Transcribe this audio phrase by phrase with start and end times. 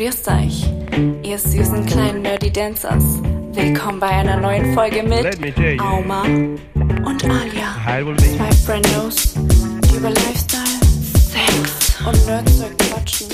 [0.00, 0.66] Grüßt euch,
[1.22, 3.04] ihr süßen kleinen Nerdy Dancers.
[3.52, 5.82] Willkommen bei einer neuen Folge mit Let me tell you.
[5.82, 7.76] Auma und Alia.
[8.16, 10.62] Zwei Friendos, die über Lifestyle,
[11.28, 13.26] Sex und Nerdzeug quatschen.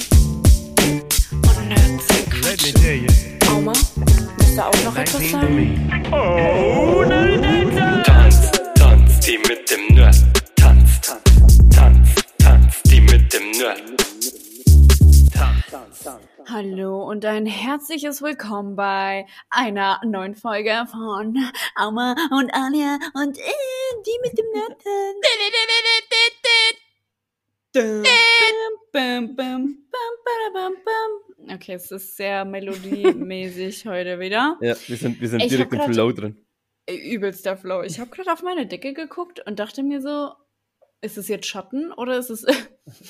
[1.31, 3.07] Und Nerdzeug quatschen.
[3.49, 3.73] Auma,
[4.37, 6.11] willst du auch noch etwas 19 to sagen?
[6.11, 7.05] Oh,
[8.03, 10.17] Tanz, tanz, die mit dem Nerd.
[10.57, 12.09] Tanz, tanz, tanz,
[12.39, 14.16] tanz, die mit dem Nerd.
[16.49, 21.37] Hallo und ein herzliches Willkommen bei einer neuen Folge von
[21.75, 23.43] Auma und Alia und äh,
[24.07, 24.47] die mit dem
[28.93, 29.57] bam.
[31.53, 34.57] Okay, es ist sehr melodiemäßig heute wieder.
[34.61, 36.47] Ja, wir sind, wir sind Ich direkt im Flow drin.
[36.87, 37.83] Äh, Übelster Flow.
[37.83, 40.31] Ich habe gerade auf meine Decke geguckt und dachte mir so,
[41.01, 42.47] ist es jetzt Schatten oder ist es,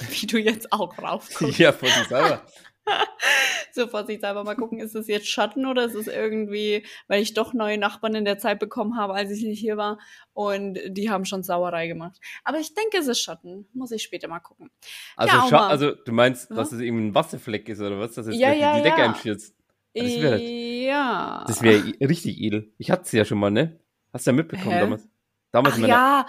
[0.08, 1.58] wie du jetzt auch raufguckst?
[1.58, 2.46] Ja, vor sich selber.
[3.72, 7.52] so vorsichtshalber mal gucken, ist es jetzt Schatten oder ist es irgendwie, weil ich doch
[7.52, 9.98] neue Nachbarn in der Zeit bekommen habe, als ich nicht hier war
[10.32, 12.20] und die haben schon Sauerei gemacht.
[12.44, 13.66] Aber ich denke, es ist Schatten.
[13.74, 14.70] Muss ich später mal gucken.
[15.16, 16.56] Also, Ja, scha- also du meinst, Ja.
[16.56, 18.14] dass es irgendwie ein Wasserfleck ist oder was?
[18.14, 19.06] Dass jetzt Ja, ja, die Decke ja.
[19.08, 19.54] einstürzt.
[19.94, 21.44] Das wär- ja.
[21.46, 22.72] Das wäre richtig edel.
[22.78, 23.80] Ich hatte es ja schon mal, ne?
[24.12, 24.80] Hast du ja mitbekommen Hä?
[24.80, 25.08] damals.
[25.52, 26.26] Damals Ach in meiner- ja,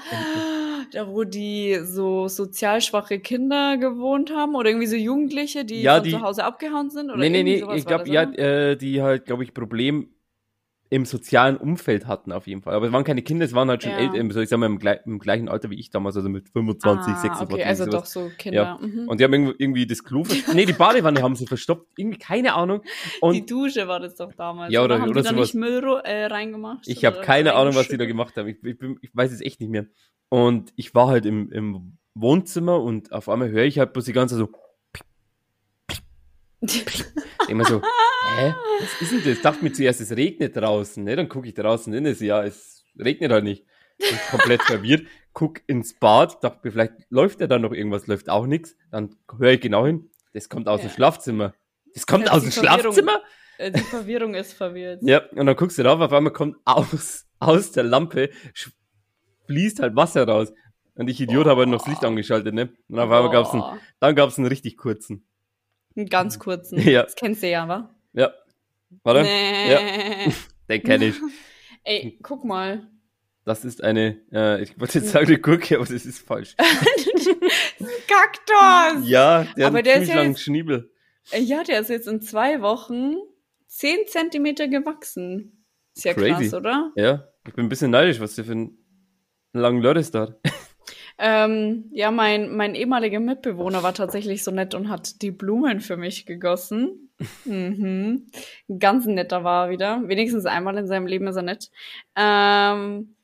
[0.91, 5.95] da wo die so sozial schwache Kinder gewohnt haben oder irgendwie so Jugendliche, die Ja,
[5.95, 9.02] von die- zu Hause abgehauen sind oder Nee, nee, nee, ich glaube, ja, äh, die
[9.02, 10.09] halt, glaube ich, Problem
[10.89, 12.73] im sozialen Umfeld hatten auf jeden Fall.
[12.73, 13.97] Aber es waren keine Kinder, es waren halt schon Ja.
[14.13, 17.13] älter, so ich sag mal im, im gleichen Alter wie ich damals, also mit 25,
[17.13, 17.53] ah, 26.
[17.55, 17.95] okay, also sowas.
[17.95, 18.61] doch so Kinder.
[18.61, 18.80] Ja.
[18.81, 19.08] Mhm.
[19.08, 20.55] Und die haben irgendwie, irgendwie das Klo verstopft.
[20.55, 21.85] Nee, die Badewanne haben sie verstopft.
[21.97, 22.81] Irgendwie, keine Ahnung.
[23.21, 24.71] Und die Dusche war das doch damals.
[24.73, 25.53] Ja, oder- Haben oder die da sowas.
[25.53, 26.88] nicht Müll äh, reingemacht?
[26.88, 28.47] Ich habe Oder keine Ahnung, was die da gemacht haben.
[28.47, 29.85] Ich, ich, bin, ich weiß es echt nicht mehr.
[30.30, 34.13] Und ich war halt im, im Wohnzimmer und auf einmal höre ich halt bloß die
[34.13, 34.59] ganze Zeit so.
[37.47, 38.53] Immer so, hä?
[38.80, 39.27] Was ist denn das?
[39.27, 41.03] Ich dachte mir zuerst, es regnet draußen.
[41.03, 41.16] Ne?
[41.16, 43.65] Dann gucke ich draußen in, ist ja, es regnet halt nicht.
[43.98, 45.05] Bin komplett verwirrt.
[45.33, 48.76] Guck ins Bad, dachte mir, vielleicht läuft ja da noch irgendwas, läuft auch nichts.
[48.92, 50.09] Dann höre ich genau hin.
[50.33, 50.87] Das kommt aus Ja.
[50.89, 51.54] dem Schlafzimmer.
[51.93, 52.52] Das kommt Ja, aus dem.
[52.52, 53.21] Schlafzimmer?
[53.60, 55.02] Äh, Die Verwirrung ist verwirrt.
[55.04, 58.30] Ja, und dann guckst du drauf, auf einmal kommt aus, aus der Lampe,
[59.48, 60.52] fließt halt Wasser raus.
[60.95, 62.70] Und ich Idiot habe halt noch das Licht angeschaltet, ne?
[62.89, 63.77] Und auf einmal gab's einen, Boah.
[63.99, 65.27] dann gab's einen richtig kurzen.
[65.97, 66.80] Einen ganz kurzen.
[66.80, 67.03] Ja.
[67.03, 67.93] Das kennst du ja, wa?
[68.13, 68.31] Ja.
[69.03, 70.31] Warte, Nee.
[70.69, 71.15] den kenne ich.
[71.83, 72.87] Ey, guck mal.
[73.45, 76.55] Das ist eine, äh, ich wollte jetzt sagen eine Gurke, aber das ist falsch.
[78.07, 79.07] Kaktus!
[79.09, 80.91] Ja, der Aber hat der einen ist ziemlich ja langen jetzt- Schniebel.
[81.31, 83.15] Äh, Ja, der ist jetzt in zwei Wochen
[83.67, 85.65] 10 Zentimeter gewachsen.
[85.95, 86.31] Ist ja Crazy.
[86.49, 86.91] krass, oder?
[86.95, 88.77] Ja, ich bin ein bisschen neidisch, was der für einen
[89.53, 90.39] langen Lörres da hat.
[91.20, 95.98] Ähm, ja, mein, mein ehemaliger Mitbewohner war tatsächlich so nett und hat die Blumen für
[95.98, 97.04] mich gegossen.
[97.45, 98.28] Mhm.
[98.78, 100.02] Ganz netter war er wieder.
[100.08, 101.72] Wenigstens einmal in seinem Leben ist er nett.
[102.16, 103.16] Ähm,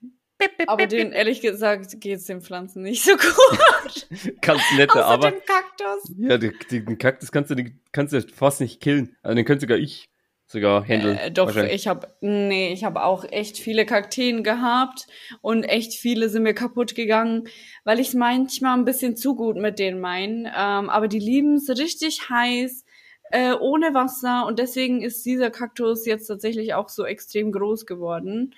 [0.65, 4.07] aber den, ehrlich gesagt, geht's den Pflanzen nicht so gut.
[4.41, 6.11] Ganz netter, Außer aber dem Kaktus.
[6.17, 9.15] ja, den, den Kaktus kannst du, den kannst du fast nicht killen.
[9.21, 10.09] Also den könnte sogar ich
[10.47, 11.17] sogar handeln.
[11.17, 15.07] Äh, doch, ich habe nee, ich habe auch echt viele Kakteen gehabt
[15.41, 17.47] und echt viele sind mir kaputt gegangen,
[17.83, 20.45] weil ich es manchmal ein bisschen zu gut mit denen mein.
[20.45, 22.85] Ähm, aber die lieben es richtig heiß,
[23.31, 28.53] äh, ohne Wasser und deswegen ist dieser Kaktus jetzt tatsächlich auch so extrem groß geworden,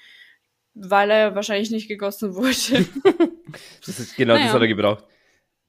[0.73, 2.85] weil er wahrscheinlich nicht gegossen wurde.
[3.85, 4.47] Das ist, genau, Naja.
[4.47, 5.05] das hat er gebraucht.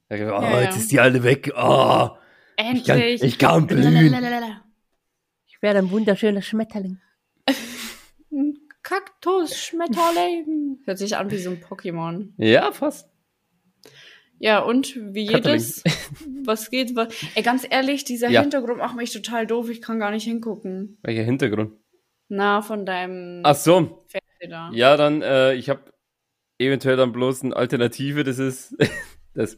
[0.09, 0.61] Er hat gesagt, oh, Ja, ja.
[0.65, 1.53] jetzt ist die alle weg.
[1.55, 2.09] Oh,
[2.57, 3.23] ich, kann, Endlich.
[3.23, 4.66] ich kann blühen.
[5.57, 6.99] Ich wäre ein wunderschöner Schmetterling.
[8.83, 10.79] Kaktus-Schmetterling.
[10.85, 12.29] Hört sich an wie so ein Pokémon.
[12.37, 13.09] Ja, fast.
[14.39, 15.59] Ja, und wie Katterling.
[15.59, 15.83] jedes,
[16.45, 18.41] was geht, was, ey, ganz ehrlich, dieser Ja.
[18.41, 20.99] Hintergrund macht mich total doof, ich kann gar nicht hingucken.
[21.01, 21.73] Welcher Hintergrund?
[22.29, 24.05] Na, von deinem Ach so.
[24.07, 24.69] Fernseher da.
[24.73, 25.91] Ja, dann, äh, ich habe
[26.59, 28.75] eventuell dann bloß eine Alternative, das ist
[29.33, 29.57] das.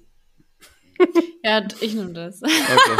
[1.43, 2.41] Ja, ich nehme das.
[2.41, 2.49] Okay.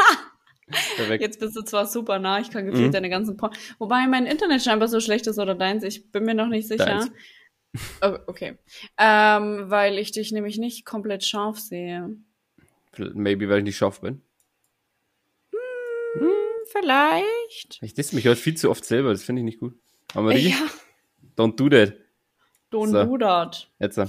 [0.96, 1.22] Perfekt.
[1.22, 2.92] Jetzt bist du zwar super nah, ich kann gefühlt Mhm.
[2.92, 3.54] deine ganzen Porn.
[3.80, 6.86] Wobei mein Internet scheinbar so schlecht ist oder deins, ich bin mir noch nicht sicher.
[6.86, 7.12] Deins.
[8.02, 8.58] Oh, okay.
[8.98, 12.16] Ähm, weil ich dich nämlich nicht komplett scharf sehe.
[12.98, 14.22] Maybe, weil ich nicht scharf bin.
[16.72, 17.80] Vielleicht.
[17.82, 19.74] Ich diss mich heute viel zu oft selber, das finde ich nicht gut.
[20.14, 20.68] Aber die, Ja,
[21.38, 21.94] don't do that.
[22.72, 23.04] don't So.
[23.06, 23.70] do that.
[23.80, 23.98] Jetzt.
[23.98, 24.06] äh,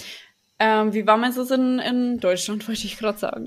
[0.62, 3.46] Ähm, wie warm ist es in, in Deutschland, wollte ich gerade sagen.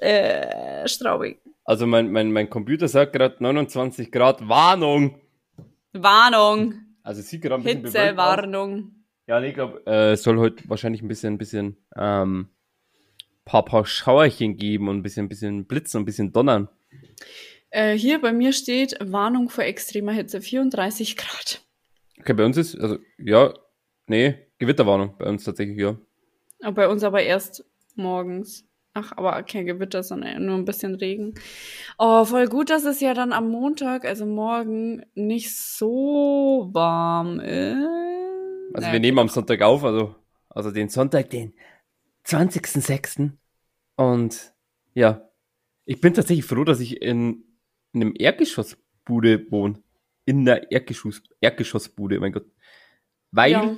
[0.00, 1.38] Äh, Straubing.
[1.64, 5.20] Also mein, mein, mein Computer sagt gerade 29 Grad Warnung.
[5.92, 6.74] Warnung.
[7.02, 8.02] Also sieht gerade ein bisschen.
[8.02, 8.92] Hitzewarnung.
[9.26, 12.48] Ja, nee, ich glaube, äh, es soll heute wahrscheinlich ein bisschen, ein bisschen, ähm,
[13.44, 16.68] paar, paar Schauerchen geben und ein bisschen, ein bisschen Blitzen und ein bisschen Donnern.
[17.70, 21.62] Äh, hier bei mir steht Warnung vor extremer Hitze, 34 Grad.
[22.20, 23.52] Okay, bei uns ist, also, ja,
[24.06, 25.98] nee, Gewitterwarnung bei uns tatsächlich, ja.
[26.62, 27.64] Aber Bei uns aber erst
[27.94, 28.64] morgens.
[28.94, 31.34] Ach, aber kein Gewitter, sondern nur ein bisschen Regen.
[31.98, 37.76] Oh, voll gut, dass es ja dann am Montag, also morgen, nicht so warm ist.
[38.74, 40.16] Also Na, wir nehmen am Sonntag auf, also,
[40.48, 41.54] also den Sonntag, den
[42.26, 43.30] 20.06.
[43.96, 44.52] Und
[44.94, 45.28] ja,
[45.84, 47.44] ich bin tatsächlich froh, dass ich in,
[47.92, 49.82] in einem Erdgeschossbude wohne.
[50.24, 52.46] In der Erdgeschoss, Erdgeschossbude, mein Gott.
[53.30, 53.76] Weil Ja,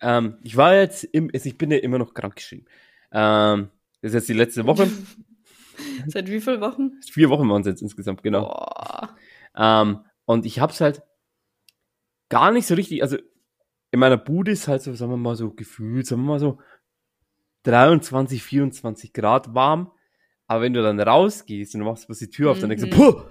[0.00, 2.66] ähm, ich war jetzt, im, ich bin ja immer noch krank geschrieben.
[3.12, 3.68] Ähm,
[4.02, 4.88] das ist jetzt die letzte Woche.
[6.06, 6.92] seit wie vielen Wochen?
[7.10, 8.66] Vier Wochen waren es jetzt insgesamt, genau.
[9.56, 11.02] Ähm, und ich hab's halt
[12.28, 13.16] gar nicht so richtig, also
[13.90, 16.58] in meiner Bude ist halt so, sagen wir mal so gefühlt, sagen wir mal so
[17.64, 19.90] 23, 24 Grad warm.
[20.46, 22.90] Aber wenn du dann rausgehst und du machst bloß die Tür auf, dann denkst du,
[22.90, 22.94] Mhm.
[22.96, 23.22] puh,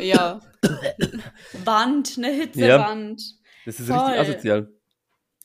[0.00, 0.40] Ja.
[1.64, 3.22] Wand, eine Hitzewand.
[3.66, 3.98] das ist Voll.
[3.98, 4.72] richtig asozial.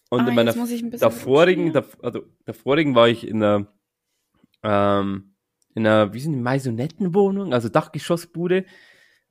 [0.09, 3.67] Und Ah, in meiner davorigen, dav also davorigen war ich in einer,
[4.63, 5.33] ähm,
[5.75, 8.65] in einer, wie sind die Maisonettenwohnung, also Dachgeschossbude.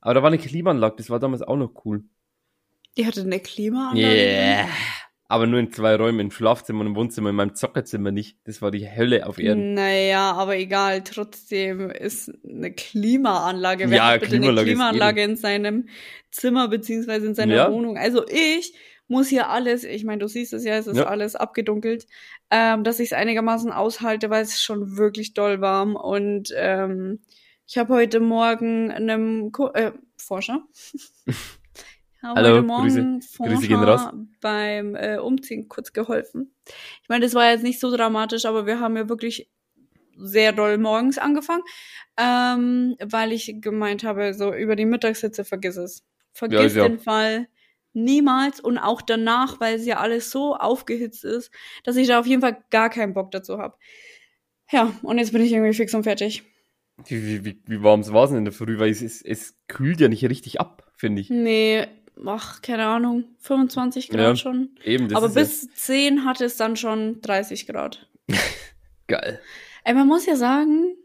[0.00, 2.04] Aber da war eine Klimaanlage, das war damals auch noch cool.
[2.96, 4.06] Die hatte eine Klimaanlage.
[4.06, 4.68] Yeah.
[5.28, 8.38] Aber nur in zwei Räumen, im Schlafzimmer und im Wohnzimmer, in meinem Zockerzimmer nicht.
[8.44, 9.74] Das war die Hölle auf Erden.
[9.74, 13.90] Naja, aber egal, trotzdem ist eine Klimaanlage.
[13.90, 15.88] Wer Ja, hat bitte Klimaanlage eine Klimaanlage in seinem
[16.30, 17.72] Zimmer beziehungsweise in seiner Ja.
[17.72, 17.98] Wohnung?
[17.98, 18.74] Also ich
[19.08, 21.06] muss hier alles, ich meine, du siehst es ja, es ist Ja.
[21.06, 22.06] alles abgedunkelt,
[22.50, 25.96] ähm, dass ich es einigermaßen aushalte, weil es schon wirklich doll warm.
[25.96, 27.20] Und ähm,
[27.66, 30.62] ich habe heute Morgen einem Ko äh, Forscher.
[32.18, 33.42] Ich habe Hallo, heute Morgen Grüße.
[33.42, 34.00] Grüße gehen raus.
[34.02, 36.52] Forscher beim äh, Umziehen kurz geholfen.
[37.02, 39.48] Ich meine, das war jetzt nicht so dramatisch, aber wir haben ja wirklich
[40.16, 41.62] sehr doll morgens angefangen,
[42.16, 46.04] ähm, weil ich gemeint habe, so über die Mittagshitze vergiss es.
[46.32, 47.46] Vergiss ja- den Fall
[47.96, 51.50] niemals und auch danach, weil es ja alles so aufgehitzt ist,
[51.82, 53.76] dass ich da auf jeden Fall gar keinen Bock dazu habe.
[54.70, 56.42] Ja, und jetzt bin ich irgendwie fix und fertig.
[57.04, 58.78] Wie, wie, wie, warm es war denn in der Früh?
[58.78, 61.30] Weil es, es, es kühlt ja nicht richtig ab, finde ich.
[61.30, 61.86] Nee,
[62.24, 64.70] ach, keine Ahnung, 25 Grad Ja, schon.
[64.82, 68.08] Eben, das Aber bis 10 hatte es dann schon 30 Grad.
[68.28, 68.38] ja
[69.06, 69.40] geil.
[69.84, 70.96] Ey, man muss ja sagen,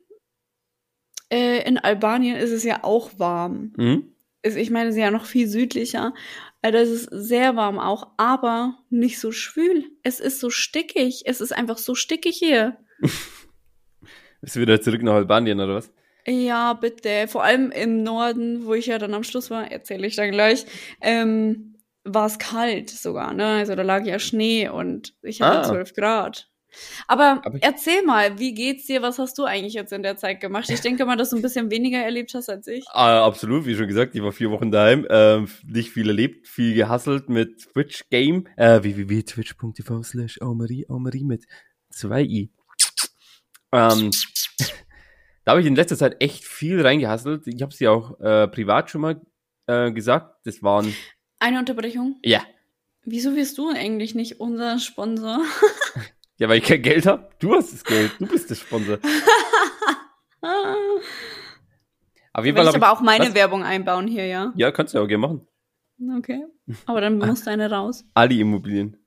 [1.31, 3.73] äh, in Albanien ist es ja auch warm.
[3.77, 4.03] Mhm.
[4.43, 6.13] Ist, ich meine, es ist ja noch viel südlicher.
[6.61, 9.85] Also es ist sehr warm auch, aber nicht so schwül.
[10.03, 11.23] Es ist so stickig.
[11.25, 12.77] Es ist einfach so stickig hier.
[14.41, 15.91] Bist du wieder zurück nach Albanien, oder was?
[16.27, 17.27] Ja, bitte.
[17.27, 20.65] Vor allem im Norden, wo ich ja dann am Schluss war, erzähle ich dann gleich,
[21.01, 23.45] ähm, war es kalt sogar, ne?
[23.45, 25.63] Also da lag ja Schnee und ich hatte Ah.
[25.63, 26.50] 12 Grad.
[27.07, 29.01] Aber, Aber erzähl mal, wie geht's dir?
[29.01, 30.69] Was hast du eigentlich jetzt in der Zeit gemacht?
[30.69, 32.85] Ich denke mal, dass du ein bisschen weniger erlebt hast als ich.
[32.91, 36.73] Ah, absolut, wie schon gesagt, ich war vier Wochen daheim, ähm, nicht viel erlebt, viel
[36.73, 41.45] gehasselt mit Twitch Game, äh, www.twitch.tv slash Aumarie, Aumarie mit
[41.89, 42.51] zwei i.
[43.73, 44.11] Ähm,
[45.45, 47.47] da habe ich in letzter Zeit echt viel reingehasselt.
[47.47, 49.21] Ich habe es ja auch äh, privat schon mal
[49.67, 50.35] äh, gesagt.
[50.45, 50.93] Das waren,
[51.39, 52.19] Eine Unterbrechung.
[52.23, 52.43] ja,
[53.03, 55.39] Wieso wirst du eigentlich nicht unser Sponsor?
[56.41, 57.29] ja, weil ich kein Geld habe.
[57.37, 58.97] Du hast das Geld, du bist der Sponsor.
[62.33, 63.35] Auf jeden Fall ich aber auch meine was?
[63.35, 64.51] Werbung einbauen hier, ja?
[64.55, 65.47] Ja, kannst du ja auch gerne machen.
[66.17, 66.43] Okay.
[66.87, 68.03] Aber dann muss deine raus.
[68.15, 68.97] Ali Immobilien.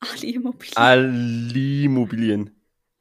[0.00, 0.76] Ali Immobilien.
[0.76, 2.50] Ali Immobilien.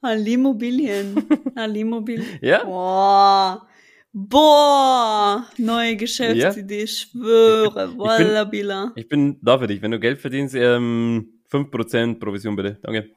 [0.02, 1.28] Ali Immobilien.
[1.56, 2.40] Ali Immobilien.
[2.40, 2.64] Ja?
[2.64, 3.68] Boah.
[4.14, 5.46] Boah.
[5.58, 7.98] Neue Geschäftsidee, ich schwöre.
[7.98, 8.94] Wallabila.
[8.96, 9.82] Ich bin da für dich.
[9.82, 12.80] Wenn du Geld verdienst, ähm, 5% Provision bitte.
[12.82, 13.14] Danke.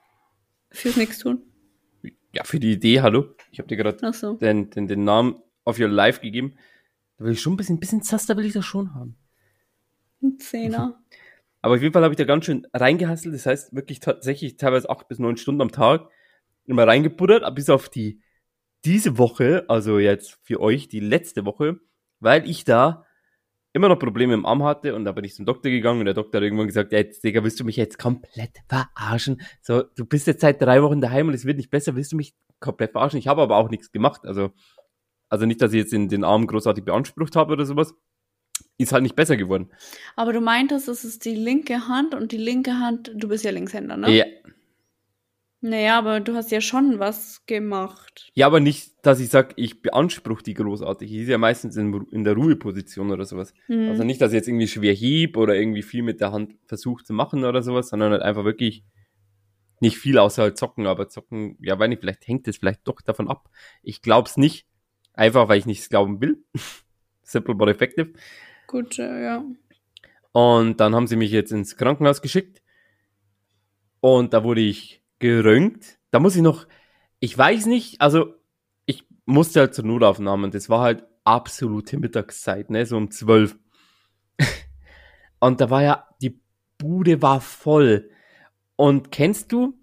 [0.70, 1.42] Fürs nix tun.
[2.32, 3.34] Ja, für die Idee, hallo.
[3.50, 4.34] Ich habe dir gerade so.
[4.34, 6.56] den, den, den Namen of your life gegeben.
[7.16, 9.16] Da will ich schon ein bisschen, bisschen Zaster will ich das schon haben.
[10.22, 11.02] Ein Zehner.
[11.62, 13.34] Aber auf jeden Fall habe ich da ganz schön reingehasselt.
[13.34, 16.08] Das heißt wirklich tatsächlich teilweise acht bis neun Stunden am Tag
[16.66, 18.20] immer reingebuddert, bis auf die
[18.84, 21.80] diese Woche, also jetzt für euch die letzte Woche,
[22.20, 23.05] weil ich da
[23.76, 26.14] immer noch Probleme im Arm hatte und da bin ich zum Doktor gegangen und der
[26.14, 29.42] Doktor hat irgendwann gesagt, ja, jetzt, Digga, willst du mich jetzt komplett verarschen?
[29.60, 32.16] So, du bist jetzt seit drei Wochen daheim und es wird nicht besser, willst du
[32.16, 33.18] mich komplett verarschen?
[33.18, 34.50] Ich habe aber auch nichts gemacht, also,
[35.28, 37.94] also nicht, dass ich jetzt den, den Arm großartig beansprucht habe oder sowas.
[38.78, 39.70] Ist halt nicht besser geworden.
[40.16, 43.50] Aber du meintest, es ist die linke Hand und die linke Hand, du bist ja
[43.50, 44.10] Linkshänder, ne?
[44.10, 44.24] Ja.
[45.60, 48.30] Naja, aber du hast ja schon was gemacht.
[48.34, 51.10] Ja, aber nicht, dass ich sag, ich beanspruche die großartig.
[51.10, 53.54] Ich ist ja meistens in, in der Ruheposition oder sowas.
[53.66, 53.88] Hm.
[53.88, 57.06] Also nicht, dass ich jetzt irgendwie schwer hieb oder irgendwie viel mit der Hand versucht
[57.06, 58.84] zu machen oder sowas, sondern halt einfach wirklich
[59.80, 63.00] nicht viel außer halt zocken, aber zocken, ja, weiß nicht, vielleicht hängt es vielleicht doch
[63.00, 63.50] davon ab.
[63.82, 64.66] Ich glaub's nicht,
[65.12, 66.42] einfach weil ich nichts glauben will,
[67.22, 68.12] Simple but effective.
[68.66, 69.44] Gut, äh, ja.
[70.32, 72.62] Und dann haben sie mich jetzt ins Krankenhaus geschickt.
[74.00, 75.98] Und da wurde ich geröntgt.
[76.10, 76.66] Da muss ich noch,
[77.20, 78.34] ich weiß nicht, also
[78.86, 80.44] ich musste halt zur Notaufnahme.
[80.44, 83.56] und Das war halt absolute Mittagszeit, ne, so um zwölf.
[85.40, 86.40] Und da war ja, die
[86.78, 88.10] Bude war voll.
[88.76, 89.78] Und kennst du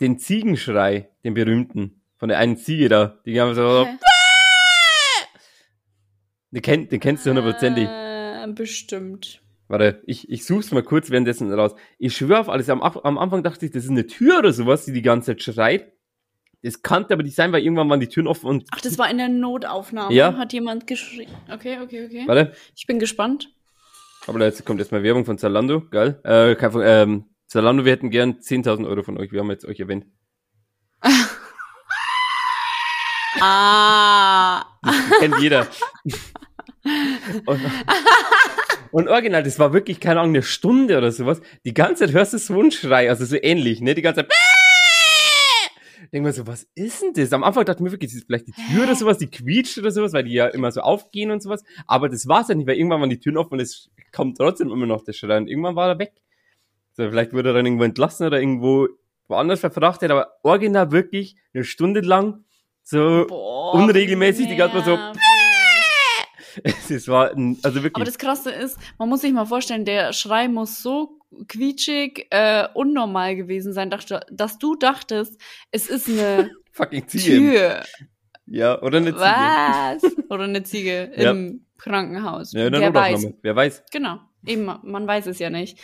[0.00, 3.96] den Ziegenschrei, den berühmten, von der einen Ziege da, die haben so, Hä?
[6.50, 7.88] den, kenn, den kennst du hundertprozentig.
[7.88, 9.42] Äh, bestimmt.
[9.68, 11.74] Warte, ich, ich such's mal kurz währenddessen raus.
[11.98, 12.70] Ich schwör auf alles.
[12.70, 15.42] Am, am Anfang dachte ich, das ist eine Tür oder sowas, die die ganze Zeit
[15.42, 15.92] schreit.
[16.62, 18.64] Das kannte aber nicht sein, weil irgendwann waren die Türen offen und.
[18.72, 20.14] Ach, das war in der Notaufnahme.
[20.14, 20.36] Ja.
[20.36, 21.30] Hat jemand geschrien.
[21.52, 22.22] Okay, okay, okay.
[22.26, 23.52] Warte, Ich bin gespannt.
[24.26, 25.82] aber jetzt kommt erstmal Werbung von Zalando.
[25.90, 26.20] Geil.
[26.24, 29.30] Äh, kein, ähm, Zalando, wir hätten gern 10.000 Euro von euch.
[29.32, 30.06] Wir haben jetzt euch erwähnt.
[33.38, 34.64] Ah.
[34.82, 35.66] Das kennt jeder.
[37.46, 37.60] und,
[38.96, 41.42] und original, das war wirklich, keine Ahnung, eine Stunde oder sowas.
[41.66, 43.94] Die ganze Zeit hörst du so einen Schrei, also so ähnlich, ne?
[43.94, 44.32] Die ganze Zeit.
[46.14, 47.30] Denk mal so, was ist denn das?
[47.34, 49.76] Am Anfang dachte ich mir wirklich, das ist vielleicht die Tür oder sowas, die quietscht
[49.76, 51.62] oder sowas, weil die ja immer so aufgehen und sowas.
[51.86, 54.70] Aber das war's ja nicht, weil irgendwann waren die Türen offen und es kommt trotzdem
[54.70, 55.36] immer noch der Schrei.
[55.36, 56.14] Und irgendwann war er weg.
[56.94, 58.88] So, vielleicht wurde er dann irgendwo entlassen oder irgendwo
[59.28, 62.44] woanders verfrachtet, aber original wirklich eine Stunde lang
[62.82, 65.20] so Boah, unregelmäßig, die ganze Zeit so- nervig.
[66.90, 67.94] Es war, also wirklich.
[67.96, 72.66] Aber das Krasse ist, man muss sich mal vorstellen, der Schrei muss so quietschig, äh,
[72.74, 77.50] unnormal gewesen sein, dachte, dass du dachtest, es ist eine fucking Ziege.
[77.50, 77.82] Tür.
[78.46, 79.20] Ja, oder eine Ziege.
[79.20, 80.02] Was?
[80.30, 81.32] Oder eine Ziege Ja.
[81.32, 82.52] im Krankenhaus.
[82.52, 83.26] Ja, in der Wer weiß.
[83.42, 83.82] Wer weiß.
[83.90, 84.20] Genau.
[84.46, 85.78] Eben, man weiß es ja nicht.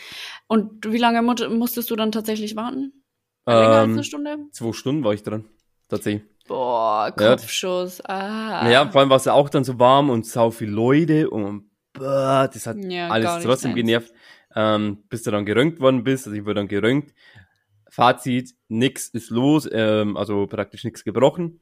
[0.47, 3.03] Und wie lange mu- musstest du dann tatsächlich warten?
[3.45, 4.37] Länger als Ähm, eine Stunde?
[4.51, 5.43] zwei Stunden war ich dran.
[5.89, 6.23] Tatsächlich.
[6.47, 7.35] Boah, Ja.
[7.35, 8.01] Kopfschuss.
[8.05, 8.69] Ah.
[8.69, 11.69] Ja, vor allem war es ja auch dann so warm und sau viel Leute und
[11.93, 13.75] boah, das hat Ja, alles trotzdem seins.
[13.75, 14.13] genervt.
[14.55, 17.13] Ähm, bis du dann geröntgt worden bist, also ich wurde dann geröntgt.
[17.89, 21.59] Fazit, nix ist los, ähm, also praktisch nichts gebrochen.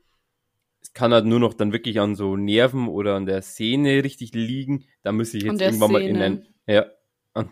[0.81, 4.33] Es kann halt nur noch dann wirklich an so Nerven oder an der Sehne richtig
[4.33, 4.85] liegen.
[5.03, 6.85] Da müsste ich jetzt irgendwann mal in ein, ja,
[7.33, 7.49] an,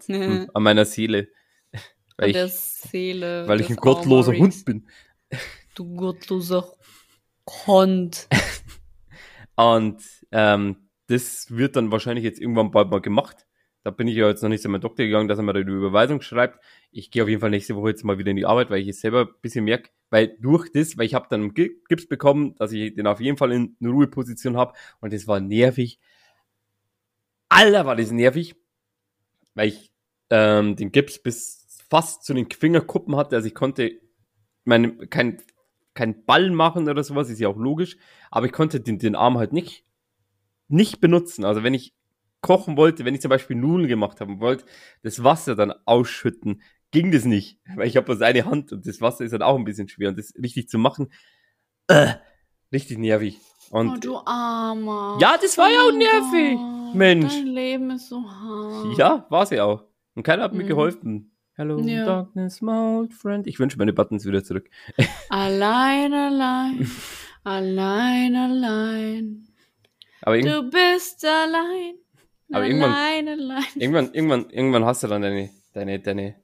[0.54, 1.30] an meiner Seele.
[2.18, 3.48] Weil An ich, der Seele.
[3.48, 4.34] weil ich ein gottloser.
[4.34, 4.90] Hund bin.
[5.76, 6.74] Du gottloser
[7.48, 8.28] Hund.
[9.56, 13.46] Und ähm, das wird dann wahrscheinlich jetzt irgendwann bald mal gemacht.
[13.84, 15.62] Da bin ich ja jetzt noch nicht zu meinem Doktor gegangen, dass er mir da
[15.62, 16.60] die Überweisung schreibt.
[16.92, 18.90] Ich gehe auf jeden Fall nächste Woche jetzt mal wieder in die Arbeit, weil ich
[18.90, 22.08] es selber ein bisschen merke, weil durch das, weil ich habe dann einen Gi- Gips
[22.08, 26.00] bekommen, dass ich den auf jeden Fall in eine Ruheposition habe und das war nervig.
[27.48, 28.56] Alter, war das nervig,
[29.56, 29.92] weil ich
[30.30, 34.00] ähm, den Gips bis fast zu den Fingerkuppen hatte, also ich konnte
[34.66, 35.42] meine, kein,
[36.00, 37.98] kein Ball machen oder sowas, ist ja auch logisch,
[38.32, 39.84] aber ich konnte den, den Arm halt nicht,
[40.70, 41.44] nicht benutzen.
[41.44, 41.94] Also wenn ich
[42.40, 44.64] kochen wollte, wenn ich zum Beispiel Nudeln gemacht haben wollte,
[45.04, 49.02] das Wasser dann ausschütten, ging das nicht, weil ich habe bloß eine Hand und das
[49.02, 51.12] Wasser ist halt auch ein bisschen schwer und das richtig zu machen,
[51.88, 52.14] äh,
[52.72, 53.38] richtig nervig.
[53.72, 55.18] Und oh, du Armer.
[55.20, 56.58] Ja, das war ja auch nervig.
[56.96, 57.34] Mensch.
[57.34, 58.98] Dein Leben ist so hart.
[58.98, 59.84] ja, war sie auch.
[60.16, 60.68] Und keiner hat mir Mhm.
[60.70, 61.32] geholfen.
[61.60, 62.06] Hello, Ja.
[62.06, 63.46] darkness, my old friend.
[63.46, 64.70] Ich wünsche meine Buttons wieder zurück.
[65.30, 66.90] Allein, allein,
[67.44, 69.48] allein, allein.
[70.22, 71.96] Aber Du bist allein.
[72.54, 73.64] Aber irgendwann- allein, allein.
[73.76, 76.36] irgendwann, irgendwann, irgendwann hast du dann deine, deine, deine,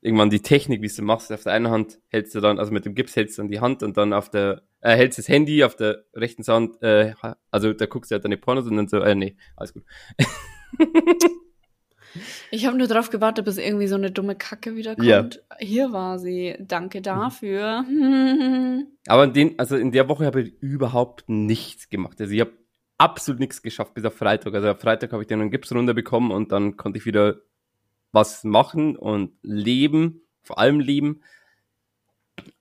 [0.00, 1.30] irgendwann die Technik, wie du machst.
[1.32, 3.60] Auf der einen Hand hältst du dann, also mit dem Gips hältst du dann die
[3.60, 7.14] Hand und dann auf der, äh, hältst das Handy auf der rechten Hand, äh,
[7.52, 9.84] also da guckst du halt deine Pornos und dann so, äh, nee, alles gut.
[12.50, 15.06] Ich habe nur drauf gewartet, bis irgendwie so eine dumme Kacke wieder kommt.
[15.06, 15.28] Ja.
[15.58, 16.56] Hier war sie.
[16.60, 17.02] Danke Mhm.
[17.02, 17.84] dafür.
[19.06, 22.20] Aber in den, also in der Woche habe ich überhaupt nichts gemacht.
[22.20, 22.52] Also ich habe
[22.98, 24.54] absolut nichts geschafft bis auf Freitag.
[24.54, 27.36] Also am Freitag habe ich dann einen Gips runterbekommen und dann konnte ich wieder
[28.12, 31.22] was machen und leben, vor allem leben.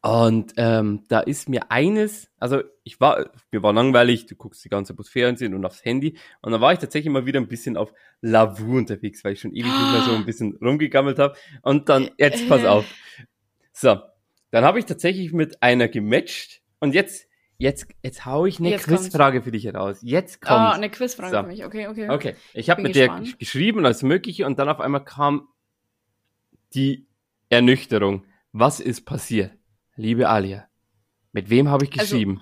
[0.04, 4.70] Und ähm, da ist mir eines, also ich war, mir war langweilig, du guckst die
[4.70, 7.48] ganze Zeit aufs Fernsehen und aufs Handy und dann war ich tatsächlich mal wieder ein
[7.48, 11.36] bisschen auf Lavu unterwegs, weil ich schon ewig nicht mehr so ein bisschen rumgegammelt habe.
[11.62, 12.86] Und dann, jetzt pass auf.
[13.74, 14.00] So,
[14.50, 17.28] dann habe ich tatsächlich mit einer gematcht und jetzt,
[17.60, 19.04] jetzt, jetzt hau ich eine Jetzt kommt's.
[19.04, 20.00] Quizfrage für dich heraus.
[20.02, 20.74] Jetzt Oh, kommt.
[20.74, 21.42] eine Quizfrage So.
[21.44, 21.64] für mich.
[21.64, 22.10] Okay, okay.
[22.10, 23.28] Okay, ich habe mit der gespannt.
[23.28, 25.48] gesch- geschrieben als mögliche und dann auf einmal kam
[26.74, 27.06] die
[27.50, 28.26] Ernüchterung.
[28.52, 29.52] Was ist passiert?
[29.96, 30.68] Liebe Alia,
[31.32, 32.42] mit wem habe ich Also- geschrieben?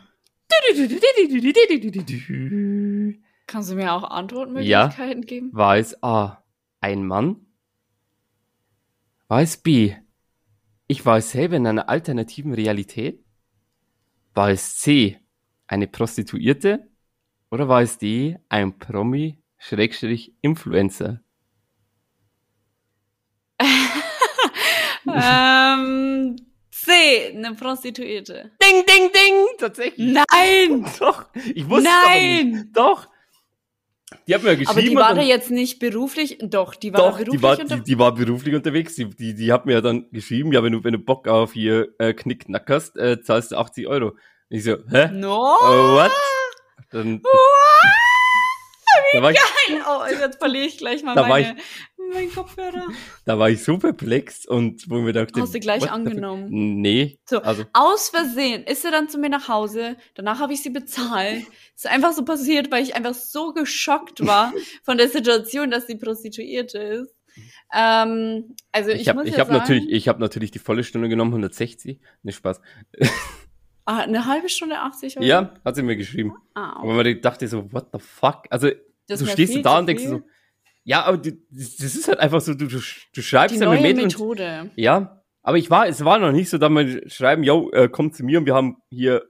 [3.48, 5.50] Kannst du mir auch Antwortmöglichkeiten geben?
[5.54, 6.44] War es A,
[6.82, 7.48] ein Mann?
[9.28, 9.96] War es B,
[10.88, 13.24] ich war es selber in einer alternativen Realität?
[14.34, 15.20] War es C,
[15.68, 16.88] eine Prostituierte?
[17.52, 21.22] Oder war es D, ein Promi Schrägstrich Influencer.
[25.06, 26.36] ähm,
[26.86, 28.52] C, eine Prostituierte.
[28.64, 29.48] Ding, ding, ding!
[29.58, 30.16] Tatsächlich.
[30.32, 30.86] Nein!
[31.00, 31.26] Doch.
[31.54, 32.52] Ich wusste Nein!
[32.52, 32.66] nicht.
[32.74, 33.08] Doch.
[34.28, 34.70] Die hat mir ja geschrieben.
[34.70, 36.38] Aber die war da jetzt nicht beruflich.
[36.42, 38.96] Doch, die war Doch, beruflich die war, die, die war beruflich unterwegs.
[38.96, 41.54] Die, die, die hat mir ja dann geschrieben, ja, wenn du, wenn du Bock auf
[41.54, 44.16] hier äh, Knickknack hast, äh, zahlst du 80 Euro.
[44.50, 45.10] Ich so, hä?
[45.12, 45.58] No!
[45.62, 46.12] Oh, what?
[46.92, 47.22] Dann,
[49.14, 49.40] da, war ich,
[49.88, 51.56] Oh, jetzt verliere ich gleich mal Da war meine,
[52.14, 52.88] meinen Kopfhörer.
[53.26, 56.48] da war ich so perplex und wo mir dachte, Hast du gleich angenommen?
[56.50, 57.20] Nee.
[57.26, 59.98] So, Also, aus Versehen ist sie dann zu mir nach Hause.
[60.16, 61.44] Danach habe ich sie bezahlt.
[61.76, 65.96] Ist einfach so passiert, weil ich einfach so geschockt war von der Situation, dass sie
[65.96, 67.16] Prostituierte ist.
[67.74, 71.32] Ähm, also ich, ich habe ja hab natürlich, ich habe natürlich die volle Stunde genommen,
[71.32, 72.00] 160.
[72.24, 72.60] Ne, Spaß.
[73.86, 75.26] ah, eine halbe Stunde 80 Euro.
[75.26, 76.34] Ja, hat sie mir geschrieben.
[76.54, 78.44] Ah, Aber man dachte so, what the fuck?
[78.50, 78.70] Also,
[79.08, 80.22] Das du stehst da und denkst so,
[80.90, 82.80] ja, aber du, das ist halt einfach so, du, du,
[83.14, 84.72] du schreibst die ja mit Mädchen und Methode.
[84.76, 88.12] Ja, aber ich war, es war noch nicht so, dass wir schreiben, yo, äh, komm
[88.12, 89.24] zu mir und wir haben hier,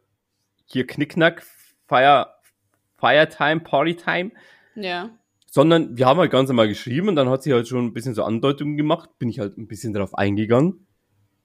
[0.68, 1.44] hier Knickknack,
[1.86, 2.28] Fire,
[2.98, 4.32] Firetime, Partytime,
[4.75, 5.10] Ja.
[5.51, 8.13] sondern wir haben halt ganz normal geschrieben und dann hat sie halt schon ein bisschen
[8.16, 10.88] so Andeutungen gemacht, bin ich halt ein bisschen darauf eingegangen.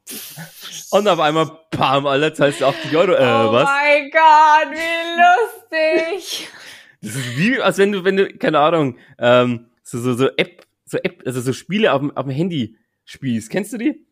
[0.93, 3.65] Und auf einmal, bam, Alter, zahlst du 80 Euro, äh, oh was?
[3.65, 6.49] mein Gott, wie lustig.
[7.03, 10.67] Das ist wie, als wenn du, wenn du, keine Ahnung, ähm, so, so, so App,
[10.85, 13.51] so App, also so Spiele auf dem, auf dem Handy spielst.
[13.51, 14.05] Kennst du die?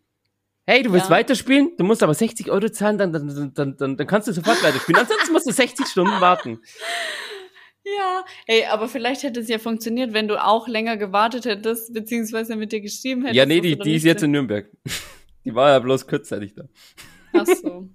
[0.64, 1.17] Hey, du willst Ja.
[1.17, 1.73] weiterspielen?
[1.76, 5.00] Du musst aber 60 Euro zahlen, dann, dann, dann, dann, dann, kannst du sofort weiterspielen.
[5.00, 6.61] Ansonsten musst du 60 Stunden warten.
[7.85, 12.55] Ja, ey, aber vielleicht hätte es ja funktioniert, wenn du auch länger gewartet hättest, beziehungsweise
[12.55, 13.37] mit dir geschrieben hättest.
[13.37, 14.71] Ja, nee, die, die ist jetzt in Nürnberg.
[15.45, 16.69] Die war ja bloß kurzzeitig da.
[17.33, 17.88] Ach so.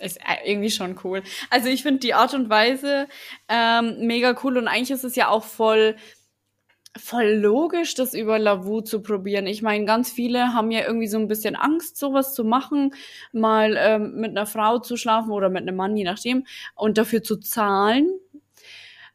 [0.00, 1.22] Ist äh, irgendwie schon cool.
[1.48, 3.08] Also ich finde die Art und Weise
[3.48, 5.96] ähm, mega cool und eigentlich ist es ja auch voll
[6.98, 9.46] voll logisch, das über Lavu zu probieren.
[9.46, 12.92] Ich meine, ganz viele haben ja irgendwie so ein bisschen Angst, sowas zu machen,
[13.32, 17.22] mal ähm, mit einer Frau zu schlafen oder mit einem Mann, je nachdem, und dafür
[17.22, 18.08] zu zahlen.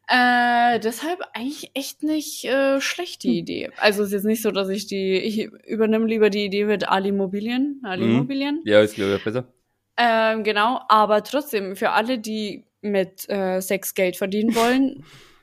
[0.08, 3.70] Äh, deshalb eigentlich echt nicht äh, schlechte Idee.
[3.76, 6.88] Also es ist jetzt nicht so, dass ich die, ich übernehme lieber die Idee mit
[6.88, 8.12] Ali Immobilien, Ali Mhm.
[8.12, 8.60] Immobilien.
[8.64, 9.52] Ja, ist glaube ich besser.
[9.98, 15.04] Ähm, genau, aber trotzdem, für alle, die mit äh, Sex Geld verdienen wollen,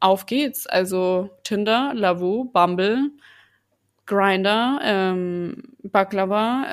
[0.00, 0.66] auf geht's.
[0.66, 3.10] Also Tinder, Lavu, Bumble,
[4.06, 6.66] Grinder, ähm, Baklava,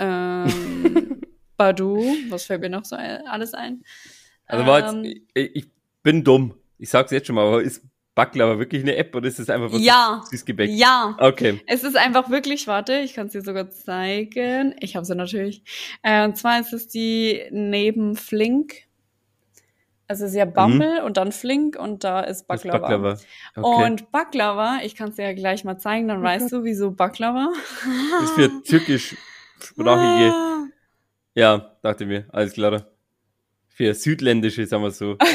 [0.47, 1.21] ähm,
[1.57, 3.83] Badu, was fällt mir noch so alles ein?
[4.47, 5.65] Also war jetzt, Ähm, ich, ich
[6.03, 6.53] bin dumm.
[6.77, 7.83] Ich sag's jetzt schon mal, aber ist
[8.15, 10.21] Baklava wirklich eine App oder ist es einfach was Ja.
[10.29, 10.69] Süßgebäck?
[10.69, 11.61] Ja, Okay.
[11.65, 14.75] es ist einfach wirklich, warte, ich kann es dir sogar zeigen.
[14.79, 15.63] Ich habe sie natürlich.
[16.03, 18.83] Äh, und zwar ist es die neben Flink.
[20.07, 22.53] Also es ist ja Bumble und dann Flink und da ist Mhm.
[22.53, 22.79] Das Baklava.
[22.79, 23.17] Baklava.
[23.55, 23.85] Okay.
[23.85, 27.49] Und Baklava, ich kann es dir ja gleich mal zeigen, dann weißt du, wieso Baklava.
[28.23, 30.65] ist für türkischsprachige, Ah.
[31.35, 32.85] ja, dachte mir, alles klar.
[33.69, 35.15] Für südländische, sagen wir so.
[35.19, 35.29] Das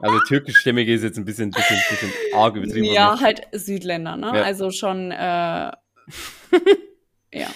[0.00, 2.86] das Also türkischstämmige ist jetzt ein bisschen, bisschen, bisschen arg übertrieben.
[2.92, 4.32] Ja, halt Südländer, ne?
[4.34, 4.42] Ja.
[4.42, 5.70] Also schon, äh,
[7.32, 7.46] ja.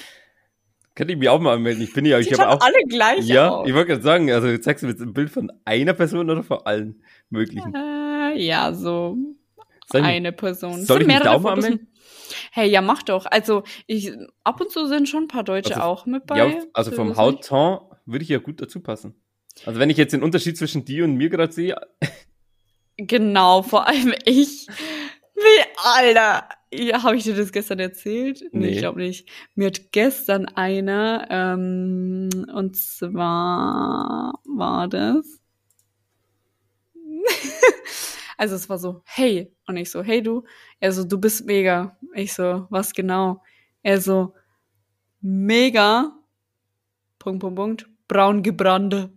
[0.96, 1.82] Könnte ich mich auch mal anmelden.
[1.84, 2.60] Ich bin ja, ich habe auch.
[2.60, 3.68] alle gleich Ja, aus.
[3.68, 6.58] ich wollte gerade sagen, also zeigst du jetzt ein Bild von einer Person oder von
[6.64, 7.74] allen möglichen?
[7.74, 9.16] Äh, ja, so
[9.86, 10.84] Soll ich, eine Person.
[10.84, 11.86] Soll ich mich da mehrere auch mal anmelden?
[12.50, 13.26] Hey, ja, mach doch.
[13.26, 14.10] Also, ich,
[14.42, 16.38] ab und zu sind schon ein paar Deutsche Also, auch mit bei.
[16.38, 17.16] ja, also So vom.
[17.16, 19.14] Hautton würde ich ja gut dazu passen.
[19.64, 21.76] Also wenn ich jetzt den Unterschied zwischen dir und mir gerade sehe,
[22.96, 24.66] Genau, vor allem ich.
[25.34, 26.48] Wie, Alter.
[26.78, 28.44] Ja, habe ich dir das gestern erzählt?
[28.52, 28.68] Nee.
[28.68, 29.28] ich glaube nicht.
[29.54, 35.40] Mir hat gestern einer, ähm, und zwar war das.
[38.36, 39.52] also es war so, hey.
[39.66, 40.44] Und ich so, hey du.
[40.80, 41.96] Er so, du bist mega.
[42.14, 43.42] Ich so, was genau?
[43.82, 44.34] Er so,
[45.20, 46.12] mega.
[47.18, 47.88] Punkt, Punkt, Punkt.
[48.08, 49.12] Braungebrannte.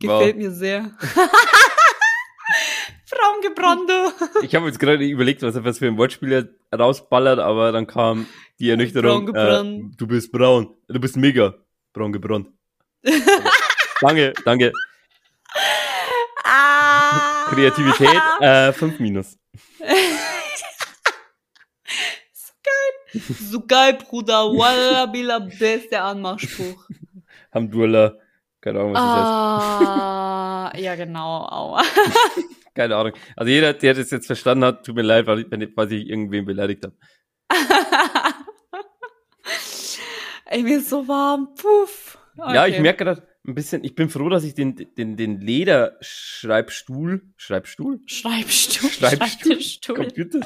[0.00, 0.42] Gefällt Wow.
[0.42, 0.92] mir sehr.
[3.58, 4.12] Braungebrannte.
[4.42, 6.32] ich habe jetzt gerade überlegt, was er was für ein Wortspiel
[6.70, 8.26] er rausballert, aber dann kam
[8.58, 10.00] die Ernüchterung, Braun äh, gebrannt.
[10.00, 11.54] du bist braun, du bist mega
[11.92, 12.48] braun gebrannt.
[14.00, 14.72] danke, danke.
[16.44, 17.46] Ah.
[17.50, 19.38] Kreativität, äh, 5 minus.
[23.50, 24.44] So geil, Bruder.
[24.52, 26.86] Walla bila beste Anmachspruch.
[27.52, 28.12] Hamdullah.
[28.60, 29.90] Keine Ahnung, was das heißt.
[29.90, 31.46] Ah, ja genau.
[31.48, 31.82] Aua.
[32.78, 33.12] Keine Ahnung.
[33.34, 36.44] Also jeder, der das jetzt verstanden hat, tut mir leid, weil ich, weil ich irgendwen
[36.44, 36.94] beleidigt habe.
[40.46, 41.54] Ey, mir ist so warm.
[41.56, 42.18] Puff.
[42.36, 42.82] Ja, ich Okay.
[42.82, 47.98] merke gerade, ein bisschen, ich bin froh, dass ich den, den, den Lederschreibstuhl, Schreibstuhl?
[48.06, 48.90] Schreibstuhl.
[48.90, 49.18] Schreibstuhl?
[49.54, 49.96] Schreibtischstuhl.
[49.96, 50.40] Computer,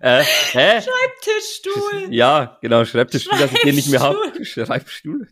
[0.00, 0.82] äh, hä?
[0.82, 2.12] Schreibtischstuhl.
[2.12, 4.44] Ja, genau, Schreibtischstuhl, dass ich den nicht mehr habe.
[4.44, 5.28] Schreibstuhl.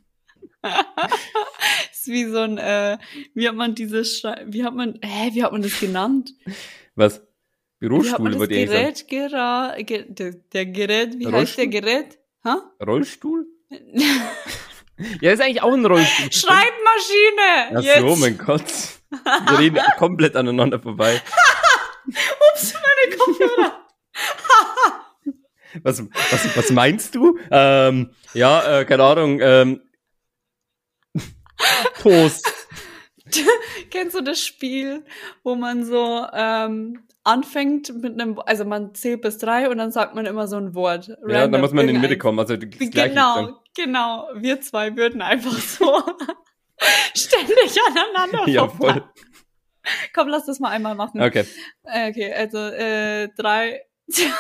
[2.07, 2.99] ist wie so ein, äh,
[3.35, 6.33] wie hat man dieses, Schrei wie hat man, hä, wie hat man das genannt?
[6.95, 7.23] Was?
[7.79, 8.71] Bürostuhl, würde ich.
[8.71, 11.71] Gerät, gera, ge, der, der Gerät, wie heißt der Rollstuhl?
[11.71, 12.19] Gerät?
[12.45, 12.63] Ha?
[12.85, 13.47] Rollstuhl?
[15.21, 16.33] ja, ist eigentlich auch ein Rollstuhl.
[16.33, 17.77] Schreibmaschine!
[17.77, 18.01] Ach Jetzt.
[18.01, 18.65] so, mein Gott.
[19.49, 21.21] Wir reden komplett aneinander vorbei.
[22.07, 23.81] Ups, meine Kopfhörer.
[25.83, 27.39] Was, was, was meinst du?
[27.51, 29.41] Ähm, ja, äh, keine Ahnung.
[29.43, 29.81] Ähm,
[32.03, 32.53] Toast.
[33.91, 35.05] Kennst du das Spiel,
[35.43, 40.15] wo man so ähm, anfängt mit einem, also man zählt bis drei und dann sagt
[40.15, 41.09] man immer so ein Wort.
[41.09, 42.39] Ja, Random, dann muss man in die Mitte kommen.
[42.39, 42.57] Also.
[42.59, 44.29] Genau, genau.
[44.35, 46.03] Wir zwei würden einfach so
[47.15, 49.03] ständig aneinander Ja, voll.
[50.15, 51.23] Komm, lass das mal einmal machen.
[51.23, 51.45] Okay.
[51.85, 54.31] Äh, Okay, also äh, drei, zwei,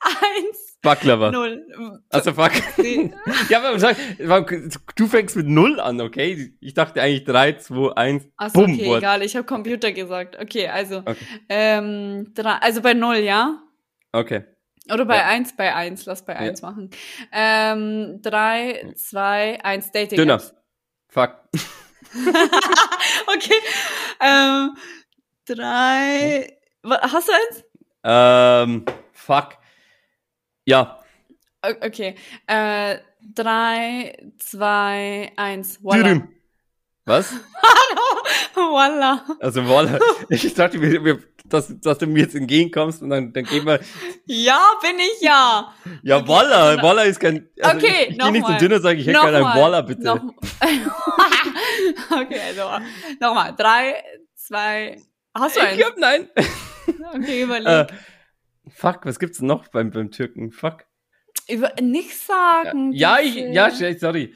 [0.00, 1.30] eins, Baklava.
[1.32, 1.66] null.
[2.10, 2.52] Also fuck.
[3.48, 3.96] Ja, aber sag,
[4.96, 6.54] du fängst mit null an, okay?
[6.60, 8.98] Ich dachte eigentlich 3, 2, 1, Achso, bumm, okay, Wort.
[8.98, 10.38] egal, ich habe Computer gesagt.
[10.40, 11.16] Okay, also, Okay.
[11.48, 13.60] ähm, drei, also bei null, ja?
[14.12, 14.44] Okay.
[14.92, 15.26] Oder bei Ja.
[15.28, 16.90] eins, bei eins, lass bei eins machen.
[17.32, 20.16] Ähm, drei, zwei, eins, Dating.
[20.18, 20.34] Dünner.
[20.34, 20.54] Apps.
[21.08, 21.36] Fuck.
[23.26, 23.54] Okay.
[24.20, 24.76] Ähm,
[25.46, 27.64] drei, wa- hast du eins?
[28.04, 29.56] Ähm, fuck.
[30.64, 31.00] Ja,
[31.82, 32.14] Okay.
[32.46, 35.82] Äh, drei, zwei, eins.
[35.82, 36.20] Voila.
[37.06, 37.32] Was?
[38.54, 39.24] Voila.
[39.40, 39.98] Also voila.
[40.28, 43.80] Ich dachte, wir, wir, dass, dass du mir jetzt entgegenkommst und dann, dann gehen wir.
[44.26, 45.72] Ja, bin ich ja.
[46.02, 47.48] Ja, Okay, dann- Voila ist kein.
[47.62, 48.58] Also Okay, ich, ich geh nicht nochmal.
[48.58, 49.62] zu dünner, sage ich hätte gerne ein Nochmal.
[49.62, 50.02] Voila, bitte.
[50.02, 50.20] Noch,
[52.10, 52.84] okay, also
[53.20, 53.54] nochmal.
[53.56, 54.02] Drei,
[54.34, 55.00] zwei.
[55.34, 55.76] Hast du ich eins?
[55.78, 56.28] glaub, nein.
[57.14, 57.66] Okay, überleg.
[57.66, 57.86] Äh,
[58.68, 60.50] fuck, was gibt's denn noch beim, beim Türken?
[60.50, 60.84] Fuck.
[61.48, 62.92] Über, nichts sagen.
[62.92, 64.34] Ja, ich, ja, sorry.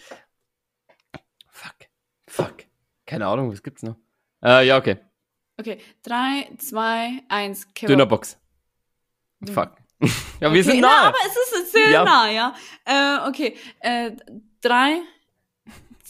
[1.50, 1.76] Fuck.
[2.26, 2.54] Fuck.
[3.06, 3.96] Keine Ahnung, was gibt's noch?
[4.42, 4.98] Äh, ja, okay.
[5.58, 7.66] Okay, drei, zwei, eins.
[7.74, 7.88] Kebab.
[7.88, 8.38] Dönerbox.
[9.52, 9.72] Fuck.
[10.00, 10.08] ja,
[10.40, 11.08] wir okay, sind Na, nah.
[11.08, 12.04] aber es ist sehr Ja.
[12.04, 12.54] nah, ja.
[12.84, 14.12] Äh, okay, äh,
[14.60, 15.00] drei.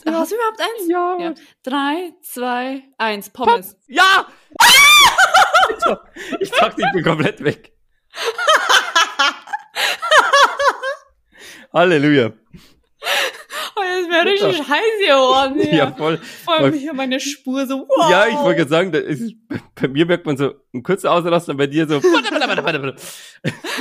[0.06, 0.88] Hast du überhaupt eins?
[0.88, 1.18] Ja.
[1.18, 1.34] Ja.
[1.62, 3.30] Drei, zwei, eins.
[3.30, 3.76] Pommes.
[3.86, 4.28] Ja!
[6.40, 7.72] ich dachte, ich bin komplett weg.
[11.72, 12.32] Halleluja.
[13.76, 15.60] Oh, das wäre richtig heiß geworden.
[15.60, 15.92] Ja, Ja.
[15.92, 16.18] voll.
[16.44, 17.86] Vor allem hier meine Spur so.
[17.88, 18.10] Wow.
[18.10, 19.34] Ja, ich wollte gerade sagen, ist,
[19.80, 22.00] bei mir merkt man so ein kurzer Ausraster, bei dir so.
[22.00, 22.08] du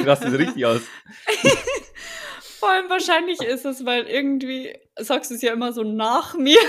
[0.05, 0.81] rastest richtig aus.
[2.59, 6.59] Vor allem wahrscheinlich ist es, weil irgendwie sagst du es ja immer so nach mir.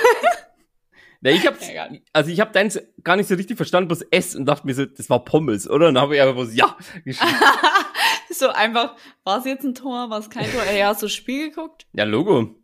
[1.20, 2.00] Nee, ich hab's, Egal.
[2.12, 4.84] also ich hab deins gar nicht so richtig verstanden, bloß S und dachte mir so,
[4.86, 5.88] das war Pommes, oder?
[5.88, 7.34] Und dann habe ich einfach bloß Ja geschrieben.
[8.30, 10.62] so einfach, war es jetzt ein Tor, war es kein Tor?
[10.62, 11.86] Ey, hast du das Spiel geguckt?
[11.92, 12.54] Ja, Logo.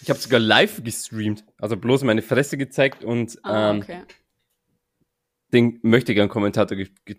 [0.00, 1.44] Ich habe sogar live gestreamt.
[1.58, 4.02] Also bloß meine Fresse gezeigt und Ah, ähm, okay.
[5.52, 7.16] den möchte gern Kommentator ge ge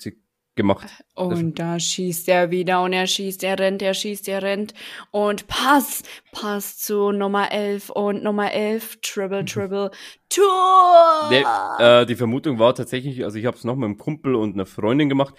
[0.56, 0.88] gemacht.
[1.14, 4.74] Und da schießt er wieder und er schießt, er rennt, er schießt, er rennt.
[5.12, 9.92] Und Pass, Pass zu Nummer 11 und Nummer 11, Triple, Triple,
[10.30, 11.30] Tor!
[11.30, 14.54] Der, äh, die Vermutung war tatsächlich, also ich habe es noch mit einem Kumpel und
[14.54, 15.36] einer Freundin gemacht,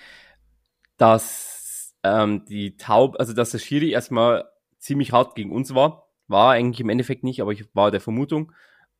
[0.96, 4.44] dass ähm, die Taub, also dass der Schiri erstmal
[4.78, 6.08] ziemlich hart gegen uns war.
[6.28, 8.52] War eigentlich im Endeffekt nicht, aber ich war der Vermutung.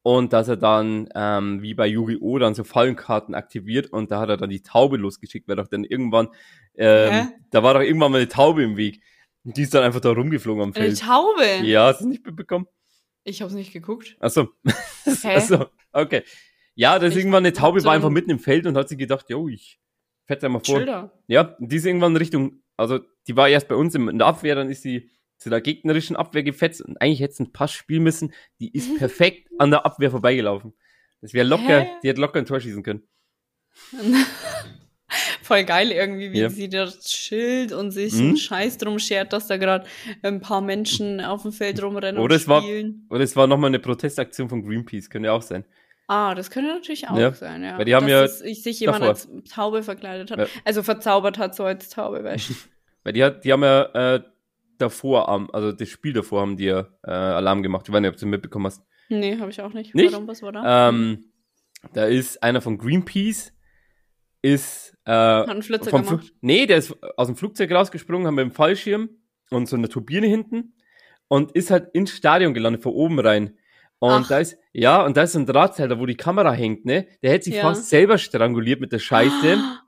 [0.09, 2.39] Und dass er dann, ähm, wie bei Yu-Gi-Oh!
[2.39, 5.83] dann so Fallenkarten aktiviert und da hat er dann die Taube losgeschickt, weil doch dann
[5.83, 6.29] irgendwann,
[6.77, 7.23] ähm, Hä?
[7.51, 9.01] da war doch irgendwann mal eine Taube im Weg.
[9.43, 11.01] Die ist dann einfach da rumgeflogen am Eine Feld.
[11.01, 11.43] Taube?
[11.65, 12.69] Ja, hast du nicht mitbekommen?
[13.25, 14.17] Ich hab's nicht geguckt.
[14.21, 14.51] Achso.
[15.25, 16.23] Achso, okay.
[16.77, 18.77] Ja, da ist Ich- irgendwann eine Taube, so war ein- einfach mitten im Feld und
[18.77, 19.81] hat sich gedacht, jo, ich
[20.29, 20.77] fette mal vor.
[20.77, 21.19] Schilder.
[21.27, 24.55] Ja, die ist irgendwann Richtung, also die war erst bei uns im- in der Abwehr,
[24.55, 28.03] dann ist sie zu der gegnerischen Abwehr gefetzt und eigentlich hätte sie einen Pass spielen
[28.03, 28.33] müssen.
[28.61, 30.75] Die ist perfekt an der Abwehr vorbeigelaufen.
[31.21, 31.89] Das wäre locker, Hä?
[32.03, 33.03] die hätte locker ein Tor schießen können.
[35.43, 36.51] Voll geil irgendwie, wie Ja.
[36.51, 38.21] sie das Schild und sich Mhm.
[38.29, 39.87] einen Scheiß drum schert, dass da gerade
[40.23, 43.07] ein paar Menschen auf dem Feld rumrennen Oder und es war- spielen.
[43.11, 45.65] Oder es war nochmal eine Protestaktion von Greenpeace, könnte ja auch sein.
[46.09, 47.33] Ah, das könnte natürlich auch Ja.
[47.33, 47.79] sein, ja.
[47.79, 49.09] Weil die haben Dass ja es- sich jemand davor.
[49.11, 50.39] als Taube verkleidet hat.
[50.41, 50.47] Ja.
[50.65, 52.55] Also verzaubert hat, so als Taube, weißt du.
[53.05, 54.23] Weil die, hat, die haben ja äh,
[54.79, 57.87] davor, am- also das Spiel davor haben die ja äh, Alarm gemacht.
[57.89, 58.83] Ich weiß nicht, ob du mitbekommen hast.
[59.09, 59.95] nee, habe ich auch nicht.
[59.95, 60.13] Nicht?
[60.13, 60.89] Warum, was war da?
[60.89, 61.27] Ähm,
[61.93, 63.53] da ist einer von Greenpeace,
[64.43, 66.33] ist äh, Hat einen Flitzer vom gemacht.
[66.41, 69.09] Nee, der ist aus dem Flugzeug rausgesprungen, haben mit dem Fallschirm
[69.51, 70.75] und so eine Turbine hinten
[71.29, 73.57] und ist halt ins Stadion gelandet, von oben rein.
[73.99, 74.29] Und Ach.
[74.29, 77.07] da ist, ja, und da ist so ein Drahtseil, wo die Kamera hängt, ne?
[77.23, 77.63] Der hätte sich Ja.
[77.63, 79.59] fast selber stranguliert mit der Scheiße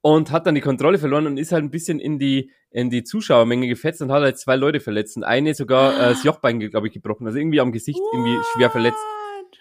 [0.00, 3.04] und hat dann die Kontrolle verloren und ist halt ein bisschen in die, in die
[3.04, 6.86] Zuschauermenge gefetzt und hat halt zwei Leute verletzt und eine sogar äh, das Jochbein, glaube
[6.86, 7.26] ich, gebrochen.
[7.26, 8.98] Also irgendwie am Gesicht irgendwie schwer verletzt.
[8.98, 9.58] What?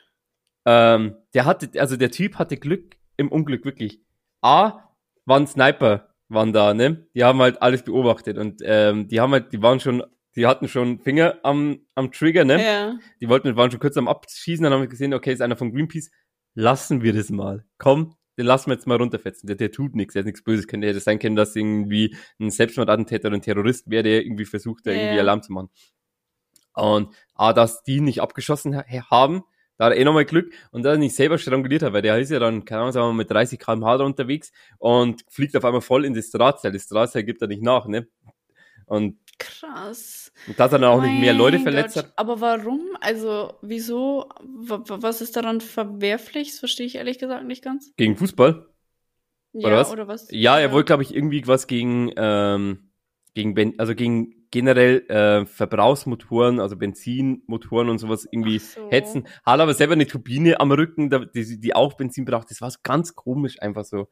[0.66, 4.02] Ähm, der hatte, also der Typ hatte Glück im Unglück, wirklich.
[4.42, 4.84] A,
[5.26, 7.08] waren Sniper, waren da, ne?
[7.16, 10.04] Die haben halt alles beobachtet und ähm, die haben halt, die waren schon,
[10.36, 12.64] die hatten schon Finger am, am Trigger, ne?
[12.64, 13.00] Ja.
[13.22, 15.74] Die wollten, waren schon kurz am Abschießen, dann haben wir gesehen, okay, ist einer von
[15.74, 16.12] Greenpeace.
[16.54, 17.66] Lassen wir das mal.
[17.78, 19.48] Komm, den lassen wir jetzt mal runterfetzen.
[19.48, 20.68] Der, der tut nichts, der hat nichts Böses.
[20.68, 24.86] Könnte hätte sein können, dass irgendwie ein Selbstmordattentäter oder ein Terrorist wäre, der irgendwie versucht,
[24.86, 25.20] da Ja, irgendwie.
[25.20, 25.70] Alarm zu machen.
[26.74, 29.44] Und A, dass die nicht abgeschossen ha haben,
[29.78, 32.18] da hat er eh nochmal Glück und dass er nicht selber stranguliert hat, weil der
[32.20, 35.56] ist ja dann, keine Ahnung, sagen wir mal, mit 30 km/h da unterwegs und fliegt
[35.56, 36.72] auf einmal voll in das Drahtseil.
[36.72, 38.08] Das Drahtseil gibt er nicht nach, ne?
[38.86, 40.32] Und, Krass.
[40.48, 42.06] und dass er dann auch nicht mehr Mein Leute verletzt Gott.
[42.06, 42.14] hat.
[42.16, 42.82] Aber warum?
[43.02, 44.30] Also, wieso?
[44.42, 46.50] W was ist daran verwerflich?
[46.50, 47.94] Das verstehe ich ehrlich gesagt nicht ganz.
[47.98, 48.68] Gegen Fußball?
[49.54, 49.92] Ja, was?
[49.92, 50.28] oder was?
[50.32, 52.92] Ja, er wollte, glaube ich, irgendwie was gegen, ähm,
[53.34, 58.90] gegen ben also gegen generell äh, Verbrauchsmotoren, also Benzinmotoren und sowas irgendwie so.
[58.90, 59.28] hetzen.
[59.46, 62.50] Hat aber selber eine Turbine am Rücken, die, die auch Benzin braucht.
[62.50, 64.08] Das war so ganz komisch einfach so.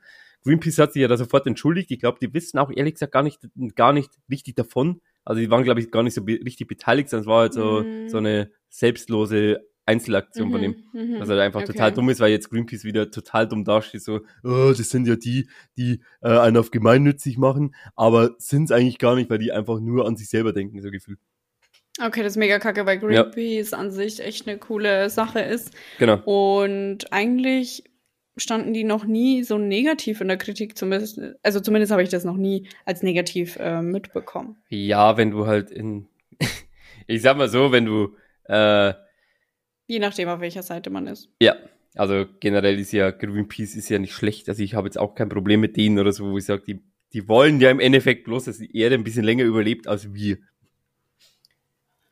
[0.46, 1.92] Greenpeace hat sich ja da sofort entschuldigt.
[1.92, 3.40] Ich glaube, die wissen auch ehrlich gesagt gar nicht,
[3.76, 5.02] gar nicht richtig davon.
[5.26, 7.54] Also die waren, glaube ich, gar nicht so be richtig beteiligt, sondern es war halt
[7.54, 8.10] so, Mhm.
[8.10, 10.76] so eine selbstlose Einzelaktion von dem.
[10.94, 11.20] Mhm, mhm.
[11.20, 11.72] Was halt einfach Okay.
[11.74, 15.16] total dumm ist, weil jetzt Greenpeace wieder total dumm dasteht, so, oh, das sind ja
[15.16, 19.52] die, die äh, einen auf gemeinnützig machen, aber sind es eigentlich gar nicht, weil die
[19.52, 21.20] einfach nur an sich selber denken, so gefühlt.
[22.02, 25.72] Okay, das ist mega kacke, weil Greenpeace an sich echt eine coole Sache ist.
[25.98, 26.18] Genau.
[26.26, 27.84] Und eigentlich
[28.38, 32.26] standen die noch nie so negativ in der Kritik, zumindest, also zumindest habe ich das
[32.26, 34.58] noch nie als negativ äh, mitbekommen.
[34.70, 36.08] Ja, wenn du halt in,
[37.08, 38.94] ich sag mal so, wenn du, äh,
[39.88, 41.30] Je nachdem, auf welcher Seite man ist.
[41.42, 41.56] ja,
[41.96, 45.30] also generell ist ja, Greenpeace ist ja nicht schlecht, also ich habe jetzt auch kein
[45.30, 48.46] Problem mit denen oder so, wo ich sage, die, die wollen ja im Endeffekt bloß,
[48.46, 50.38] dass die Erde ein bisschen länger überlebt als wir.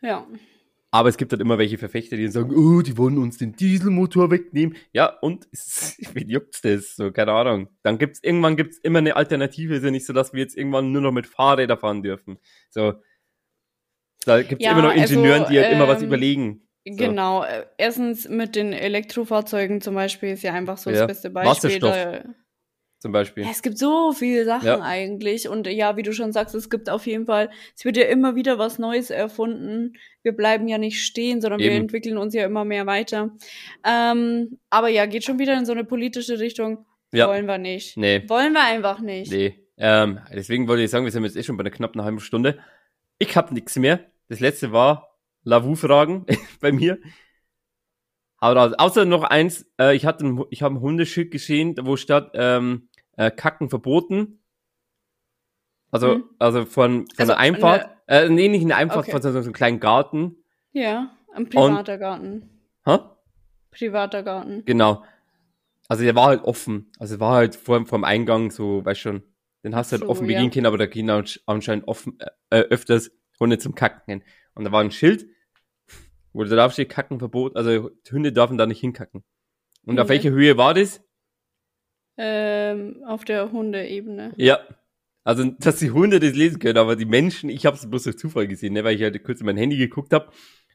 [0.02, 0.26] Ja.
[0.94, 3.56] Aber es gibt halt immer welche Verfechter, die dann sagen, oh, die wollen uns den
[3.56, 4.78] Dieselmotor wegnehmen.
[4.92, 5.48] Ja, und
[6.14, 6.96] wie juckt's das?
[6.96, 7.70] So, keine Ahnung.
[7.82, 9.74] Dann gibt's, irgendwann gibt's immer eine Alternative.
[9.74, 12.38] Ist ja nicht so, dass wir jetzt irgendwann nur noch mit Fahrrädern fahren dürfen.
[12.70, 12.94] So.
[14.26, 16.62] Da gibt's Ja, immer noch also, Ingenieuren, die halt immer was ähm, überlegen.
[16.88, 16.96] So.
[16.96, 17.44] Genau.
[17.44, 20.98] Äh, Erstens mit den Elektrofahrzeugen zum Beispiel ist ja einfach so Ja.
[20.98, 21.50] das beste Beispiel.
[21.72, 21.92] Wasserstoff.
[21.92, 22.24] Da,
[23.04, 23.44] Zum Beispiel.
[23.44, 24.80] Ja, es gibt so viele Sachen Ja.
[24.80, 25.50] eigentlich.
[25.50, 28.36] Und ja, wie du schon sagst, es gibt auf jeden Fall, es wird ja immer
[28.38, 29.98] wieder was Neues erfunden.
[30.22, 31.82] Wir bleiben ja nicht stehen, sondern wir Eben.
[31.82, 33.32] entwickeln uns ja immer mehr weiter.
[33.86, 36.86] Ähm, aber ja, geht schon wieder in so eine politische Richtung.
[37.12, 37.28] Ja.
[37.28, 37.98] Wollen wir nicht.
[37.98, 38.24] Nee.
[38.30, 39.34] Wollen wir einfach nicht.
[39.34, 39.60] Nee.
[39.76, 42.58] Ähm, deswegen wollte ich sagen, wir sind jetzt eh schon bei einer knappen halben Stunde.
[43.20, 44.00] Ich hab nichts mehr.
[44.30, 46.26] Das letzte war Lavu-Fragen
[46.62, 47.00] bei mir.
[48.38, 52.32] Aber außer noch eins, äh, ich hatte, ein, ich habe ein Hundeschild gesehen, wo statt
[52.36, 52.88] ähm,
[53.18, 54.40] äh, Kacken verboten.
[55.92, 56.24] Also, Mhm.
[56.40, 57.90] also von, von Also der Einfahrt.
[58.08, 59.12] Äh, nee, nicht eine Einfahrt, Okay.
[59.12, 60.38] von so, einem kleinen Garten.
[60.72, 62.50] Ja, ein privater Garten.
[62.86, 62.98] Hä?
[63.72, 64.64] Privater Garten.
[64.66, 65.04] Genau.
[65.88, 66.92] Also der war halt offen.
[67.00, 69.24] Also war halt vor, vor dem Eingang so, weißt schon,
[69.64, 70.36] den hast du halt So, offen ja.
[70.38, 72.18] begehen können, aber da gehen ansch- anscheinend offen,
[72.50, 74.24] äh, öfters Hunde zum Kacken hin.
[74.56, 75.28] Und da war ein Schild,
[76.34, 79.24] wo da drauf steht, Kacken verbot, also Hunde dürfen da nicht hinkacken.
[79.86, 80.14] Und auf Okay.
[80.16, 81.03] welcher Höhe war das?
[82.18, 84.34] Ähm, auf der Hundeebene.
[84.38, 84.60] Ja.
[85.24, 88.18] Also, dass die Hunde das lesen können, aber die Menschen, ich habe es bloß durch
[88.18, 90.30] Zufall gesehen, ne, weil ich halt kurz in mein Handy geguckt habe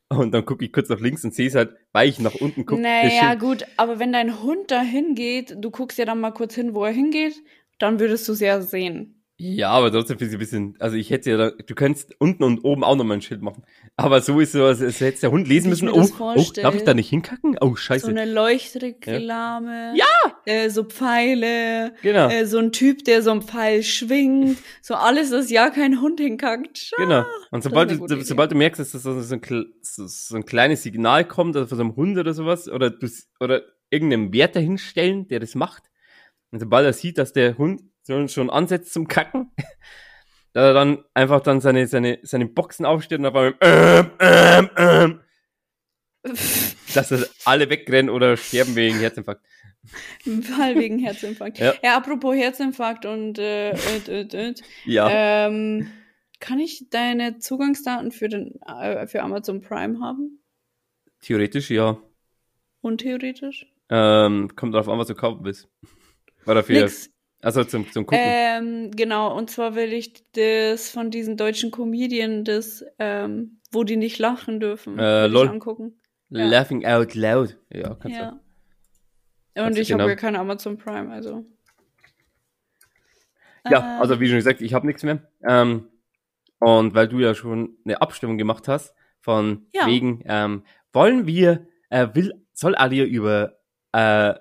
[0.08, 2.64] und dann gucke ich kurz nach links und sehe es halt, weil ich nach unten
[2.64, 2.80] gucke.
[2.80, 6.74] Naja, gut, aber wenn dein Hund da hingeht, du guckst ja dann mal kurz hin,
[6.74, 7.42] wo er hingeht,
[7.78, 9.17] dann würdest du es ja sehen.
[9.40, 12.42] Ja, aber trotzdem finde ich ein bisschen, also ich hätte ja, da, du könntest unten
[12.42, 13.62] und oben auch nochmal ein Schild machen.
[13.96, 16.82] Aber so ist so, als als hätte der Hund lesen müssen, oh, oh, darf ich
[16.82, 17.56] da nicht hinkacken?
[17.60, 18.06] Oh, scheiße.
[18.06, 19.94] So eine Leuchtreklame.
[19.94, 20.06] Ja!
[20.44, 21.94] Äh, so Pfeile.
[22.02, 24.58] genau, Äh, so ein Typ, der so einen Pfeil schwingt.
[24.82, 26.90] So alles, dass ja kein Hund hinkackt.
[26.96, 27.24] genau.
[27.52, 28.22] Und sobald du, Idee.
[28.22, 29.42] sobald du merkst, dass das so, ein,
[29.82, 33.06] so, ein kleines Signal kommt, also von so einem Hund oder sowas, oder du,
[33.38, 35.84] oder irgendeinem Wert dahinstellen, der das macht,
[36.50, 39.52] und sobald er sieht, dass der Hund so schon ansetzt zum Kacken,
[40.52, 44.70] dass er dann einfach dann seine, seine, seine Boxen aufsteht und auf einmal, ähm, ähm,
[44.76, 45.20] ähm,
[46.94, 49.44] dass er alle wegrennen oder sterben wegen Herzinfarkt.
[50.42, 51.58] Fall wegen Herzinfarkt.
[51.58, 51.74] Ja.
[51.82, 51.96] Ja.
[51.96, 54.62] apropos Herzinfarkt und äh, öd, öd, öd.
[54.84, 55.46] Ja.
[55.46, 55.90] Ähm,
[56.40, 60.42] kann ich deine Zugangsdaten für, den, äh, für Amazon Prime haben?
[61.20, 61.98] Theoretisch ja.
[62.80, 63.66] Untheoretisch?
[63.90, 65.68] Ähm, kommt darauf an, was du kaufen willst.
[66.46, 67.10] Oder für, Nix.
[67.42, 68.20] Also zum, zum Gucken.
[68.24, 73.96] Ähm, genau, und zwar will ich das von diesen deutschen Comedian, das, ähm, wo die
[73.96, 75.48] nicht lachen dürfen, Äh, lol.
[75.48, 76.00] angucken.
[76.30, 76.46] Ja.
[76.46, 77.56] Laughing out loud.
[77.72, 78.22] Ja, kannst du.
[78.22, 78.40] Ja.
[79.66, 81.44] Und du ich habe genau- ja kein Amazon Prime, also.
[83.68, 85.20] Ja, Äh, also wie schon gesagt, ich habe nichts mehr.
[85.46, 85.88] Ähm,
[86.58, 89.86] und weil du ja schon eine Abstimmung gemacht hast, von Ja.
[89.86, 93.58] wegen, ähm, wollen wir, äh, will, soll Alia über
[93.92, 94.34] äh,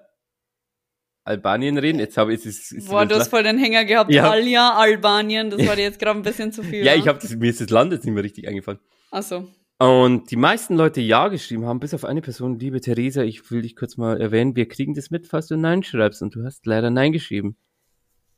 [1.27, 1.99] Albanien reden?
[1.99, 2.73] Jetzt habe ich es.
[2.87, 4.11] Boah, du hast voll den Hänger gehabt.
[4.11, 4.29] Ja.
[4.31, 6.83] Alia, Albanien, das war dir jetzt gerade ein bisschen zu viel.
[6.85, 6.97] Ja, wa?
[6.97, 8.79] ich habe mir ist das Land jetzt nicht mehr richtig eingefallen.
[9.11, 9.47] Ach so.
[9.79, 13.61] Und die meisten Leute Ja geschrieben haben, bis auf eine Person, liebe Theresa, ich will
[13.61, 16.65] dich kurz mal erwähnen, wir kriegen das mit, falls du Nein schreibst und du hast
[16.65, 17.57] leider Nein geschrieben.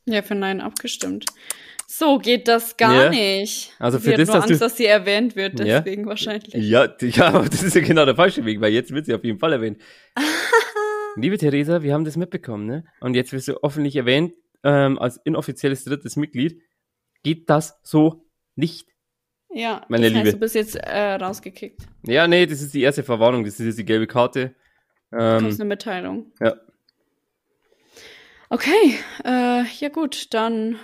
[0.06, 1.24] Ja, für Nein abgestimmt.
[1.86, 3.10] So geht das gar Ja.
[3.10, 3.72] nicht.
[3.78, 5.80] Also sie für hat das, nur dass Angst, dass sie erwähnt wird, Ja.
[5.80, 6.52] deswegen wahrscheinlich.
[6.54, 9.14] Ja, d- ja, aber das ist ja genau der falsche Weg, weil jetzt wird sie
[9.14, 9.78] auf jeden Fall erwähnt.
[11.16, 12.84] Liebe Theresa, wir haben das mitbekommen, ne?
[13.00, 16.62] Und jetzt wirst du öffentlich erwähnt ähm, als inoffizielles drittes Mitglied.
[17.22, 18.88] Geht das so nicht?
[19.52, 20.24] Ja, Meine das Liebe.
[20.24, 21.82] heißt, du bist jetzt äh, rausgekickt.
[22.04, 24.54] Ja, nee, das ist die erste Verwarnung, das ist jetzt die gelbe Karte.
[25.12, 26.32] Ähm, bekommst eine Mitteilung.
[26.40, 26.54] ja.
[28.52, 30.76] Okay, äh, ja gut, dann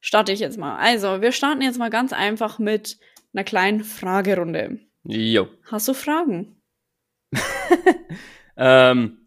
[0.00, 0.76] starte ich jetzt mal.
[0.78, 2.98] Also, wir starten jetzt mal ganz einfach mit
[3.32, 4.80] einer kleinen Fragerunde.
[5.04, 5.48] Jo.
[5.70, 6.60] Hast du Fragen?
[8.54, 9.21] Ähm,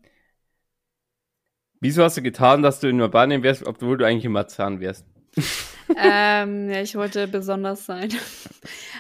[1.86, 5.06] wieso hast du getan, dass du in Albanien wärst, obwohl du eigentlich in Marzahn wärst?
[5.96, 8.10] ähm, ja, ich wollte besonders sein.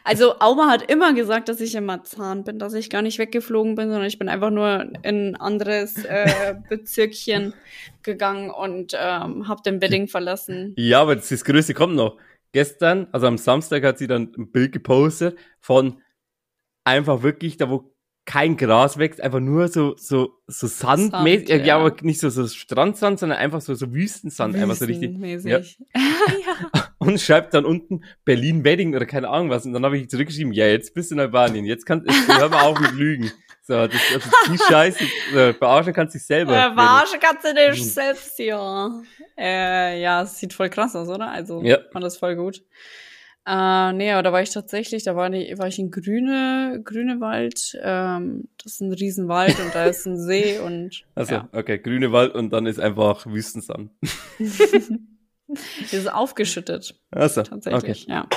[0.04, 3.74] Also, Auma hat immer gesagt, dass ich in Marzahn bin, dass ich gar nicht weggeflogen
[3.74, 7.56] bin, sondern ich bin einfach nur in ein anderes äh, Bezirkchen
[8.04, 10.76] gegangen und ähm, habe den Wedding verlassen.
[10.78, 12.19] Ja, aber das, das Größte kommt noch.
[12.52, 16.02] Gestern, also am Samstag, hat sie dann ein Bild gepostet von
[16.84, 17.94] einfach wirklich, da wo
[18.25, 21.77] kein Gras wächst, einfach nur so, so, so Sand, Sand, ja, ja.
[21.77, 25.11] aber nicht so, so Strandsand, sondern einfach so, so Wüstensand, einfach so richtig.
[25.19, 25.77] Wüstenmäßig.
[26.97, 29.65] Und schreibt dann unten Berlin Wedding oder keine Ahnung was.
[29.65, 32.49] Und dann habe ich zurückgeschrieben, ja, jetzt bist du in Albanien, jetzt kannst jetzt hör
[32.49, 33.31] mal auf mit Lügen.
[33.61, 35.03] So, das, also die Scheiße,
[35.35, 36.53] äh, verarschen kannst du dich selber.
[36.53, 37.83] Verarschen kannst du dich Mhm.
[37.83, 39.01] selbst, ja.
[39.38, 41.29] Äh, ja, es sieht voll krass aus, oder?
[41.31, 41.79] Also, Ja.
[41.91, 42.63] fand das voll gut.
[43.47, 47.77] Äh, nee, aber da war ich tatsächlich, da war, ich, war ich in Grüne, Grünewald.
[47.81, 52.12] Ähm, das ist ein Riesenwald und da ist ein See und Also, ja, okay, grüne
[52.12, 53.91] Wald und dann ist einfach Wüstensand.
[54.39, 54.89] das
[55.93, 58.12] ist aufgeschüttet, Also, tatsächlich, okay.
[58.12, 58.27] ja.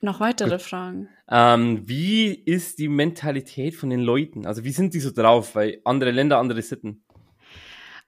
[0.00, 1.08] Noch weitere Fragen.
[1.30, 4.44] Ähm, wie ist die Mentalität von den Leuten?
[4.44, 5.54] Also, wie sind die so drauf?
[5.54, 7.05] Weil andere Länder, andere Sitten.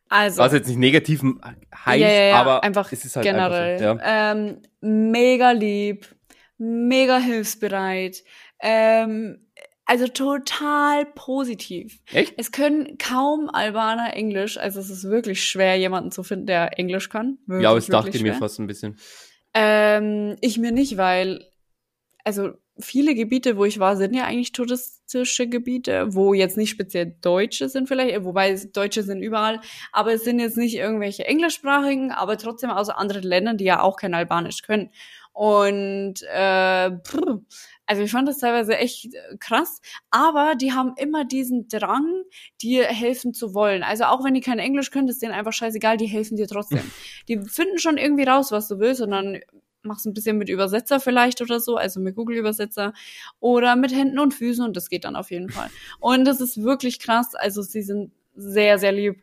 [0.09, 3.75] Also, Was jetzt nicht negativ heißt, ja, ja, ja, aber einfach es ist halt generell.
[3.75, 4.09] einfach so.
[4.09, 4.33] Ja.
[4.33, 6.07] ähm, mega lieb,
[6.57, 8.23] mega hilfsbereit,
[8.61, 9.47] ähm,
[9.85, 12.01] also total positiv.
[12.13, 12.35] Echt?
[12.37, 17.09] Es können kaum Albaner Englisch, also es ist wirklich schwer, jemanden zu finden, der Englisch
[17.09, 17.39] kann.
[17.47, 18.39] Wirklich, Ja, aber es dachte ich mir schwer.
[18.39, 18.99] fast ein bisschen.
[19.55, 21.45] Ähm, ich mir nicht, weil,
[22.25, 27.17] also viele Gebiete, wo ich war, sind ja eigentlich touristische Gebiete, wo jetzt nicht speziell
[27.21, 29.61] Deutsche sind vielleicht, wobei es- Deutsche sind überall,
[29.93, 33.97] aber es sind jetzt nicht irgendwelche englischsprachigen, aber trotzdem aus anderen Ländern, die ja auch
[33.97, 34.91] kein Albanisch können.
[35.33, 37.39] Und äh, pff,
[37.87, 42.23] also ich fand das teilweise echt äh, krass, aber die haben immer diesen Drang,
[42.61, 43.83] dir helfen zu wollen.
[43.83, 46.81] Also auch wenn die kein Englisch können, ist denen einfach scheißegal, die helfen dir trotzdem.
[47.29, 49.39] die finden schon irgendwie raus, was du willst, und dann
[49.89, 52.93] machst ein bisschen mit Übersetzer vielleicht oder so, also mit Google-Übersetzer
[53.41, 55.71] oder mit Händen und Füßen und das geht dann auf jeden Fall.
[55.99, 59.23] Und das ist wirklich krass, also sie sind sehr, sehr lieb.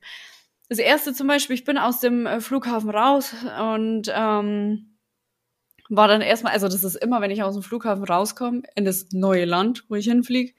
[0.67, 4.97] Das erste zum Beispiel, ich bin aus dem äh, Flughafen raus und ähm,
[5.89, 9.07] war dann erstmal, also das ist immer, wenn ich aus dem Flughafen rauskomme, in das
[9.11, 10.53] neue Land, wo ich hinfliege,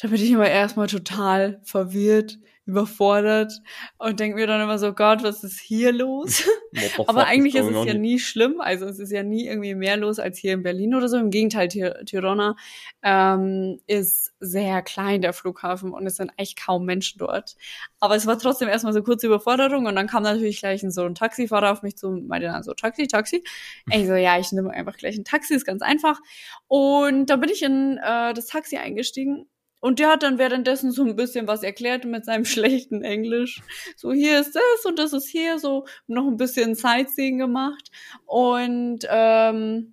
[0.00, 3.52] da bin ich immer erstmal total verwirrt, überfordert
[3.98, 6.44] und denke mir dann immer so, Gott, was ist hier los?
[7.06, 8.60] Aber eigentlich ist es ja nie schlimm.
[8.60, 11.18] Also es ist ja nie irgendwie mehr los als hier in Berlin oder so.
[11.18, 12.56] Im Gegenteil, Tir Tirona
[13.02, 17.56] ähm, ist sehr klein, der Flughafen, und es sind echt kaum Menschen dort.
[18.00, 21.04] Aber es war trotzdem erstmal so kurze Überforderung und dann kam natürlich gleich ein, so
[21.04, 23.42] ein Taxifahrer auf mich zu und meinte dann so, Taxi, Taxi.
[23.92, 26.20] Ich so, ja, ich nehme einfach gleich ein Taxi, ist ganz einfach.
[26.66, 29.46] Und dann bin ich in äh, das Taxi eingestiegen
[29.84, 33.60] und der hat dann währenddessen so ein bisschen was erklärt mit seinem schlechten Englisch.
[33.96, 37.90] So, hier ist das und das ist hier, so noch ein bisschen Sightseeing gemacht.
[38.24, 39.92] Und ähm,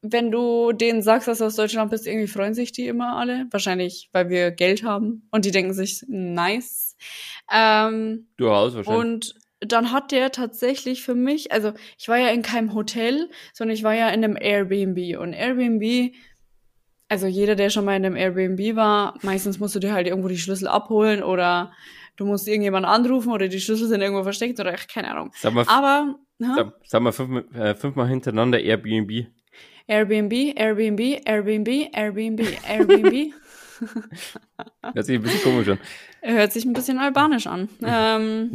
[0.00, 3.46] wenn du denen sagst, dass du aus Deutschland bist, irgendwie freuen sich die immer alle.
[3.50, 5.26] Wahrscheinlich, weil wir Geld haben.
[5.32, 6.96] Und die denken sich, nice.
[7.52, 9.04] Ähm, Du hast wahrscheinlich.
[9.04, 13.74] und dann hat der tatsächlich für mich, also ich war ja in keinem Hotel, sondern
[13.74, 15.18] ich war ja in einem Airbnb.
[15.18, 16.14] Und Airbnb,
[17.08, 20.28] also jeder, der schon mal in einem Airbnb war, meistens musst du dir halt irgendwo
[20.28, 21.72] die Schlüssel abholen oder
[22.16, 25.30] du musst irgendjemanden anrufen oder die Schlüssel sind irgendwo versteckt oder ach, keine Ahnung.
[25.34, 29.26] Sag mal, Aber, sag, sag mal fünf, äh, fünfmal hintereinander Airbnb.
[29.86, 33.32] Airbnb, Airbnb, Airbnb, Airbnb, Airbnb.
[34.82, 35.78] Hört sich ein bisschen komisch an.
[36.22, 37.68] Hört sich ein bisschen albanisch an.
[37.84, 38.52] ähm,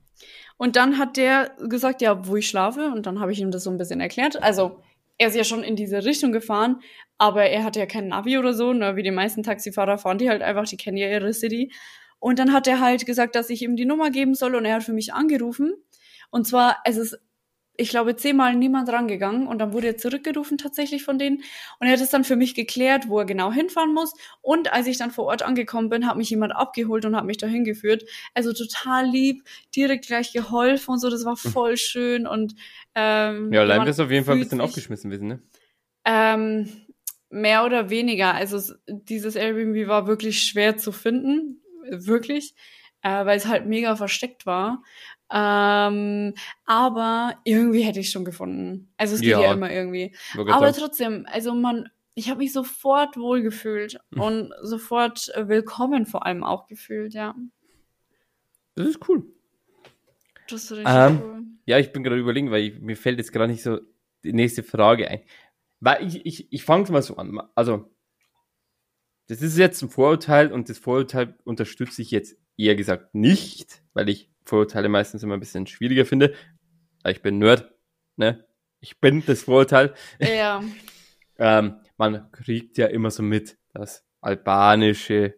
[0.56, 2.90] und dann hat der gesagt, ja, wo ich schlafe.
[2.94, 4.42] Und dann habe ich ihm das so ein bisschen erklärt.
[4.42, 4.82] Also,
[5.18, 6.80] er ist ja schon in diese Richtung gefahren,
[7.18, 8.72] aber er hatte ja kein Navi oder so.
[8.72, 8.96] Ne?
[8.96, 11.72] Wie die meisten Taxifahrer fahren die halt einfach, die kennen ja ihre City.
[12.18, 14.76] Und dann hat er halt gesagt, dass ich ihm die Nummer geben soll und er
[14.76, 15.74] hat für mich angerufen.
[16.30, 17.18] Und zwar, es ist,
[17.78, 21.38] ich glaube, zehnmal niemand rangegangen und dann wurde er zurückgerufen tatsächlich von denen
[21.78, 24.12] und er hat es dann für mich geklärt, wo er genau hinfahren muss.
[24.42, 27.36] Und als ich dann vor Ort angekommen bin, hat mich jemand abgeholt und hat mich
[27.38, 28.04] dahin geführt.
[28.34, 29.42] Also total lieb,
[29.74, 32.54] direkt gleich geholfen und so, das war voll schön und
[32.94, 35.42] ähm, Ja, allein wirst du auf jeden Fall ein bisschen aufgeschmissen wissen, ne?
[36.04, 36.68] ähm,
[37.30, 38.34] mehr oder weniger.
[38.34, 41.60] Also es- dieses Airbnb war wirklich schwer zu finden,
[41.90, 42.54] wirklich,
[43.02, 44.82] äh, weil es halt mega versteckt war.
[45.30, 48.92] Ähm, aber irgendwie hätte ich schon gefunden.
[48.96, 49.52] Also es geht ja, Ja.
[49.52, 50.14] immer irgendwie.
[50.36, 54.20] Aber trotzdem, also man, ich habe mich sofort wohlgefühlt Hm.
[54.20, 57.34] und sofort äh, willkommen vor allem auch gefühlt, ja.
[58.76, 59.26] Das ist cool.
[60.48, 61.42] Das ist richtig Ähm, cool.
[61.64, 63.80] Ja, ich bin gerade überlegen, weil ich, mir fällt jetzt gerade nicht so
[64.22, 65.20] die nächste Frage ein.
[65.80, 67.40] Weil ich, ich, ich fange mal so an.
[67.54, 67.90] Also,
[69.26, 74.08] das ist jetzt ein Vorurteil und das Vorurteil unterstütze ich jetzt eher gesagt nicht, weil
[74.08, 76.34] ich Vorurteile meistens immer ein bisschen schwieriger finde.
[77.02, 77.72] Aber ich bin Nerd,
[78.16, 78.46] ne?
[78.80, 79.94] Ich bin das Vorurteil.
[80.20, 80.62] Ja,
[81.38, 85.34] Ähm, man kriegt ja immer so mit, dass albanische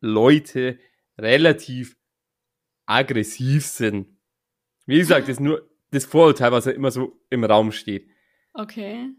[0.00, 0.78] Leute
[1.18, 1.96] relativ
[2.86, 4.16] aggressiv sind.
[4.86, 8.08] Wie gesagt, das ist nur das Vorurteil, was ja immer so im Raum steht.
[8.54, 9.10] okay.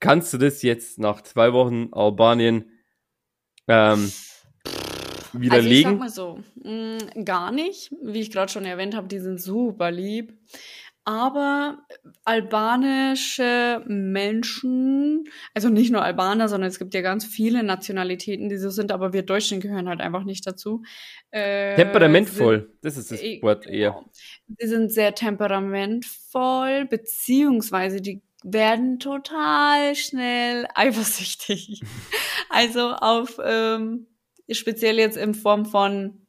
[0.00, 2.70] Kannst du das jetzt nach zwei Wochen Albanien
[3.66, 4.12] ähm,
[5.50, 5.98] Also ich sag widerlegen?
[5.98, 7.92] mal so, mh, gar nicht.
[8.02, 10.34] Wie ich gerade schon erwähnt habe, die sind super lieb.
[11.04, 11.78] Aber
[12.26, 15.24] albanische Menschen,
[15.54, 19.14] also nicht nur Albaner, sondern es gibt ja ganz viele Nationalitäten, die so sind, aber
[19.14, 20.82] wir Deutschen gehören halt einfach nicht dazu.
[21.30, 23.92] Äh, Temperamentvoll, das ist das Wort eher.
[23.92, 24.10] Genau.
[24.48, 31.80] Die sind sehr temperamentvoll, beziehungsweise die werden total schnell eifersüchtig.
[32.50, 34.06] also auf, ähm,
[34.52, 36.26] speziell jetzt in Form von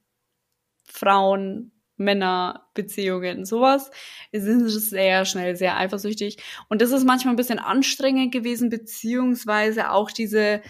[0.86, 3.92] Frauen, Männer, Beziehungen, sowas,
[4.32, 6.38] sind sehr schnell sehr eifersüchtig.
[6.70, 10.62] Und das ist manchmal ein bisschen anstrengend gewesen, beziehungsweise auch diese,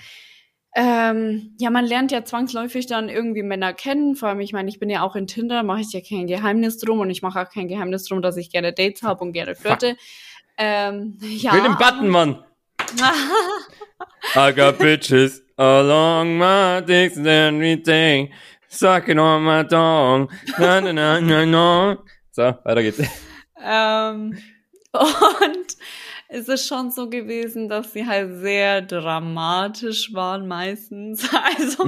[0.76, 4.16] ähm, ja, man lernt ja zwangsläufig dann irgendwie Männer kennen.
[4.16, 6.80] Vor allem, ich meine, ich bin ja auch in Tinder, mache ich ja kein Geheimnis
[6.80, 9.56] drum und ich mache auch kein Geheimnis drum, dass ich gerne Dates habe und gerne
[9.56, 9.98] flirte.
[10.58, 11.52] Ähm, ja.
[11.52, 12.44] Für den Button, Mann!
[14.36, 18.32] I got bitches along my dicks and everything.
[18.70, 20.30] Sucking on my dong.
[20.60, 21.98] Na, na, na, na, na.
[22.32, 23.02] So, weiter geht's.
[23.64, 24.38] ähm,
[24.94, 25.76] und
[26.30, 31.28] es ist schon so gewesen, dass sie halt sehr dramatisch waren meistens.
[31.34, 31.86] Also,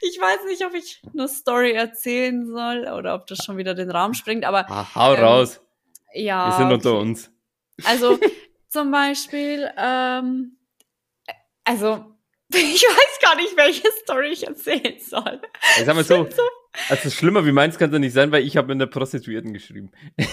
[0.00, 3.90] ich weiß nicht, ob ich eine Story erzählen soll oder ob das schon wieder den
[3.90, 5.60] Rahmen springt, aber Ah, hau Ähm, raus.
[6.12, 6.48] ja.
[6.48, 7.30] Wir sind unter uns.
[7.84, 8.18] Also
[8.68, 10.56] zum Beispiel, ähm,
[11.64, 12.04] also
[12.52, 15.40] ich weiß gar nicht, welche Story ich erzählen soll.
[15.78, 16.28] Ich sag mal so,
[16.88, 19.90] also schlimmer wie meins kann es nicht sein, weil ich habe mit einer Prostituierten geschrieben.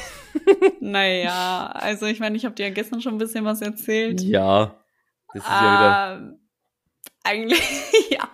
[0.80, 4.20] Naja, also ich meine, ich habe dir ja gestern schon ein bisschen was erzählt.
[4.22, 4.84] Ja.
[5.34, 6.40] Das ist ja Ähm,
[7.24, 7.62] eigentlich,
[8.10, 8.28] ja.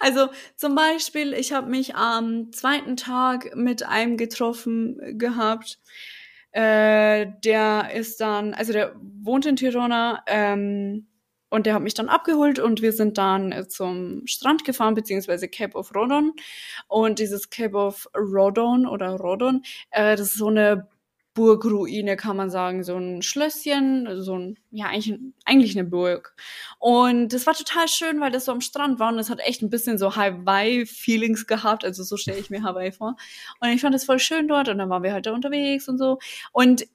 [0.00, 5.78] Also zum Beispiel, ich habe mich am zweiten Tag mit einem getroffen gehabt.
[6.52, 11.08] Äh, der ist dann, also der wohnt in Tirona ähm,
[11.54, 15.48] und der hat mich dann abgeholt und wir sind dann äh, zum Strand gefahren, beziehungsweise
[15.48, 16.32] Cape of Rodon.
[16.88, 20.88] Und dieses Cape of Rodon oder Rodon, äh, das ist so eine
[21.34, 26.34] Burgruine, kann man sagen, so ein Schlösschen, so ein, ja, eigentlich, eigentlich eine Burg.
[26.80, 29.62] Und das war total schön, weil das so am Strand war und es hat echt
[29.62, 33.16] ein bisschen so Hawaii-Feelings gehabt, also so stelle ich mir Hawaii vor.
[33.60, 35.98] Und ich fand es voll schön dort und dann waren wir halt da unterwegs und
[35.98, 36.18] so.
[36.52, 36.86] Und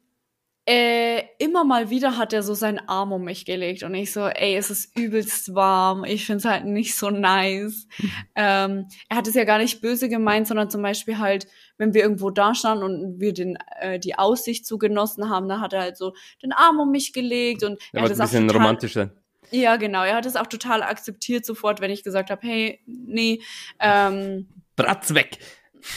[0.69, 4.27] äh, immer mal wieder hat er so seinen Arm um mich gelegt und ich so,
[4.27, 7.87] ey, es ist übelst warm, ich find's halt nicht so nice.
[8.35, 11.47] ähm, er hat es ja gar nicht böse gemeint, sondern zum Beispiel halt,
[11.79, 15.59] wenn wir irgendwo da standen und wir den, äh, die Aussicht so genossen haben, dann
[15.59, 16.13] hat er halt so
[16.43, 18.93] den Arm um mich gelegt und er hat wollte es ein auch bisschen total, romantisch
[18.93, 19.11] sein.
[19.49, 20.03] ja, genau.
[20.03, 23.41] Er hat es auch total akzeptiert sofort, wenn ich gesagt habe, hey, nee,
[23.79, 25.39] ähm, Bratz weg.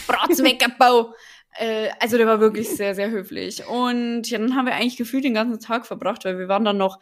[0.07, 1.13] Bratz weggebau.
[1.55, 3.67] Äh, also der war wirklich sehr, sehr höflich.
[3.67, 6.79] Und ja, dann haben wir eigentlich gefühlt den ganzen Tag verbracht, weil wir waren dann
[6.79, 6.99] noch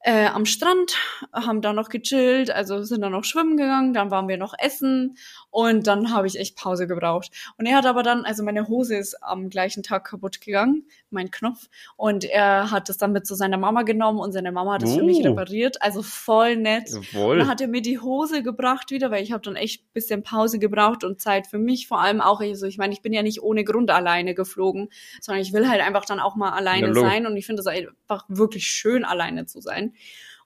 [0.00, 0.94] äh, am Strand,
[1.32, 5.16] haben da noch gechillt, also sind dann noch schwimmen gegangen, dann waren wir noch essen
[5.50, 7.30] und dann habe ich echt Pause gebraucht.
[7.58, 11.30] Und er hat aber dann, also meine Hose ist am gleichen Tag kaputt gegangen, mein
[11.32, 14.84] Knopf, und er hat es dann mit zu seiner Mama genommen und seine Mama hat
[14.84, 15.30] es für mich Oh.
[15.30, 16.88] repariert, also voll nett.
[16.90, 17.38] Jawohl.
[17.38, 20.22] Dann hat er mir die Hose gebracht wieder, weil ich habe dann echt ein bisschen
[20.22, 23.22] Pause gebraucht und Zeit für mich, vor allem auch, also ich meine, ich bin ja
[23.22, 24.88] nicht ohne Grund alleine geflogen,
[25.20, 27.02] sondern ich will halt einfach dann auch mal alleine logisch.
[27.02, 29.85] sein und ich finde es einfach wirklich schön, alleine zu sein.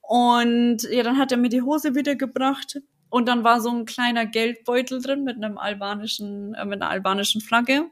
[0.02, 2.80] Und ja, dann hat er mir die Hose wiedergebracht
[3.10, 7.40] und dann war so ein kleiner Geldbeutel drin mit einem albanischen, äh, mit einer albanischen
[7.40, 7.86] Flagge.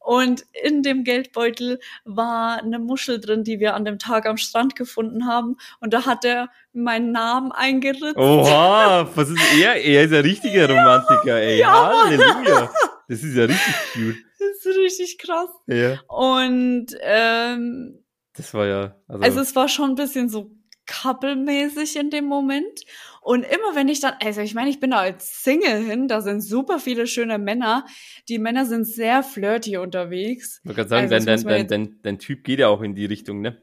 [0.00, 4.74] Und in dem Geldbeutel war eine Muschel drin, die wir an dem Tag am Strand
[4.74, 5.56] gefunden haben.
[5.80, 8.16] Und da hat er meinen Namen eingeritzt.
[8.16, 9.76] Oha, was ist er?
[9.76, 11.60] Er ist ein richtiger Romantiker, ey.
[11.60, 11.92] Ja.
[12.04, 12.70] Halleluja.
[13.08, 14.16] Das ist ja richtig cute.
[14.40, 15.48] Das ist richtig krass.
[15.68, 16.00] Ja.
[16.08, 18.02] Und ähm,
[18.36, 18.96] Das war ja.
[19.06, 20.50] Also, also es war schon ein bisschen so
[20.86, 22.84] couple-mäßig in dem Moment.
[23.20, 26.20] Und immer wenn ich dann, also ich meine, ich bin da als Single hin, da
[26.20, 27.84] sind super viele schöne Männer.
[28.28, 30.60] Die Männer sind sehr flirty unterwegs.
[30.64, 33.40] man kann sagen, also dein, dein, dein, dein Typ geht ja auch in die Richtung,
[33.40, 33.60] ne?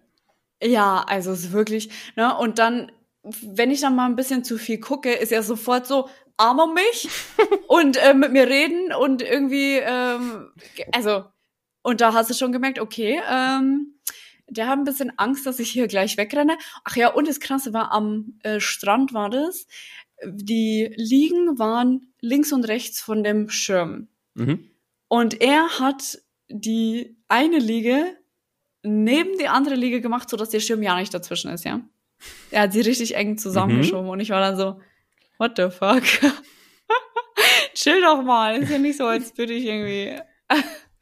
[0.62, 2.92] Ja, also es ist wirklich, ne, und dann,
[3.24, 6.08] wenn ich dann mal ein bisschen zu viel gucke, ist er sofort so,
[6.38, 7.10] arm um mich
[7.68, 10.52] und äh, mit mir reden und irgendwie, ähm,
[10.92, 11.26] also,
[11.82, 14.00] und da hast du schon gemerkt, okay, ähm,
[14.48, 16.58] der hat ein bisschen Angst, dass ich hier gleich wegrenne.
[16.84, 19.68] Ach ja, und das Krasse war, am äh, Strand war das,
[20.26, 24.08] die Liegen waren links und rechts von dem Schirm.
[24.36, 24.70] Mhm.
[25.08, 26.20] Und er hat
[26.50, 28.18] die eine Liege
[28.84, 31.82] neben die andere Liege gemacht, sodass der Schirm ja nicht dazwischen ist, ja.
[32.52, 34.80] Er hat sie richtig eng zusammengeschoben und ich war dann so,
[35.38, 36.04] what the fuck?
[37.74, 38.62] Chill doch mal.
[38.62, 40.20] Ist ja nicht so, als würde ich irgendwie.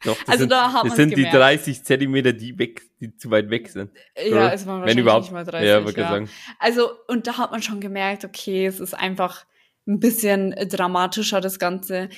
[0.04, 1.36] Doch, das Also sind, da hat das sind die gemerkt.
[1.36, 3.90] 30 Zentimeter, die weg, die zu weit weg sind.
[4.16, 4.52] Ja, Oder?
[4.52, 5.22] es waren Wenn wahrscheinlich überhaupt.
[5.24, 5.68] nicht mal 30.
[5.68, 6.08] ja, würde ja.
[6.08, 6.30] sagen.
[6.58, 9.44] Also, und da hat man schon gemerkt, okay, es ist einfach
[9.86, 12.08] ein bisschen dramatischer, das Ganze.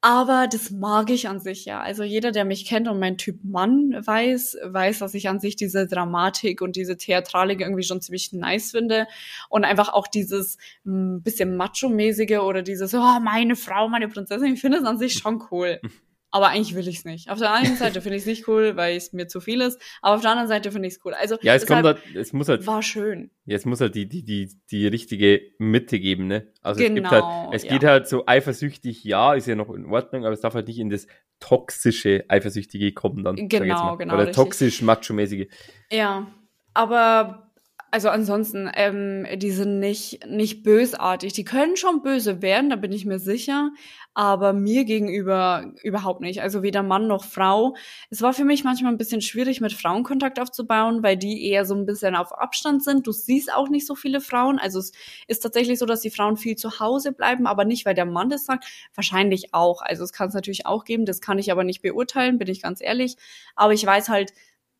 [0.00, 1.80] Aber das mag ich an sich ja.
[1.80, 5.56] Also jeder, der mich kennt und mein Typ Mann weiß, weiß, dass ich an sich
[5.56, 9.06] diese Dramatik und diese Theatralik irgendwie schon ziemlich nice finde.
[9.48, 14.60] Und einfach auch dieses m, bisschen Macho-mäßige oder dieses, oh, meine Frau, meine Prinzessin, ich
[14.60, 15.80] finde es an sich schon cool.
[16.34, 17.30] Aber eigentlich will ich es nicht.
[17.30, 19.80] Auf der einen Seite finde ich es nicht cool, weil es mir zu viel ist.
[20.02, 21.14] Aber auf der anderen Seite finde ich es cool.
[21.14, 23.30] Also Ja, es kommt halt, es muss halt, war schön.
[23.44, 26.48] ja, es muss halt die, die, die, die richtige Mitte geben, ne?
[26.60, 27.10] Also es gibt Genau,
[27.44, 27.70] halt, es ja.
[27.70, 30.80] geht halt so eifersüchtig, ja, ist ja noch in Ordnung, aber es darf halt nicht
[30.80, 31.06] in das
[31.38, 33.36] toxische, eifersüchtige kommen dann.
[33.48, 34.34] Genau, genau, Oder richtig.
[34.34, 35.46] toxisch, macho-mäßige.
[35.92, 36.26] Ja,
[36.72, 37.52] aber
[37.94, 41.32] also ansonsten, ähm, die sind nicht, nicht bösartig.
[41.32, 43.70] Die können schon böse werden, da bin ich mir sicher,
[44.14, 46.42] aber mir gegenüber überhaupt nicht.
[46.42, 47.76] Also weder Mann noch Frau.
[48.10, 51.64] Es war für mich manchmal ein bisschen schwierig, mit Frauen Kontakt aufzubauen, weil die eher
[51.64, 53.06] so ein bisschen auf Abstand sind.
[53.06, 54.58] Du siehst auch nicht so viele Frauen.
[54.58, 54.90] Also es
[55.28, 58.28] ist tatsächlich so, dass die Frauen viel zu Hause bleiben, aber nicht, weil der Mann
[58.28, 58.64] das sagt.
[58.96, 59.82] Wahrscheinlich auch.
[59.82, 62.60] Also es kann es natürlich auch geben, das kann ich aber nicht beurteilen, bin ich
[62.60, 63.14] ganz ehrlich.
[63.54, 64.32] Aber ich weiß halt,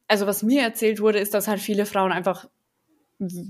[0.08, 2.48] also was mir erzählt wurde, ist, dass halt viele Frauen einfach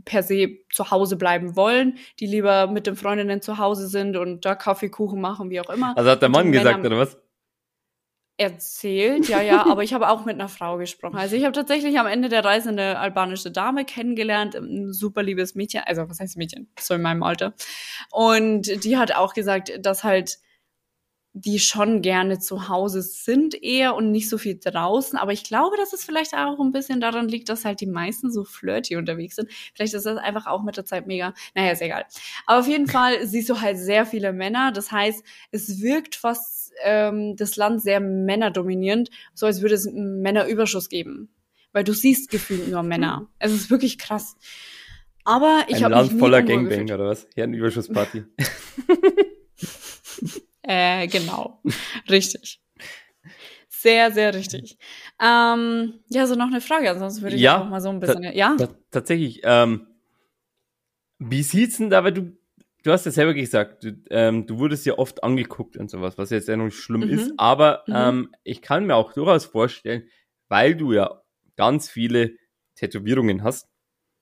[0.05, 4.45] per se zu Hause bleiben wollen, die lieber mit den Freundinnen zu Hause sind und
[4.45, 5.97] da Kaffee, Kuchen machen, wie auch immer.
[5.97, 7.19] Also hat der Mann gesagt, Männer- oder was?
[8.37, 11.17] Erzählt, ja, ja, aber ich habe auch mit einer Frau gesprochen.
[11.17, 15.55] Also ich habe tatsächlich am Ende der Reise eine albanische Dame kennengelernt, ein super liebes
[15.55, 17.55] Mädchen, also was heißt Mädchen, so in meinem Alter.
[18.11, 20.39] Und die hat auch gesagt, dass halt
[21.37, 25.19] die schon gerne zu Hause sind eher und nicht so viel draußen.
[25.19, 28.31] Aber ich glaube, dass es vielleicht auch ein bisschen daran liegt, dass halt die meisten
[28.31, 29.51] so flirty unterwegs sind.
[29.75, 31.35] Vielleicht ist das einfach auch mit der Zeit mega.
[31.57, 32.05] Naja, ist egal.
[32.47, 34.71] Aber auf jeden Fall siehst du halt sehr viele Männer.
[34.71, 40.23] Das heißt, es wirkt fast ähm, das Land sehr männerdominierend, so als würde es einen
[40.23, 41.31] Männerüberschuss geben.
[41.73, 43.29] Weil du siehst gefühlt nur Männer.
[43.41, 44.37] Es ist wirklich krass.
[45.25, 47.27] Aber ich Ein habe mich Land nie voller Gangbang, oder was?
[47.35, 48.25] Herrenüberschussparty.
[50.67, 51.61] Äh, genau.
[52.11, 52.61] richtig.
[53.69, 54.79] Sehr, sehr richtig.
[55.21, 58.23] Ähm, ja, so noch eine Frage, ansonsten würde ich Ja, auch mal so ein bisschen.
[58.33, 58.57] Ja?
[58.57, 59.87] Ta- tatsächlich, ähm,
[61.19, 62.37] wie sieht's denn da, weil du,
[62.83, 66.31] du hast ja selber gesagt, du, ähm, du wurdest ja oft angeguckt und sowas, was
[66.31, 67.09] jetzt ja noch nicht schlimm Mhm.
[67.09, 67.95] ist, aber Mhm.
[67.95, 70.09] ähm, ich kann mir auch durchaus vorstellen,
[70.49, 71.23] weil du ja
[71.57, 72.37] ganz viele
[72.75, 73.69] Tätowierungen hast,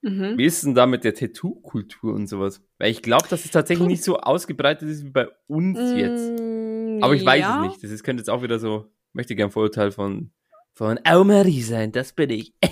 [0.03, 0.36] Mhm.
[0.36, 2.61] wie ist denn da mit der Tattoo-Kultur und sowas?
[2.78, 6.32] Weil ich glaube, dass es tatsächlich nicht so ausgebreitet ist wie bei uns jetzt.
[6.40, 7.62] Mm, Aber ich weiß ja.
[7.62, 7.84] es nicht.
[7.84, 10.32] Das ist, könnte jetzt auch wieder so, möchte gern Vorurteil von,
[10.74, 12.53] von Aumarie sein, das bin ich.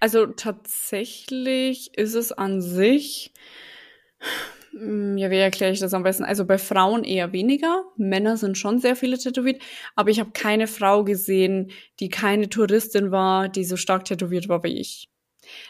[0.00, 3.32] Also tatsächlich ist es an sich,
[4.72, 6.24] Hm, ja, wie erkläre ich das am besten?
[6.24, 7.84] Also bei Frauen eher weniger.
[7.96, 9.62] Männer sind schon sehr viele tätowiert,
[9.96, 11.70] aber ich habe keine Frau gesehen,
[12.00, 15.08] die keine Touristin war, die so stark tätowiert war wie ich.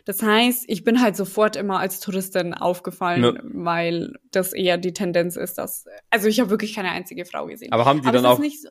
[0.05, 3.35] Das heißt, ich bin halt sofort immer als Touristin aufgefallen, Ja.
[3.45, 5.87] weil das eher die Tendenz ist, dass.
[6.11, 7.73] Also ich habe wirklich keine einzige Frau gesehen.
[7.73, 8.69] Aber haben die Aber dann auch nicht so,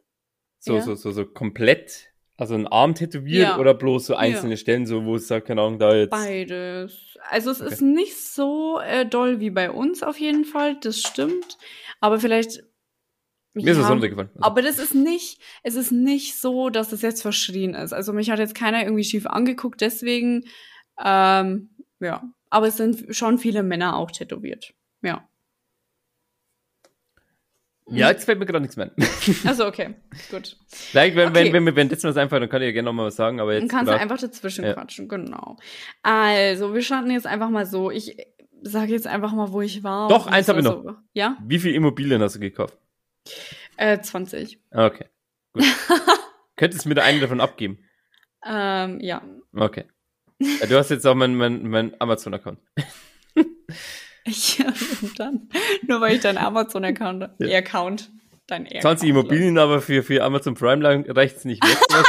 [0.60, 0.82] so, ja.
[0.82, 3.58] so, so, so komplett, also einen Arm tätowiert Ja.
[3.60, 6.12] oder bloß so einzelne Stellen, so wo es sagt, keine Ahnung, da jetzt.
[6.12, 7.18] Beides.
[7.30, 7.74] Also es Okay.
[7.74, 11.58] ist nicht so äh, doll wie bei uns auf jeden Fall, das stimmt.
[12.00, 12.64] Aber vielleicht.
[13.54, 14.30] Mir ist es ja, runtergefallen.
[14.36, 17.92] Also, Aber das ist nicht, es ist nicht so, dass es jetzt verschrien ist.
[17.92, 20.44] Also mich hat jetzt keiner irgendwie schief angeguckt, deswegen,
[21.04, 21.70] ähm,
[22.00, 22.24] ja.
[22.50, 24.74] Aber es sind schon viele Männer auch tätowiert.
[25.02, 25.28] Ja.
[27.90, 29.08] ja, jetzt fällt mir gerade nichts mehr ein.
[29.48, 29.96] Also okay,
[30.30, 30.58] gut.
[30.68, 31.46] Vielleicht, wenn, Okay.
[31.46, 33.54] wenn, wenn mir währenddessen was einfällt, dann kann ich ja gerne nochmal was sagen, aber
[33.54, 33.72] Dann jetzt.
[33.72, 34.74] kannst du grad- einfach dazwischen Ja.
[34.74, 35.58] quatschen, genau.
[36.04, 37.90] Also, wir starten jetzt einfach mal so.
[37.92, 38.18] Ich
[38.62, 40.10] sage jetzt einfach mal, wo ich war.
[40.10, 40.84] Doch, eins was hab ich noch.
[40.84, 40.96] so.
[41.14, 41.38] Ja?
[41.46, 42.78] Wie viele Immobilien hast du gekauft?
[43.78, 44.60] Äh, 20.
[44.72, 45.06] Okay.
[45.54, 45.64] Gut.
[46.56, 47.80] Könntest du mir da einen davon abgeben?
[48.46, 49.22] Ähm, ja.
[49.54, 49.86] Okay.
[50.40, 52.60] Ja, du hast jetzt auch mein, mein, mein Amazon-Account.
[54.30, 54.60] Ich,
[55.02, 55.48] und dann,
[55.88, 57.60] nur weil ich deinen Amazon-Account, Ja.
[57.60, 58.12] Account,
[58.48, 58.82] dein Account.
[58.82, 61.78] 20 Immobilien, aber für, für Amazon Prime reicht es nicht weg.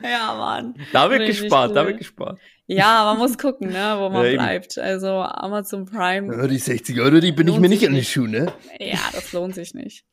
[0.00, 0.74] Ja, Mann.
[0.92, 1.88] da wird Richtig gespart, da cool.
[1.88, 2.38] wird gespart.
[2.66, 4.78] Ja, man muss gucken, ne, wo man Ja, bleibt.
[4.78, 8.12] Also Amazon Prime, die 60 Euro, die bin sich die nicht.
[8.12, 8.52] Schuhe, ne?
[8.78, 10.04] ja, das lohnt sich nicht.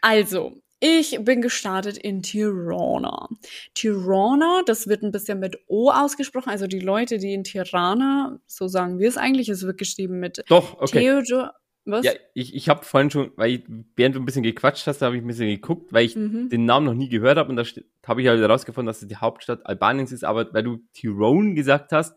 [0.00, 3.28] Also, ich bin gestartet in Tirana.
[3.74, 6.50] Tirana, das wird ein bisschen mit O ausgesprochen.
[6.50, 10.42] Also die Leute, die in Tirana, so sagen wir es eigentlich, es wird geschrieben mit
[10.48, 11.00] Doch, okay.
[11.00, 11.54] Theodor.
[11.88, 12.04] Was?
[12.04, 13.62] Ja, ich, ich habe vorhin schon, weil ich,
[13.94, 16.48] während du ein bisschen gequatscht hast, habe ich ein bisschen geguckt, weil ich Mhm.
[16.48, 17.64] den Namen noch nie gehört habe und da
[18.08, 21.92] habe ich halt herausgefunden, dass es die Hauptstadt Albaniens ist, aber weil du Tyrone gesagt
[21.92, 22.16] hast,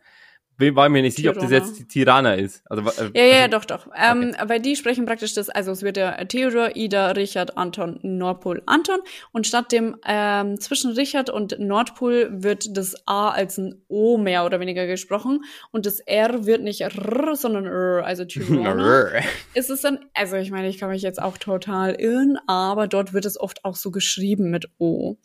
[0.76, 2.64] war mir nicht sicher, ob das jetzt die Tirana ist.
[2.70, 3.88] Also, äh, Ja, ja, ja, also, doch, doch.
[3.96, 8.62] Ähm, Weil die sprechen praktisch das, also es wird ja Theodor, Ida, Richard, Anton, Nordpol,
[8.66, 9.00] Anton.
[9.32, 14.46] Und statt dem, ähm, zwischen Richard und Nordpol wird das A als ein O mehr
[14.46, 15.44] oder weniger gesprochen.
[15.72, 19.10] Und das R wird nicht R, sondern R, also Tirana.
[19.54, 23.14] ist es dann, also ich meine, ich kann mich jetzt auch total irren, aber dort
[23.14, 25.18] wird es oft auch so geschrieben mit O.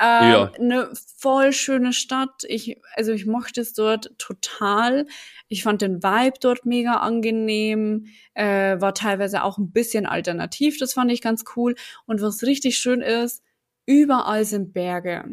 [0.00, 0.52] Ähm, Ja.
[0.58, 2.42] Eine voll schöne Stadt.
[2.48, 5.06] Ich, also ich mochte es dort total.
[5.48, 8.06] Ich fand den Vibe dort mega angenehm.
[8.34, 10.78] Äh, war teilweise auch ein bisschen alternativ.
[10.78, 11.74] Das fand ich ganz cool.
[12.06, 13.42] Und was richtig schön ist,
[13.86, 15.24] überall sind Berge.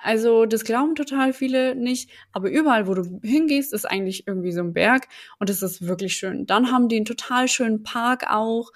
[0.00, 4.60] Also das glauben total viele nicht, aber überall, wo du hingehst, ist eigentlich irgendwie so
[4.60, 5.08] ein Berg
[5.40, 6.46] und es ist wirklich schön.
[6.46, 8.70] Dann haben die einen total schönen Park auch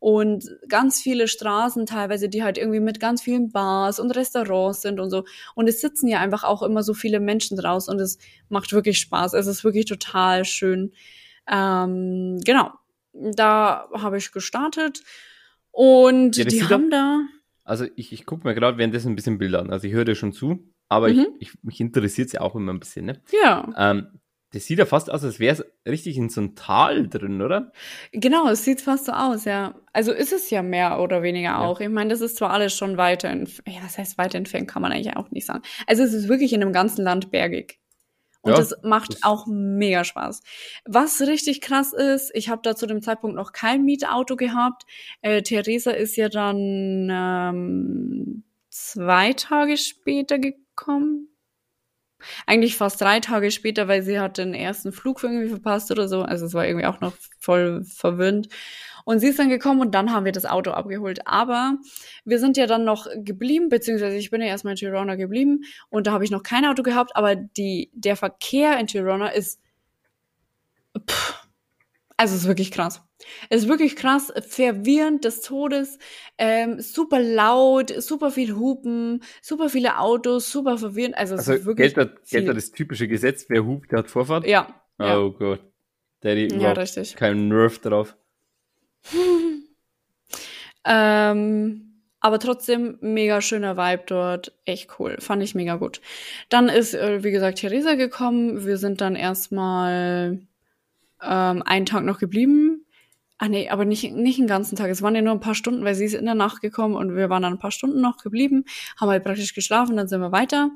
[0.00, 5.00] und ganz viele Straßen teilweise, die halt irgendwie mit ganz vielen Bars und Restaurants sind
[5.00, 5.24] und so.
[5.54, 8.18] Und es sitzen ja einfach auch immer so viele Menschen draus und es
[8.48, 9.34] macht wirklich Spaß.
[9.34, 10.92] Es ist wirklich total schön.
[11.50, 12.70] Ähm, genau,
[13.12, 15.02] da habe ich gestartet
[15.70, 17.20] und Ja, die haben da
[17.64, 19.70] Also ich, ich gucke mir gerade währenddessen ein bisschen Bilder an.
[19.70, 21.26] Also ich höre dir schon zu, aber Mhm.
[21.40, 23.06] ich, ich, mich interessiert es ja auch immer ein bisschen.
[23.06, 23.20] Ne?
[23.42, 24.08] ja Ähm,
[24.52, 27.70] das sieht ja fast aus, als wäre es richtig in so einem Tal drin, oder?
[28.12, 29.74] Genau, es sieht fast so aus, ja.
[29.92, 31.80] Also ist es ja mehr oder weniger auch.
[31.80, 34.80] Ich meine, das ist zwar alles schon weiter entfernt, ja, was heißt weiter entfernt, kann
[34.82, 35.62] man eigentlich auch nicht sagen.
[35.86, 37.78] Also es ist wirklich in dem ganzen Land bergig.
[38.40, 40.42] Und Ja, das macht das- auch mega Spaß.
[40.86, 44.84] Was richtig krass ist, ich habe da zu dem Zeitpunkt noch kein Mietauto gehabt.
[45.22, 51.28] Äh, Theresa ist ja dann ähm, zwei Tage später gekommen.
[52.46, 56.22] Eigentlich fast drei Tage später, weil sie hat den ersten Flug irgendwie verpasst oder so.
[56.22, 58.48] Also es war irgendwie auch noch voll verwirrend.
[59.04, 61.26] Und sie ist dann gekommen und dann haben wir das Auto abgeholt.
[61.26, 61.78] Aber
[62.24, 66.06] wir sind ja dann noch geblieben, beziehungsweise ich bin ja erstmal in Tirana geblieben und
[66.06, 69.62] da habe ich noch kein Auto gehabt, aber die, der Verkehr in Tirana ist,
[71.08, 71.48] pff,
[72.18, 73.07] also es ist wirklich krass.
[73.48, 75.98] Es ist wirklich krass, verwirrend des Todes,
[76.38, 81.16] ähm, super laut, super viel Hupen, super viele Autos, super verwirrend.
[81.16, 84.46] Also es Also ist wirklich gilt da das typische Gesetz, wer hupt, der hat Vorfahrt?
[84.46, 85.60] Ja, ja, Oh Gott.
[86.22, 87.16] Der hat ja, überhaupt richtig.
[87.16, 88.16] keinen Nerv drauf.
[90.84, 96.00] Ähm, aber trotzdem mega schöner Vibe dort, echt cool, fand ich mega gut.
[96.48, 98.64] Dann ist, äh, wie gesagt, Theresa gekommen.
[98.64, 100.40] Wir sind dann erstmal
[101.22, 102.77] ähm, einen Tag noch geblieben.
[103.40, 104.90] Ah nee, aber nicht, nicht den ganzen Tag.
[104.90, 107.14] Es waren ja nur ein paar Stunden, weil sie ist in der Nacht gekommen und
[107.14, 108.64] wir waren dann ein paar Stunden noch geblieben,
[109.00, 110.70] haben halt praktisch geschlafen, dann sind wir weiter.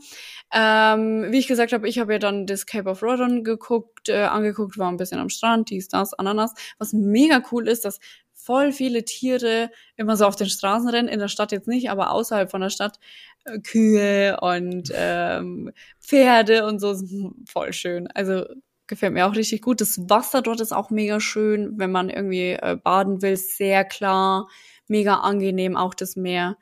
[0.52, 4.22] Ähm, wie ich gesagt habe, ich habe ja dann das Cape of Rodon geguckt, äh,
[4.22, 6.54] angeguckt, war ein bisschen am Strand, dies, das, Ananas.
[6.78, 7.98] Was mega cool ist, dass
[8.32, 12.12] voll viele Tiere immer so auf den Straßen rennen, in der Stadt jetzt nicht, aber
[12.12, 12.98] außerhalb von der Stadt
[13.44, 16.94] äh, Kühe und ähm, Pferde und so,
[17.48, 18.06] voll schön.
[18.08, 18.44] Also
[18.92, 19.80] gefällt mir auch richtig gut.
[19.80, 24.48] Das Wasser dort ist auch mega schön, wenn man irgendwie äh, baden will, sehr klar,
[24.86, 26.56] mega angenehm, auch das Meer.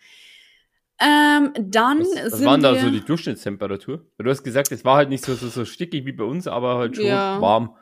[1.01, 4.07] Ähm, dann Was, was sind waren da wir, so die Durchschnittstemperatur?
[4.18, 6.76] Du hast gesagt, es war halt nicht so, so, so stickig wie bei uns, aber
[6.78, 7.41] halt schon Ja.
[7.41, 7.76] warm.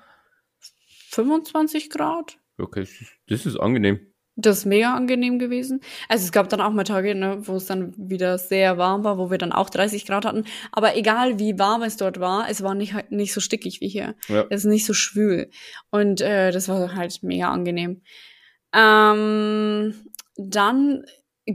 [1.11, 2.39] 25 Grad.
[2.59, 4.08] Okay, das ist- das ist angenehm.
[4.41, 5.80] Das ist mega angenehm gewesen.
[6.09, 9.18] Also es gab dann auch mal Tage, ne, wo es dann wieder sehr warm war,
[9.18, 10.45] wo wir dann auch 30 Grad hatten.
[10.70, 13.89] Aber egal wie warm es dort war, es war nicht, halt nicht so stickig wie
[13.89, 14.14] hier.
[14.28, 14.47] Ja.
[14.49, 15.51] Es ist nicht so schwül.
[15.91, 18.01] Und äh, das war halt mega angenehm.
[18.72, 19.95] Ähm,
[20.36, 21.03] dann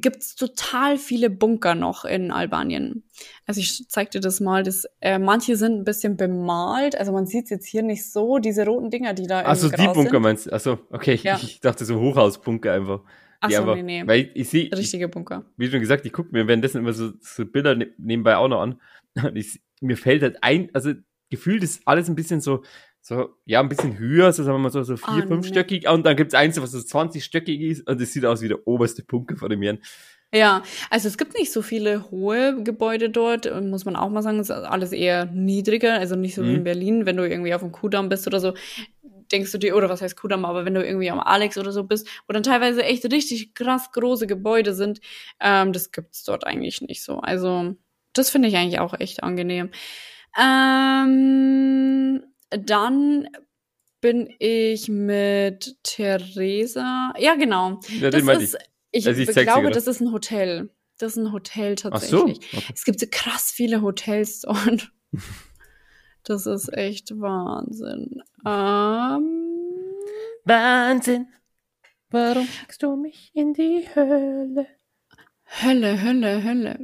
[0.02, 3.04] gibt's total viele Bunker noch in Albanien.
[3.46, 4.64] Also ich zeig dir das mal.
[4.64, 6.98] Das, äh, manche sind ein bisschen bemalt.
[6.98, 10.10] Also man sieht's jetzt hier nicht so, diese roten Dinger, die da Achso, die Bunker
[10.12, 10.22] sind.
[10.22, 10.52] meinst du?
[10.54, 11.20] Achso, okay.
[11.22, 11.40] Ja.
[11.42, 13.02] Ich dachte so Hochhausbunker einfach.
[13.40, 14.08] Ach Die so, einfach, nee, nee.
[14.08, 15.46] Weil ich sehe, Richtige Bunker.
[15.58, 18.62] wie schon gesagt, ich gucke mir währenddessen immer so, so Bilder ne nebenbei auch noch
[18.62, 18.80] an.
[19.24, 20.94] Und ich, mir fällt halt ein, also
[21.30, 22.64] gefühlt ist alles ein bisschen so,
[23.06, 25.28] so, ja, ein bisschen höher, so sagen wir mal so, so vier, Ah, nee.
[25.28, 25.88] fünfstöckig.
[25.90, 29.04] Und dann gibt's eins, was so 20-stöckig ist und das sieht aus wie der oberste
[29.04, 29.80] Bunker vor dem Herrn.
[30.34, 34.40] Ja, also es gibt nicht so viele hohe Gebäude dort, muss man auch mal sagen,
[34.40, 36.56] es ist alles eher niedriger, also nicht so wie Mhm.
[36.56, 38.56] in Berlin, wenn du irgendwie auf dem Kudamm bist oder so,
[39.32, 41.84] denkst du dir, oder was heißt Kudamm, aber wenn du irgendwie am Alex oder so
[41.84, 45.02] bist, wo dann teilweise echt richtig krass große Gebäude sind,
[45.40, 47.20] ähm, das gibt's dort eigentlich nicht so.
[47.20, 47.76] Also
[48.14, 49.70] das finde ich eigentlich auch echt angenehm.
[50.40, 52.24] Ähm,
[52.60, 53.28] dann
[54.02, 58.58] bin ich mit Theresa, ja genau, Ja, das ist,
[58.92, 59.76] ich, ich zeig's dir glaube, grad.
[59.76, 60.70] das ist ein Hotel.
[61.00, 61.90] Das ist ein Hotel Ach so.
[61.90, 62.54] tatsächlich.
[62.54, 62.74] Okay.
[62.76, 64.92] Es gibt so krass viele Hotels dort.
[66.24, 68.22] Das ist echt Wahnsinn.
[68.46, 69.50] Ähm,
[70.46, 71.28] Wahnsinn.
[72.10, 74.68] Warum schickst du mich in die Hölle?
[75.62, 76.80] Hölle, Hölle, Hölle.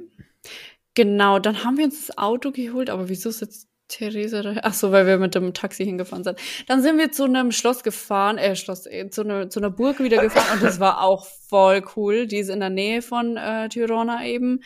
[0.95, 4.55] Genau, dann haben wir uns das Auto geholt, aber wieso ist jetzt Theresa?
[4.63, 6.39] Ach so, weil wir mit dem Taxi hingefahren sind.
[6.67, 9.99] Dann sind wir zu einem Schloss gefahren, äh, Schloss, äh, zu, einer zu einer Burg
[9.99, 12.27] wieder gefahren und das war auch voll cool.
[12.27, 14.61] Die ist in der Nähe von äh, Tirana eben.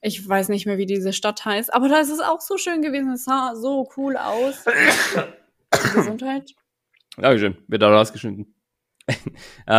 [0.00, 2.80] Ich weiß nicht mehr, wie diese Stadt heißt, aber da ist es auch so schön
[2.80, 3.12] gewesen.
[3.12, 4.64] Es sah so cool aus.
[5.94, 6.54] Gesundheit.
[7.16, 8.54] Dankeschön, wird da rausgeschnitten.
[9.08, 9.72] äh,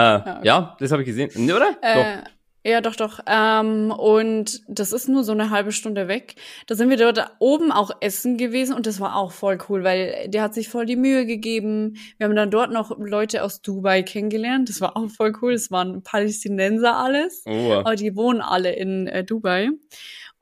[0.46, 0.76] ja.
[0.80, 1.32] das habe ich gesehen.
[1.36, 1.76] Ne, Oder?
[1.82, 2.32] Doch.
[2.64, 3.20] Ja, doch, doch.
[3.26, 6.36] Ähm, und das ist nur so eine halbe Stunde weg.
[6.68, 10.28] Da sind wir dort oben auch essen gewesen und das war auch voll cool, weil
[10.28, 11.98] der hat sich voll die Mühe gegeben.
[12.18, 14.70] Wir haben dann dort noch Leute aus Dubai kennengelernt.
[14.70, 15.54] Das war auch voll cool.
[15.54, 17.44] Es waren Palästinenser alles.
[17.48, 19.70] Oh, Aber die wohnen alle in äh, Dubai.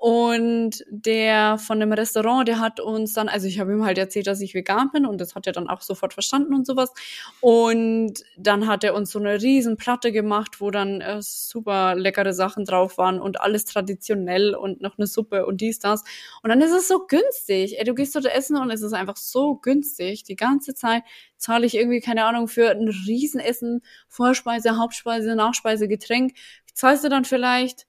[0.02, 4.28] Und der von dem Restaurant, der hat uns dann, also ich habe ihm halt erzählt,
[4.28, 6.94] dass ich vegan bin und das hat er dann auch sofort verstanden und sowas.
[7.42, 12.32] Und dann hat er uns so eine riesen Platte gemacht, wo dann äh, super leckere
[12.32, 16.06] Sachen drauf waren und alles traditionell und noch eine Suppe und dies, das.
[16.44, 17.78] Und dann ist es so günstig.
[17.78, 20.24] Ey, du gehst dort essen und es ist einfach so günstig.
[20.24, 21.04] Die ganze Zeit
[21.36, 26.38] zahle ich irgendwie, keine Ahnung, für ein Riesenessen, Vorspeise, Hauptspeise, Nachspeise, Getränk.
[26.74, 27.89] Zahlst du dann vielleicht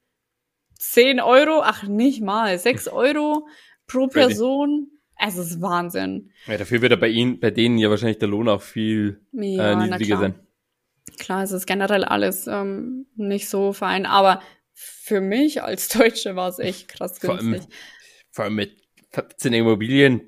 [0.80, 1.60] 10 Euro?
[1.62, 2.58] Ach, nicht mal.
[2.58, 3.46] 6 Euro
[3.86, 4.08] pro.
[4.08, 4.90] Person.
[5.22, 6.30] Es ist Wahnsinn.
[6.46, 9.72] Ja, dafür wird er bei ihnen, bei denen ja wahrscheinlich der Lohn auch viel Ja,
[9.72, 10.20] äh, niedriger klar.
[10.20, 10.34] sein.
[11.18, 14.40] Klar, es ist generell alles ähm, nicht so fein, aber
[14.72, 17.70] für mich als Deutsche war es echt krass Vor allem, günstig.
[18.30, 18.72] vor allem mit
[19.10, 20.22] 15 Immobilien.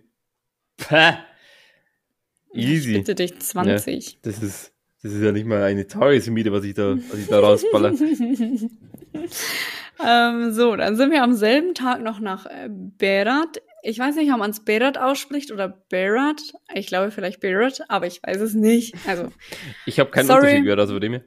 [2.53, 2.93] Ich Easy.
[2.99, 4.19] bitte dich, 20.
[4.21, 4.73] Das ist,
[5.03, 7.95] das ist ja nicht mal eine Tagesmiete, was ich da, was ich da rausballer.
[10.05, 13.61] ähm, so, dann sind wir am selben Tag noch nach äh, Berat.
[13.83, 16.41] Ich weiß nicht, ob man es Berat ausspricht oder Berat.
[16.75, 18.95] Ich glaube vielleicht Berat, aber ich weiß es nicht.
[19.07, 19.29] Also,
[19.87, 20.41] Ich habe keinen Sorry.
[20.41, 21.23] Unterschied gehört, also von dem her.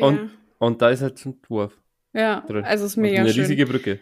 [0.00, 0.28] Und- ja.
[0.58, 1.76] und da ist halt so ein Dorf
[2.12, 2.64] Ja, drin.
[2.64, 3.42] also es ist Und mega eine schön.
[3.42, 3.98] riesige Brücke.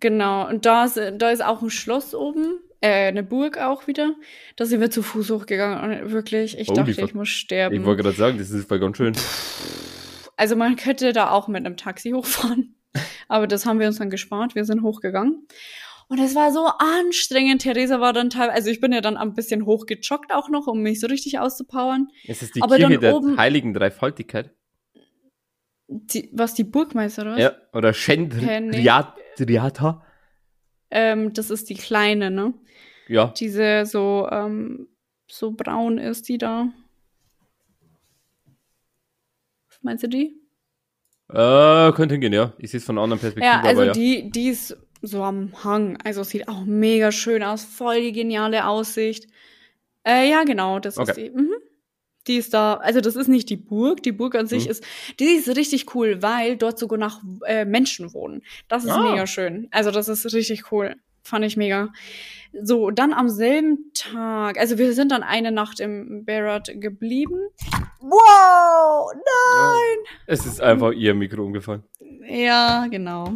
[0.00, 0.48] Genau.
[0.48, 4.14] Und da ist, da ist auch ein Schloss oben, äh, eine Burg auch wieder.
[4.56, 7.74] Da sind wir zu Fuß hochgegangen und wirklich, ich Holy dachte, ich muss sterben.
[7.76, 9.14] Ich wollte gerade sagen, das ist voll ganz schön.
[10.36, 12.74] Also man könnte da auch mit einem Taxi hochfahren.
[13.28, 14.54] Aber das haben wir uns dann gespart.
[14.54, 15.46] Wir sind hochgegangen.
[16.08, 17.62] Und es war so anstrengend.
[17.62, 20.82] Theresa war dann teilweise, also ich bin ja dann ein bisschen hochgejoggt auch noch, um
[20.82, 22.08] mich so richtig auszupowern.
[22.24, 24.50] Ist es die Aber Kirche der oben- heiligen Dreifaltigkeit?
[25.86, 27.40] Die, was, die Burgmeister, oder was?
[27.40, 27.52] Ja.
[27.72, 28.70] Oder Hä,
[29.36, 30.04] Shendriata?
[30.90, 32.54] Ähm, das ist die kleine, ne?
[33.08, 33.32] Ja.
[33.38, 34.88] Diese so, ähm,
[35.28, 36.68] so braun ist die da.
[39.68, 40.40] Was meinst du die?
[41.30, 42.52] Äh, könnte hingehen, ja.
[42.58, 43.92] Ich sehe es von einer anderen Perspektive, Ja, also aber ja.
[43.92, 45.98] die, die ist so am Hang.
[46.04, 47.64] Also sieht auch mega schön aus.
[47.64, 49.26] Voll die geniale Aussicht.
[50.06, 51.30] Äh, ja, genau, das ist Okay.
[51.30, 51.36] die.
[51.36, 51.54] Mhm.
[52.26, 54.02] Die ist da, also das ist nicht die Burg.
[54.02, 54.70] Die Burg an sich Mhm.
[54.70, 54.84] ist,
[55.20, 58.42] die ist richtig cool, weil dort sogar nach äh, Menschen wohnen.
[58.68, 59.10] Das ist Ah.
[59.10, 59.68] mega schön.
[59.70, 60.96] Also das ist richtig cool.
[61.22, 61.90] Fand ich mega.
[62.62, 67.38] So, dann am selben Tag, also wir sind dann eine Nacht im Barrett geblieben.
[68.00, 70.14] Wow, nein!
[70.26, 71.82] Es ist einfach ihr Mikro umgefallen.
[72.26, 73.32] Ja, genau.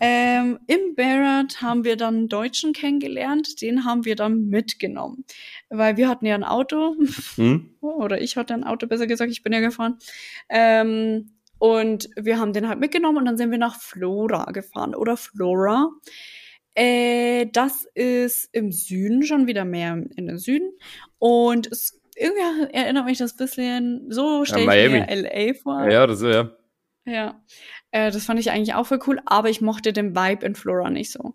[0.00, 5.24] Ähm, Im Barrett haben wir dann einen Deutschen kennengelernt, den haben wir dann mitgenommen.
[5.68, 6.94] Weil wir hatten ja ein Auto,
[7.36, 7.70] Hm?
[8.00, 9.98] Oder ich hatte ein Auto, besser gesagt, ich bin ja gefahren.
[10.48, 15.16] Ähm, und wir haben den halt mitgenommen und dann sind wir nach Flora gefahren oder
[15.16, 15.90] Flora.
[16.74, 20.70] Äh, das ist im Süden, schon wieder mehr in den Süden.
[21.18, 25.00] Und es, irgendwie erinnert mich das bisschen, so stelle ich Miami.
[25.00, 25.90] mir LA vor.
[25.90, 26.50] Ja, oder so, ja.
[27.06, 27.42] Ja,
[27.90, 30.90] äh, das fand ich eigentlich auch voll cool, aber ich mochte den Vibe in Flora
[30.90, 31.34] nicht so.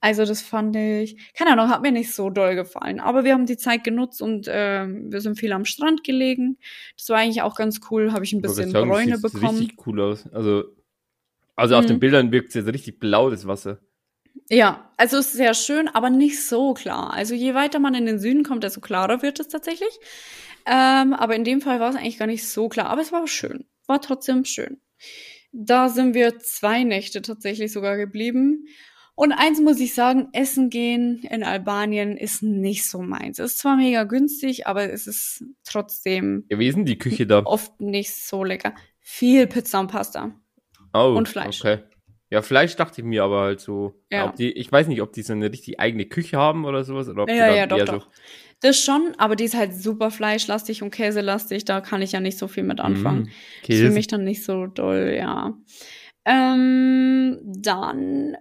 [0.00, 3.00] Also das fand ich, keine Ahnung, hat mir nicht so doll gefallen.
[3.00, 6.56] Aber wir haben die Zeit genutzt und ähm, wir sind viel am Strand gelegen.
[6.96, 9.22] Das war eigentlich auch ganz cool, habe ich ein Ich bisschen sagen, das Bräune sieht
[9.22, 9.58] bekommen.
[9.58, 10.26] richtig cool aus.
[10.32, 10.64] Also,
[11.56, 11.88] also auf Mhm.
[11.88, 13.78] den Bildern wirkt es jetzt richtig blau, das Wasser.
[14.48, 17.12] Ja, also es ist sehr schön, aber nicht so klar.
[17.12, 19.98] Also je weiter man in den Süden kommt, desto klarer wird es tatsächlich.
[20.66, 22.86] Ähm, aber in dem Fall war es eigentlich gar nicht so klar.
[22.88, 23.66] Aber es war schön.
[23.86, 24.80] War trotzdem schön.
[25.52, 28.66] Da sind wir zwei Nächte tatsächlich sogar geblieben.
[29.20, 33.38] Und eins muss ich sagen, Essen gehen in Albanien ist nicht so meins.
[33.38, 37.26] Es ist zwar mega günstig, aber es ist trotzdem Ja, wie ist denn die Küche
[37.26, 37.42] da?
[37.44, 38.74] oft nicht so lecker.
[38.98, 40.32] Viel Pizza und Pasta.
[40.94, 41.60] Oh, und Fleisch.
[41.60, 41.80] Okay.
[42.30, 44.00] Ja, Fleisch dachte ich mir aber halt so.
[44.10, 44.32] Ja.
[44.32, 47.06] Die, ich weiß nicht, ob die so eine richtig eigene Küche haben oder sowas.
[47.08, 48.04] Oder ob die Ja, dann ja, doch, doch.
[48.04, 48.10] So,
[48.62, 51.66] Das schon, aber die ist halt super fleischlastig und käselastig.
[51.66, 53.24] Da kann ich ja nicht so viel mit anfangen.
[53.24, 53.34] Mm, Ist
[53.66, 53.90] für Käse.
[53.90, 55.52] mich dann nicht so doll, ja.
[56.24, 58.36] Ähm, dann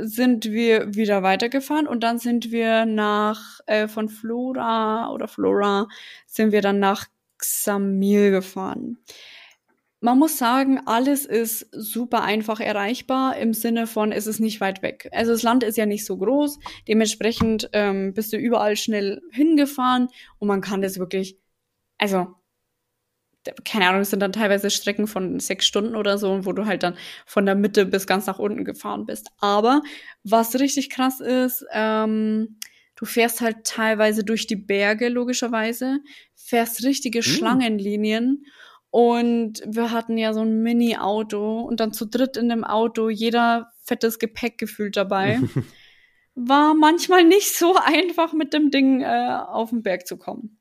[0.00, 5.88] sind wir wieder weitergefahren und dann sind wir nach, äh, von Flora oder Flora,
[6.26, 7.06] sind wir dann nach
[7.38, 8.98] Xamil gefahren.
[10.00, 14.80] Man muss sagen, alles ist super einfach erreichbar im Sinne von, es ist nicht weit
[14.80, 15.08] weg.
[15.12, 20.08] Also das Land ist ja nicht so groß, dementsprechend ähm, bist du überall schnell hingefahren
[20.38, 21.36] und man kann das wirklich,
[21.98, 22.28] also
[23.64, 26.82] keine Ahnung, es sind dann teilweise Strecken von sechs Stunden oder so, wo du halt
[26.82, 26.96] dann
[27.26, 29.28] von der Mitte bis ganz nach unten gefahren bist.
[29.38, 29.82] Aber
[30.24, 32.58] was richtig krass ist, ähm,
[32.96, 36.00] du fährst halt teilweise durch die Berge, logischerweise,
[36.34, 38.44] fährst richtige Schlangenlinien.
[38.90, 43.72] Und wir hatten ja so ein Mini-Auto und dann zu dritt in dem Auto, jeder
[43.82, 45.40] fettes Gepäck gefühlt dabei.
[46.34, 50.57] War manchmal nicht so einfach, mit dem Ding äh, auf den Berg zu kommen.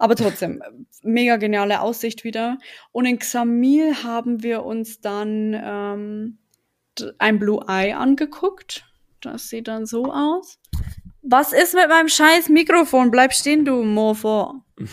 [0.00, 0.62] Aber trotzdem,
[1.02, 2.56] mega geniale Aussicht wieder.
[2.90, 6.38] Und in Xamil haben wir uns dann ähm,
[7.18, 8.86] ein Blue Eye angeguckt.
[9.20, 10.58] Das sieht dann so aus.
[11.20, 13.10] Was ist mit meinem scheiß Mikrofon?
[13.10, 14.62] Bleib stehen, du Mofo.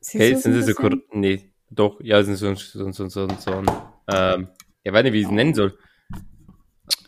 [0.00, 1.14] Siehst Hey, sind sie so korrekt?
[1.14, 3.66] Nee, doch, ja, sind so so so so so ein
[4.10, 4.48] ähm,
[4.84, 5.76] ja, weiß nicht, wie ich es nennen soll.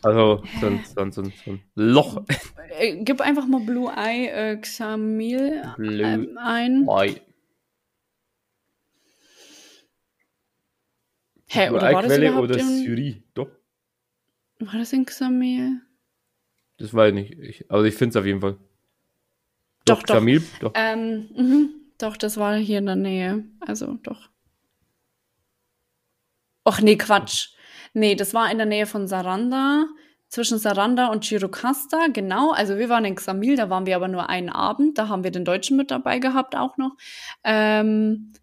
[0.03, 2.23] Also, so ein, so ein, so ein, so ein Loch.
[2.79, 6.87] Äh, gib einfach mal Blue Eye äh, Xamil Blue ähm, ein.
[6.89, 7.21] Ei.
[11.47, 13.23] Hä, oder war das Quelle überhaupt oder in, Syrie.
[13.33, 13.49] Doch,
[14.59, 15.81] war das in Xamil?
[16.77, 17.39] das weiß ich nicht.
[17.39, 18.57] Ich, also ich finde es auf jeden Fall.
[19.85, 20.15] Doch, doch.
[20.15, 20.73] Tamil, doch.
[20.75, 21.69] Ähm, mhm.
[21.97, 23.45] Doch, das war hier in der Nähe.
[23.61, 24.29] Also, doch.
[26.67, 27.49] Och, nee, Quatsch.
[27.93, 29.85] Nee, das war in der Nähe von Saranda,
[30.29, 32.51] zwischen Saranda und Chirocasta, genau.
[32.51, 34.97] Also wir waren in Xamil, da waren wir aber nur einen Abend.
[34.97, 36.97] Da haben wir den Deutschen mit dabei gehabt auch noch.
[37.45, 38.33] Ähm,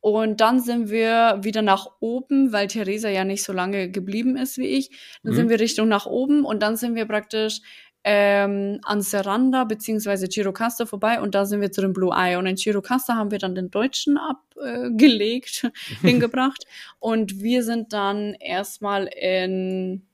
[0.00, 4.58] und dann sind wir wieder nach oben, weil Theresa ja nicht so lange geblieben ist
[4.58, 4.90] wie ich.
[5.22, 5.36] Dann Mhm.
[5.36, 7.62] sind wir Richtung nach oben und dann sind wir praktisch
[8.04, 12.36] ähm, an Seranda beziehungsweise Chirocasta vorbei und da sind wir zu dem Blue Eye.
[12.36, 15.70] Und in Chirocasta haben wir dann den Deutschen abgelegt,
[16.02, 16.64] hingebracht.
[16.98, 20.06] Und wir sind dann erstmal in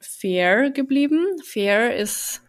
[0.00, 1.26] Fair geblieben.
[1.44, 2.42] Fair ist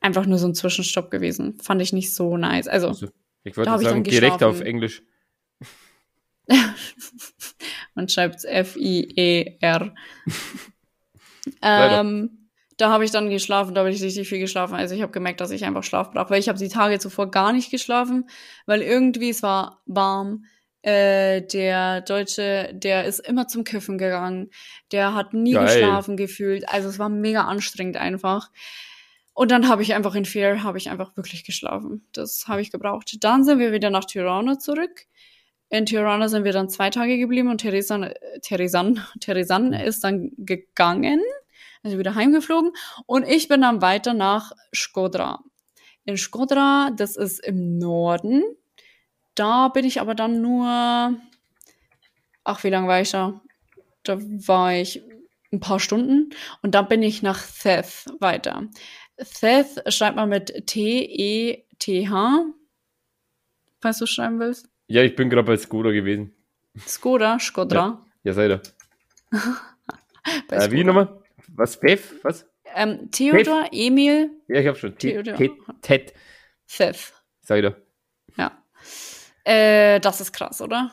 [0.00, 1.58] einfach nur so ein Zwischenstopp gewesen.
[1.60, 2.68] Fand ich nicht so nice.
[2.68, 3.08] Also, Also,
[3.42, 4.60] ich würde sagen, direkt auf.
[4.60, 5.02] Englisch.
[7.94, 9.94] Man schreibt F-I-E-R.
[11.60, 12.00] Weiter.
[12.00, 12.43] ähm,
[12.76, 14.74] da habe ich dann geschlafen, da habe ich richtig viel geschlafen.
[14.74, 17.30] Also ich habe gemerkt, dass ich einfach Schlaf brauche, weil ich habe die Tage zuvor
[17.30, 18.28] gar nicht geschlafen,
[18.66, 20.44] weil irgendwie es war warm.
[20.82, 24.50] Äh, der Deutsche, der ist immer zum Kiffen gegangen.
[24.92, 25.64] Der hat nie Geil.
[25.64, 26.68] geschlafen gefühlt.
[26.68, 28.50] Also es war mega anstrengend einfach.
[29.32, 32.06] Und dann habe ich einfach in Fear, habe ich einfach wirklich geschlafen.
[32.12, 33.16] Das habe ich gebraucht.
[33.20, 35.06] Dann sind wir wieder nach Tirana zurück.
[35.70, 40.32] In Tirana sind wir dann zwei Tage geblieben und Theresan, äh, Theresan, Theresan ist dann
[40.36, 41.20] gegangen,
[41.84, 42.72] also wieder heimgeflogen.
[43.06, 45.44] Und ich bin dann weiter nach Skodra.
[46.04, 48.42] In Skodra, das ist im Norden.
[49.34, 50.66] Da bin ich aber dann nur,
[52.44, 53.40] ach, wie lange war ich da?
[54.02, 55.02] Da war ich
[55.52, 56.30] ein paar Stunden
[56.62, 58.68] und dann bin ich nach Theth weiter.
[59.16, 62.44] Theth schreibt man mit T-E-T-H.
[63.80, 64.68] Falls du schreiben willst.
[64.86, 66.34] Ja, ich bin gerade bei Skoda gewesen.
[66.86, 68.04] Skoda, Skodra.
[68.24, 68.50] Ja, seid
[69.30, 69.38] ihr.
[70.50, 71.23] Äh, wie nochmal?
[71.56, 71.78] Was?
[71.78, 72.14] Pef?
[72.22, 72.46] Was?
[72.74, 74.96] Ähm, Theodor, Emil, Ja, ich hab schon.
[74.98, 75.36] Theodor.
[75.80, 76.12] Ted.
[76.66, 77.12] Theth.
[77.42, 77.76] Sag ich doch.
[78.36, 78.62] Ja.
[79.44, 80.90] Äh, das ist krass, oder?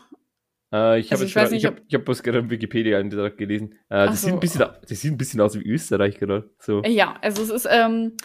[0.72, 3.38] Äh, ich habe Also ich weiß nicht, ich hab, ich hab bloß gerade einen Wikipedia-Eintrag
[3.38, 3.74] gelesen.
[3.90, 4.36] Äh, das, sieht so.
[4.36, 6.52] ein bisschen, das sieht ein bisschen aus wie Österreich gerade.
[6.60, 6.84] So.
[6.84, 8.18] Ja, also es ist ähm,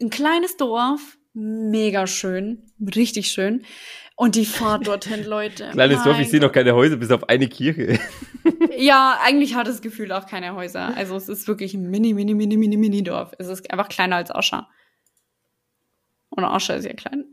[0.00, 3.64] ein kleines Dorf, mega schön, richtig schön.
[4.20, 5.70] Und die Fahrt dorthin, Leute.
[5.70, 7.98] Kleines Dorf, ich sehe noch keine Häuser, bis auf eine Kirche.
[8.80, 10.96] Ja, eigentlich hat das Gefühl auch keine Häuser.
[10.96, 13.32] Also es ist wirklich ein mini, mini, mini, mini, mini Dorf.
[13.38, 14.68] Es ist einfach kleiner als Ascha.
[16.30, 17.24] Und Ascha ist ja klein.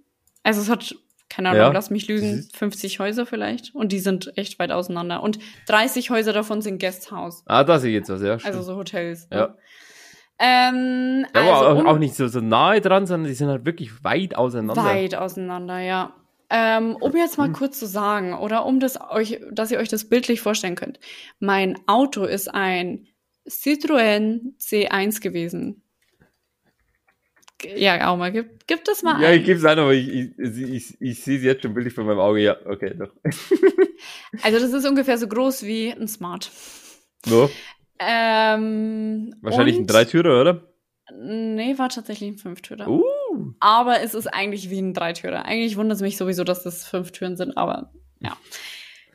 [0.41, 0.95] Also es hat,
[1.29, 3.75] keine Ahnung, Ja, lass mich lügen, ist- 50 Häuser vielleicht.
[3.75, 5.21] Und die sind echt weit auseinander.
[5.21, 7.43] Und 30 Häuser davon sind Guesthouse.
[7.45, 8.37] ah, da sehe ich jetzt was, ja.
[8.43, 9.29] Also so Hotels.
[9.29, 9.37] ne?
[9.37, 9.55] Ja.
[10.39, 13.49] Ähm, Ja, also aber auch, um- auch nicht so, so nahe dran, sondern die sind
[13.49, 14.83] halt wirklich weit auseinander.
[14.83, 16.13] Weit auseinander, ja.
[16.49, 20.07] Ähm, um jetzt mal kurz zu sagen, oder um das euch, dass ihr euch das
[20.09, 20.99] bildlich vorstellen könnt.
[21.39, 23.07] Mein Auto ist ein
[23.47, 25.81] Citroën C1 gewesen.
[27.75, 29.39] Ja, auch mal, gib, gib das mal Ja, ein.
[29.39, 32.03] ich gebe es an, aber ich, ich, ich, ich, sehe es jetzt schon bildlich vor
[32.03, 32.41] meinem Auge.
[32.41, 33.11] Ja, okay, doch.
[34.43, 36.51] Also das ist ungefähr so groß wie ein Smart.
[37.25, 37.49] So,
[37.97, 40.73] Ähm, wahrscheinlich ein und- Dreitürer, oder?
[41.17, 42.87] Nee, war tatsächlich ein Fünftürer.
[42.87, 43.03] Uh,
[43.59, 45.45] Aber es ist eigentlich wie ein Dreitürer.
[45.45, 48.37] Eigentlich wundert es mich sowieso, dass das fünf Türen sind, aber ja.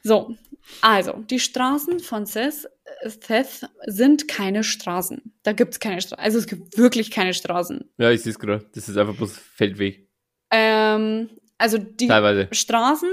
[0.03, 0.35] So,
[0.81, 2.69] also, die Straßen von Seth,
[3.05, 5.35] Seth sind keine Straßen.
[5.43, 6.23] Da gibt es keine Straßen.
[6.23, 7.91] Also es gibt wirklich keine Straßen.
[7.99, 8.65] ja, ich sehe es gerade.
[8.75, 10.09] Das ist einfach bloß Feldweg.
[10.51, 12.49] Ähm, also die Teilweise.
[12.53, 13.11] Straßen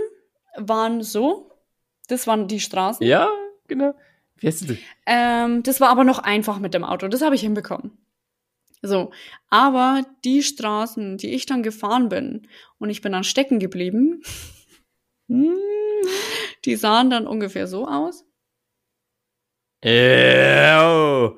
[0.57, 1.51] waren so.
[2.07, 3.05] Das waren die Straßen.
[3.05, 3.29] Ja,
[3.67, 3.93] genau.
[4.37, 4.77] Wie heißt das?
[5.05, 7.07] Ähm, das war aber noch einfach mit dem Auto.
[7.07, 7.97] Das habe ich hinbekommen.
[8.81, 9.11] So,
[9.49, 12.47] aber die Straßen, die ich dann gefahren bin
[12.77, 14.21] und ich bin dann stecken geblieben,
[15.29, 15.57] hm,
[16.65, 18.23] die sahen dann ungefähr so aus.
[19.83, 21.37] Ew.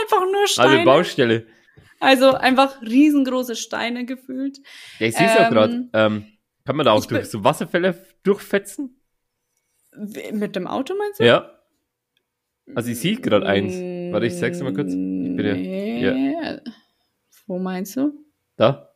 [0.00, 0.84] Einfach nur Also Steine.
[0.84, 1.46] Baustelle.
[2.00, 4.58] Also einfach riesengroße Steine gefühlt.
[4.98, 5.88] Ja, ich sehe es ja Ähm, gerade.
[5.92, 6.26] Ähm,
[6.64, 9.00] kann man da auch durch so Wasserfälle durchfetzen?
[10.32, 11.24] Mit dem Auto meinst du?
[11.24, 11.60] Ja.
[12.74, 13.74] Also ich sehe gerade eins.
[14.12, 14.88] Warte, ich sag's dir mal kurz.
[14.88, 16.58] Ich bin ja- Nee.
[17.46, 18.12] Wo meinst du?
[18.56, 18.88] Da.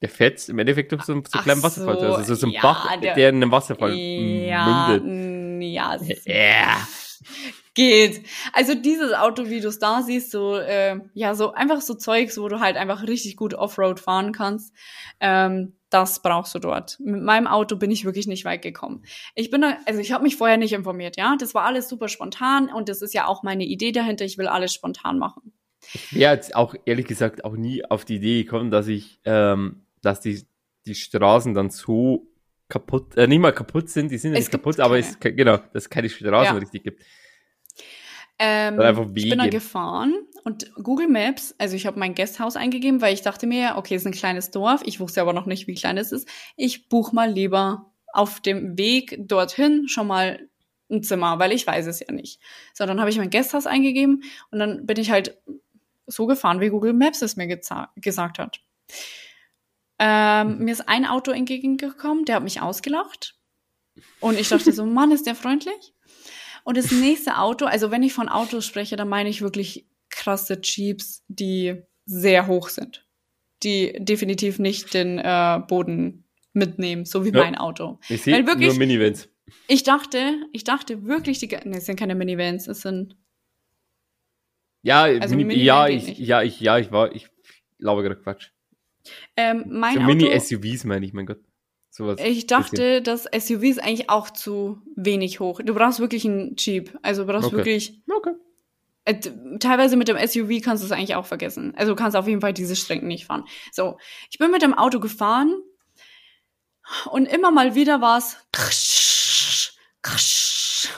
[0.00, 1.98] Der fährt im Endeffekt durch so, einen- so kleinen Wasserfall.
[2.00, 5.62] so, Also so ein ja, Bach, der- der, in einem Wasserfall Ja, mündet.
[5.72, 5.96] ja,
[6.26, 6.88] Ja.
[7.74, 8.24] geht.
[8.52, 12.36] Also dieses Auto, wie du es da siehst, so äh, ja, so einfach so Zeugs,
[12.38, 14.74] wo du halt einfach richtig gut Offroad fahren kannst.
[15.20, 16.98] Ähm, das brauchst du dort.
[17.00, 19.02] Mit meinem Auto bin ich wirklich nicht weit gekommen.
[19.34, 21.36] Ich bin da, also ich habe mich vorher nicht informiert, ja.
[21.38, 24.24] Das war alles super spontan und das ist ja auch meine Idee dahinter.
[24.24, 25.52] Ich will alles spontan machen.
[26.10, 30.20] wäre jetzt auch ehrlich gesagt auch nie auf die Idee gekommen, dass ich, ähm, dass
[30.20, 30.44] die,
[30.86, 32.28] die Straßen dann so
[32.68, 35.06] kaputt, äh, nicht mal kaputt sind, die sind ja Es nicht kaputt, aber keine.
[35.06, 36.60] es, ke- genau, dass es keine Straßen Ja.
[36.60, 37.02] richtig gibt.
[38.38, 38.80] Ähm,
[39.14, 39.50] ich bin Wege.
[39.50, 40.14] gefahren
[40.44, 44.02] und Google Maps, also ich habe mein Gasthaus eingegeben, weil ich dachte mir, okay, es
[44.02, 46.28] ist ein kleines Dorf, ich wusste aber noch nicht, wie klein es ist.
[46.56, 50.48] Ich buche mal lieber auf dem Weg dorthin schon mal
[50.90, 52.40] ein Zimmer, weil ich weiß es ja nicht.
[52.74, 55.38] So, dann habe ich mein Gasthaus eingegeben und dann bin ich halt
[56.06, 57.46] so gefahren, wie Google Maps es mir
[57.96, 58.60] gesagt hat.
[59.98, 60.64] Ähm, Mhm.
[60.64, 63.36] Mir ist ein Auto entgegengekommen, der hat mich ausgelacht.
[64.20, 65.94] Und ich dachte so, Mann, ist der freundlich?
[66.64, 70.60] Und das nächste Auto, also wenn ich von Autos spreche, dann meine ich wirklich krasse
[70.62, 73.04] Jeeps, die sehr hoch sind.
[73.64, 77.40] Die definitiv nicht den äh, Boden mitnehmen, so wie Ja.
[77.40, 77.98] mein Auto.
[78.08, 79.28] Ich sehe nur Minivans.
[79.66, 83.16] Ich dachte, ich dachte wirklich, die, nee, es sind keine Minivans, es sind,
[84.82, 87.28] Ja, Also Mini, ja, ich, ja, ich, ja, ich war, ich
[87.78, 88.50] glaube gerade Quatsch.
[89.36, 91.40] ähm, mein So Mini-SUVs meine ich, mein Gott.
[91.90, 92.18] Sowas.
[92.24, 95.60] Ich dachte, dass SUVs eigentlich auch zu wenig hoch.
[95.62, 96.98] Du brauchst wirklich einen Jeep.
[97.02, 97.56] Also du brauchst Okay.
[97.58, 98.02] wirklich.
[98.10, 98.32] Okay.
[99.04, 99.20] Äh,
[99.58, 101.74] teilweise mit dem SUV kannst du es eigentlich auch vergessen.
[101.76, 103.44] Also du kannst auf jeden Fall diese Strecken nicht fahren.
[103.72, 103.98] So,
[104.30, 105.60] ich bin mit dem Auto gefahren
[107.10, 110.88] und immer mal wieder war es krasch, krasch.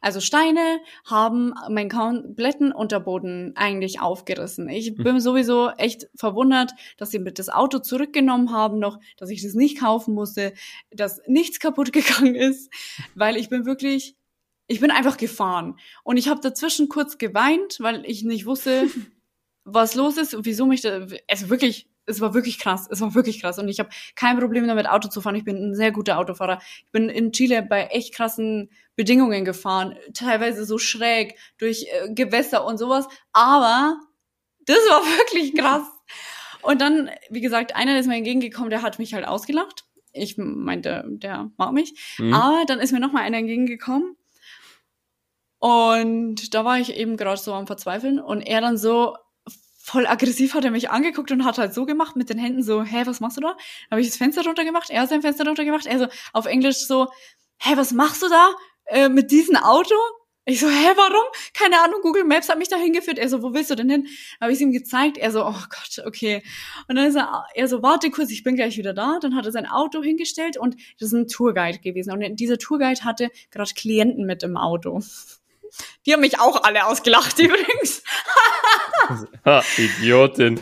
[0.00, 4.68] Also Steine haben meinen kompletten Unterboden eigentlich aufgerissen.
[4.68, 9.42] Ich bin sowieso echt verwundert, dass sie mit das Auto zurückgenommen haben noch, dass ich
[9.42, 10.52] das nicht kaufen musste,
[10.90, 12.72] dass nichts kaputt gegangen ist,
[13.14, 14.16] weil ich bin wirklich,
[14.68, 15.78] ich bin einfach gefahren.
[16.04, 18.86] Und ich habe dazwischen kurz geweint, weil ich nicht wusste,
[19.64, 23.14] was los ist und wieso mich da, also wirklich, es war wirklich krass, es war
[23.14, 25.34] wirklich krass und ich habe kein Problem damit Auto zu fahren.
[25.34, 26.60] Ich bin ein sehr guter Autofahrer.
[26.86, 32.64] Ich bin in Chile bei echt krassen Bedingungen gefahren, teilweise so schräg durch äh, Gewässer
[32.64, 33.98] und sowas, aber
[34.64, 35.84] das war wirklich krass.
[36.62, 39.84] Und dann, wie gesagt, einer ist mir entgegengekommen, der hat mich halt ausgelacht.
[40.12, 41.94] Ich meinte, der mag mich.
[42.18, 42.34] Mhm.
[42.34, 44.16] Aber dann ist mir noch mal einer entgegengekommen.
[45.58, 49.16] Und da war ich eben gerade so am Verzweifeln und er dann so
[49.88, 52.82] voll aggressiv hat er mich angeguckt und hat halt so gemacht mit den Händen so,
[52.82, 53.48] hä, was machst du da?
[53.48, 53.58] Dann
[53.92, 57.08] habe ich das Fenster runtergemacht, er hat sein Fenster runtergemacht, er so auf Englisch so,
[57.58, 58.50] hä, was machst du da
[58.84, 59.94] äh, mit diesem Auto?
[60.44, 61.26] Ich so, hä, warum?
[61.52, 63.18] Keine Ahnung, Google Maps hat mich da hingeführt.
[63.18, 64.06] Er so, wo willst du denn hin?
[64.40, 65.18] Habe ich ihm gezeigt.
[65.18, 66.42] Er so, oh Gott, okay.
[66.88, 69.18] Und dann ist er, er so, warte kurz, ich bin gleich wieder da.
[69.20, 72.12] Dann hat er sein Auto hingestellt und das ist ein Tourguide gewesen.
[72.12, 75.02] Und dieser Tourguide hatte gerade Klienten mit im Auto.
[76.06, 78.02] Die haben mich auch alle ausgelacht übrigens.
[79.44, 80.60] Ha, Idiotin.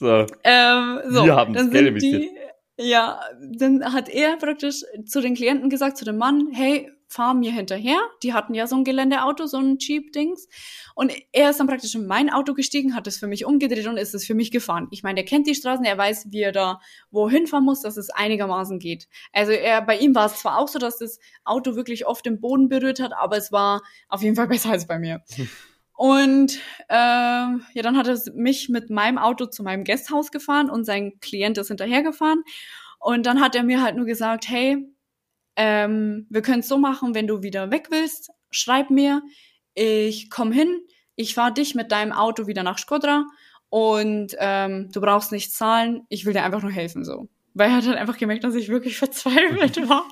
[0.00, 0.26] So.
[0.44, 2.54] Ähm, so, Wir haben's dann Geld sind die, investiert.
[2.78, 7.50] ja, dann hat er praktisch zu den Klienten gesagt, zu dem Mann, hey, fahr mir
[7.50, 7.98] hinterher.
[8.22, 10.46] Die hatten ja so ein Geländeauto, so ein Jeep-Dings.
[10.94, 13.96] Und er ist dann praktisch in mein Auto gestiegen, hat es für mich umgedreht und
[13.96, 14.88] ist es für mich gefahren.
[14.90, 16.80] Ich meine, der kennt die Straßen, er weiß, wie er da
[17.10, 19.08] wohin fahren muss, dass es einigermaßen geht.
[19.32, 22.40] Also er, bei ihm war es zwar auch so, dass das Auto wirklich oft den
[22.40, 25.22] Boden berührt hat, aber es war auf jeden Fall besser als bei mir.
[25.94, 30.84] Und ähm, ja, dann hat er mich mit meinem Auto zu meinem Gasthaus gefahren und
[30.84, 32.44] sein Klient ist hinterhergefahren.
[33.00, 34.86] Und dann hat er mir halt nur gesagt, hey,
[35.58, 39.22] ähm, wir können es so machen, wenn du wieder weg willst, schreib mir,
[39.74, 40.80] ich komm hin,
[41.16, 43.26] ich fahr dich mit deinem Auto wieder nach Skodra
[43.68, 47.28] und ähm, du brauchst nicht zahlen, ich will dir einfach nur helfen so.
[47.54, 50.04] Weil er hat halt einfach gemerkt, dass ich wirklich verzweifelt war.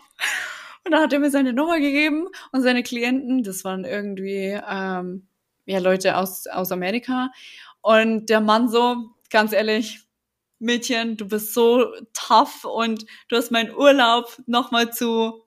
[0.85, 5.29] Und dann hat er mir seine Nummer gegeben und seine Klienten, das waren irgendwie ähm,
[5.65, 7.31] ja Leute aus, aus Amerika.
[7.83, 8.97] Und der Mann so,
[9.31, 10.06] ganz ehrlich,
[10.59, 15.45] Mädchen, du bist so tough und du hast meinen Urlaub nochmal zu.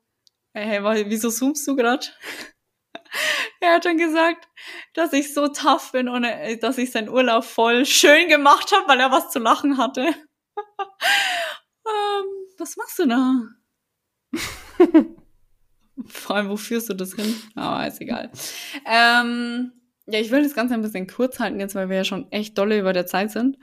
[0.53, 2.17] Hey, wieso zoomst du grad?
[3.61, 4.47] er hat dann gesagt,
[4.93, 8.87] dass ich so tough bin und äh, dass ich seinen Urlaub voll schön gemacht habe,
[8.87, 10.01] weil er was zu lachen hatte.
[11.85, 12.25] ähm,
[12.57, 13.41] was machst du da?
[16.07, 17.35] Vor allem, wo führst du das hin?
[17.55, 18.31] Aber ist egal.
[18.85, 19.73] Ähm,
[20.07, 22.57] ja, ich will das Ganze ein bisschen kurz halten jetzt, weil wir ja schon echt
[22.57, 23.57] dolle über der Zeit sind.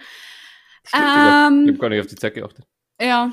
[0.87, 2.65] Stimmt, Ähm, ich hab gar nicht auf die Zeit geachtet.
[3.01, 3.33] Ja.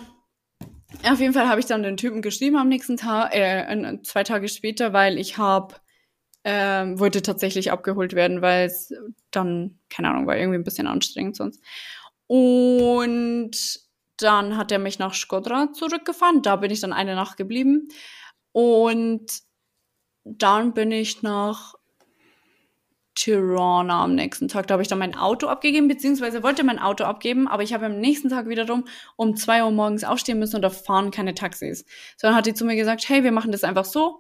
[1.04, 4.48] Auf jeden Fall habe ich dann den Typen geschrieben am nächsten Tag, äh, zwei Tage
[4.48, 5.76] später, weil ich habe
[6.44, 8.94] ähm, wollte tatsächlich abgeholt werden, weil es
[9.32, 11.64] dann, keine Ahnung, war irgendwie ein bisschen anstrengend sonst.
[12.28, 13.52] Und
[14.18, 16.42] dann hat er mich nach Skodra zurückgefahren.
[16.42, 17.88] Da bin ich dann eine Nacht geblieben.
[18.52, 19.42] Und
[20.24, 21.76] dann bin ich nach
[23.16, 24.68] Tirana am nächsten Tag.
[24.68, 27.86] Da habe ich dann mein Auto abgegeben, beziehungsweise wollte mein Auto abgeben, aber ich habe
[27.86, 28.86] am nächsten Tag wiederum
[29.16, 31.86] um zwei Uhr morgens aufstehen müssen und da fahren keine Taxis.
[32.18, 34.20] So, dann hat die zu mir gesagt, hey, wir machen das einfach so.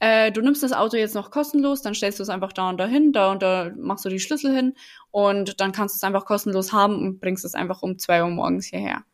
[0.00, 2.78] Äh, du nimmst das Auto jetzt noch kostenlos, dann stellst du es einfach da und
[2.78, 4.74] da hin, da und da machst du die Schlüssel hin
[5.12, 8.30] und dann kannst du es einfach kostenlos haben und bringst es einfach um zwei Uhr
[8.30, 9.04] morgens hierher.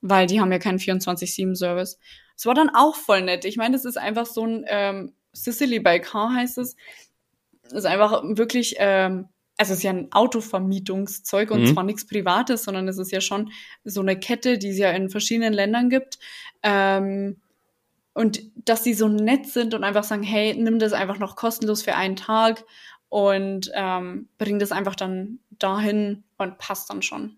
[0.00, 1.98] Weil die haben ja keinen 24-7-Service.
[2.36, 3.44] Es war dann auch voll nett.
[3.44, 6.76] Ich meine, das ist einfach so ein ähm, Sicily by Car heißt es.
[7.72, 11.74] Ist einfach wirklich, ähm, also es ist ja ein Autovermietungszeug und Mhm.
[11.74, 13.50] zwar nichts Privates, sondern es ist ja schon
[13.84, 16.18] so eine Kette, die es ja in verschiedenen Ländern gibt.
[16.62, 17.40] Ähm,
[18.12, 21.82] und dass die so nett sind und einfach sagen, hey, nimm das einfach noch kostenlos
[21.82, 22.64] für einen Tag
[23.10, 27.36] und ähm, bring das einfach dann dahin und passt dann schon.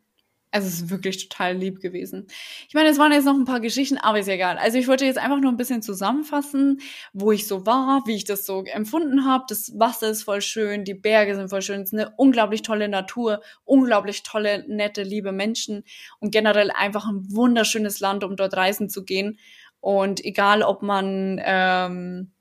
[0.50, 2.26] Also es ist wirklich total lieb gewesen.
[2.68, 4.56] Ich meine, es waren jetzt noch ein paar Geschichten, aber ist egal.
[4.56, 6.80] Also ich wollte jetzt einfach nur ein bisschen zusammenfassen,
[7.12, 9.44] wo ich so war, wie ich das so empfunden habe.
[9.48, 12.88] Das Wasser ist voll schön, die Berge sind voll schön, es ist eine unglaublich tolle
[12.88, 15.84] Natur, unglaublich tolle, nette, liebe Menschen
[16.18, 19.38] und generell einfach ein wunderschönes Land, um dort reisen zu gehen.
[19.80, 22.32] Und egal, ob man ähm,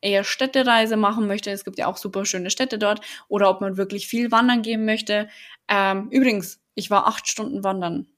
[0.00, 3.76] eher Städtereise machen möchte, es gibt ja auch super schöne Städte dort, oder ob man
[3.76, 5.28] wirklich viel wandern gehen möchte.
[5.68, 8.08] Ähm, übrigens, ich war acht Stunden wandern,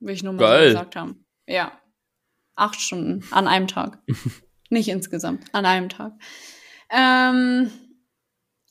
[0.00, 0.68] will ich nur mal Geil.
[0.70, 1.24] so gesagt haben.
[1.46, 1.72] Ja.
[2.56, 3.98] Acht Stunden an einem Tag.
[4.70, 6.12] Nicht insgesamt, an einem Tag.
[6.90, 7.70] Ähm,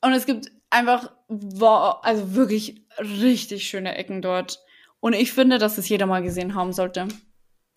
[0.01, 4.60] und es gibt einfach, wa- also wirklich richtig schöne Ecken dort.
[4.99, 7.07] Und ich finde, dass es jeder mal gesehen haben sollte.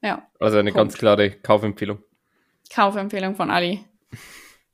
[0.02, 0.76] Ja, Also eine Punkt.
[0.92, 2.02] ganz klare Kaufempfehlung.
[2.72, 3.84] Kaufempfehlung von Ali.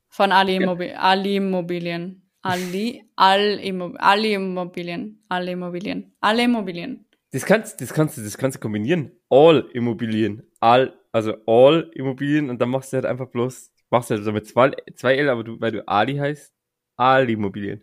[0.09, 2.22] Von Ali, Immobi Ali Immobilien.
[2.43, 5.23] Ali, Al Immo Ali Immobilien.
[5.29, 6.13] Ali Immobilien.
[6.19, 7.05] Alle Immobilien.
[7.31, 9.11] Das kannst, das kannst du, das kannst du kombinieren.
[9.29, 10.43] All Immobilien.
[10.59, 14.31] All, also All Immobilien und dann machst du halt einfach bloß, machst du halt so
[14.33, 16.53] mit zwei, zwei L, aber du, weil du Ali heißt,
[16.97, 17.81] All Immobilien.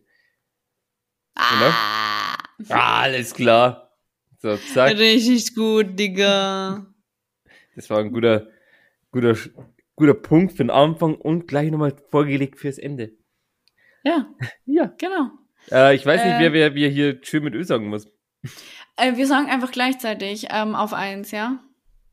[1.35, 1.71] Genau.
[1.71, 2.37] Ah,
[2.69, 3.97] Alles klar.
[4.39, 4.97] So, zack.
[4.99, 6.87] richtig gut, Digga.
[7.77, 8.49] Das war ein guter,
[9.11, 9.37] guter,
[9.97, 13.13] guter Punkt für den Anfang und gleich nochmal vorgelegt fürs Ende.
[14.05, 14.27] Ja,
[14.67, 14.87] Ja.
[14.99, 15.31] genau.
[15.71, 16.41] Äh, ich weiß nicht, Äh.
[16.41, 18.07] wer, wer, wer hier schön mit Ö sagen muss.
[18.97, 21.63] Äh, wir sagen einfach gleichzeitig ähm, auf eins, ja?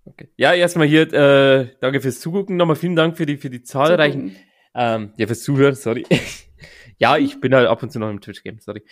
[0.05, 0.30] Okay.
[0.38, 2.57] Ja, erstmal hier, äh, danke fürs Zugucken.
[2.57, 4.45] Nochmal vielen Dank für die, für die zahlreichen, Zugucken.
[4.76, 6.05] ähm, ja, fürs Zuhören, sorry.
[6.97, 8.84] ja, ich bin halt ab und zu noch im Twitch-Game, sorry.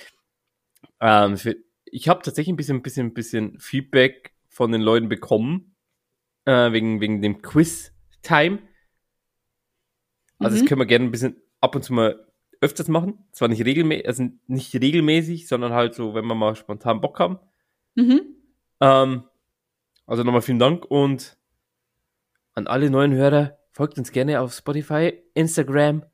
[1.02, 1.56] Ähm, für,
[1.86, 5.76] ich habe tatsächlich ein bisschen, bisschen, bisschen Feedback von den Leuten bekommen,
[6.46, 8.60] äh, wegen, wegen dem Quiz-Time.
[10.40, 10.60] Also, Mhm.
[10.60, 12.25] das können wir gerne ein bisschen ab und zu mal
[12.66, 13.20] öfters machen.
[13.32, 17.40] Zwar nicht regelmäßig, also nicht regelmäßig, sondern halt so, wenn wir mal spontan Bock haben.
[17.96, 18.22] Mhm.
[18.82, 19.24] Ähm,
[20.06, 21.38] also nochmal vielen Dank und
[22.54, 26.06] an alle neuen Hörer, folgt uns gerne auf Spotify, Instagram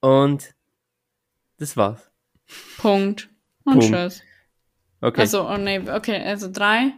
[0.00, 0.54] und
[1.58, 2.10] das war's.
[2.78, 3.28] Punkt.
[3.64, 3.94] Und Punkt.
[3.94, 4.22] tschüss.
[5.00, 5.20] Okay.
[5.20, 6.92] Also, oh nee, okay, also drei,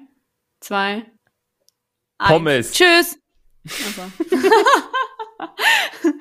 [0.60, 1.06] zwei,
[2.18, 2.30] eins.
[2.30, 2.72] Pommes.
[2.72, 3.18] Tschüss.
[3.64, 4.02] Also.